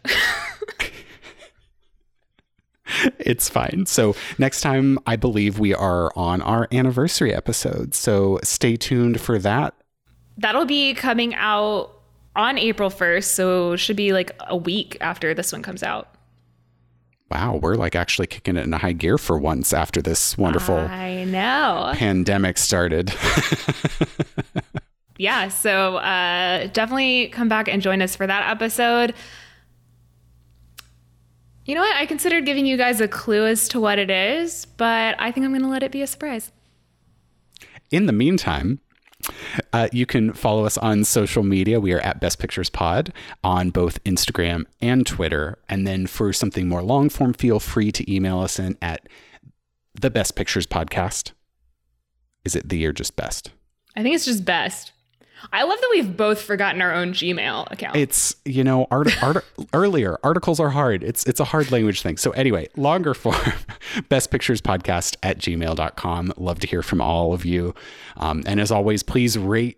it's 3.19 3.49
fine. 3.49 3.85
So 3.85 4.15
next 4.37 4.61
time, 4.61 4.99
I 5.05 5.15
believe 5.15 5.59
we 5.59 5.73
are 5.73 6.11
on 6.15 6.41
our 6.41 6.67
anniversary 6.71 7.33
episode. 7.33 7.95
So 7.95 8.39
stay 8.43 8.75
tuned 8.75 9.21
for 9.21 9.39
that. 9.39 9.73
That'll 10.37 10.65
be 10.65 10.93
coming 10.93 11.33
out 11.35 11.91
on 12.35 12.57
April 12.57 12.89
1st, 12.89 13.25
so 13.25 13.75
should 13.75 13.97
be 13.97 14.13
like 14.13 14.31
a 14.47 14.55
week 14.55 14.97
after 15.01 15.33
this 15.33 15.51
one 15.51 15.61
comes 15.61 15.83
out. 15.83 16.15
Wow, 17.31 17.59
we're 17.61 17.75
like 17.75 17.95
actually 17.95 18.27
kicking 18.27 18.57
it 18.57 18.65
in 18.65 18.73
a 18.73 18.77
high 18.77 18.91
gear 18.91 19.17
for 19.17 19.37
once 19.37 19.71
after 19.71 20.01
this 20.01 20.37
wonderful 20.37 20.75
I 20.75 21.23
know. 21.23 21.93
pandemic 21.95 22.57
started. 22.57 23.13
yeah, 25.17 25.47
so 25.47 25.95
uh, 25.95 26.67
definitely 26.67 27.29
come 27.29 27.47
back 27.47 27.69
and 27.69 27.81
join 27.81 28.01
us 28.01 28.17
for 28.17 28.27
that 28.27 28.51
episode. 28.51 29.13
You 31.63 31.75
know 31.75 31.81
what? 31.81 31.95
I 31.95 32.05
considered 32.05 32.45
giving 32.45 32.65
you 32.65 32.75
guys 32.75 32.99
a 32.99 33.07
clue 33.07 33.45
as 33.45 33.69
to 33.69 33.79
what 33.79 33.97
it 33.97 34.09
is, 34.09 34.65
but 34.65 35.15
I 35.17 35.31
think 35.31 35.45
I'm 35.45 35.51
going 35.51 35.61
to 35.61 35.69
let 35.69 35.83
it 35.83 35.91
be 35.93 36.01
a 36.01 36.07
surprise. 36.07 36.51
In 37.91 38.07
the 38.07 38.13
meantime, 38.13 38.81
uh, 39.73 39.87
you 39.91 40.05
can 40.05 40.33
follow 40.33 40.65
us 40.65 40.77
on 40.77 41.03
social 41.03 41.43
media. 41.43 41.79
We 41.79 41.93
are 41.93 41.99
at 41.99 42.19
Best 42.19 42.39
Pictures 42.39 42.69
Pod 42.69 43.13
on 43.43 43.69
both 43.69 44.03
Instagram 44.03 44.65
and 44.81 45.05
Twitter. 45.05 45.57
And 45.69 45.87
then 45.87 46.07
for 46.07 46.33
something 46.33 46.67
more 46.67 46.81
long 46.81 47.09
form, 47.09 47.33
feel 47.33 47.59
free 47.59 47.91
to 47.91 48.13
email 48.13 48.39
us 48.39 48.59
in 48.59 48.77
at 48.81 49.07
the 49.93 50.09
Best 50.09 50.35
Pictures 50.35 50.67
Podcast. 50.67 51.31
Is 52.43 52.55
it 52.55 52.69
the 52.69 52.85
or 52.85 52.93
just 52.93 53.15
best? 53.15 53.51
I 53.95 54.03
think 54.03 54.15
it's 54.15 54.25
just 54.25 54.45
best. 54.45 54.90
I 55.51 55.63
love 55.63 55.79
that 55.79 55.89
we've 55.91 56.15
both 56.15 56.41
forgotten 56.41 56.81
our 56.81 56.93
own 56.93 57.13
Gmail 57.13 57.71
account. 57.71 57.95
It's 57.95 58.35
you 58.45 58.63
know 58.63 58.87
art, 58.91 59.23
art 59.23 59.45
earlier 59.73 60.17
articles 60.23 60.59
are 60.59 60.69
hard. 60.69 61.03
It's 61.03 61.25
it's 61.25 61.39
a 61.39 61.45
hard 61.45 61.71
language 61.71 62.01
thing. 62.01 62.17
So 62.17 62.31
anyway, 62.31 62.67
longer 62.75 63.13
form, 63.13 63.35
best 64.09 64.31
pictures 64.31 64.61
podcast 64.61 65.17
at 65.23 65.37
gmail.com. 65.37 66.33
Love 66.37 66.59
to 66.59 66.67
hear 66.67 66.81
from 66.81 67.01
all 67.01 67.33
of 67.33 67.45
you. 67.45 67.73
Um, 68.17 68.43
and 68.45 68.59
as 68.59 68.71
always, 68.71 69.03
please 69.03 69.37
rate, 69.37 69.77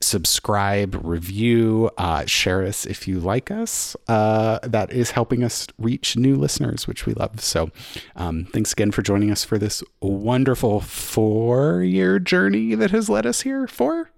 subscribe, 0.00 1.00
review, 1.02 1.90
uh, 1.98 2.24
share 2.26 2.64
us 2.64 2.86
if 2.86 3.08
you 3.08 3.18
like 3.18 3.50
us. 3.50 3.96
Uh, 4.06 4.58
that 4.62 4.92
is 4.92 5.12
helping 5.12 5.42
us 5.42 5.66
reach 5.78 6.16
new 6.16 6.36
listeners, 6.36 6.86
which 6.86 7.06
we 7.06 7.14
love. 7.14 7.40
So 7.40 7.70
um, 8.16 8.44
thanks 8.52 8.72
again 8.72 8.90
for 8.90 9.02
joining 9.02 9.30
us 9.30 9.44
for 9.44 9.58
this 9.58 9.82
wonderful 10.00 10.80
four 10.80 11.82
year 11.82 12.18
journey 12.18 12.74
that 12.74 12.90
has 12.90 13.08
led 13.08 13.26
us 13.26 13.42
here. 13.42 13.66
Four? 13.66 14.10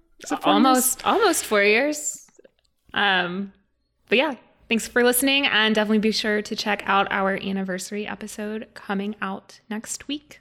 Almost 0.43 1.05
almost 1.05 1.45
four 1.45 1.63
years. 1.63 2.27
Um, 2.93 3.53
but 4.09 4.17
yeah, 4.17 4.35
thanks 4.67 4.87
for 4.87 5.03
listening, 5.03 5.45
and 5.47 5.73
definitely 5.73 5.99
be 5.99 6.11
sure 6.11 6.41
to 6.41 6.55
check 6.55 6.83
out 6.85 7.07
our 7.11 7.37
anniversary 7.41 8.05
episode 8.05 8.67
coming 8.73 9.15
out 9.21 9.61
next 9.69 10.07
week. 10.07 10.40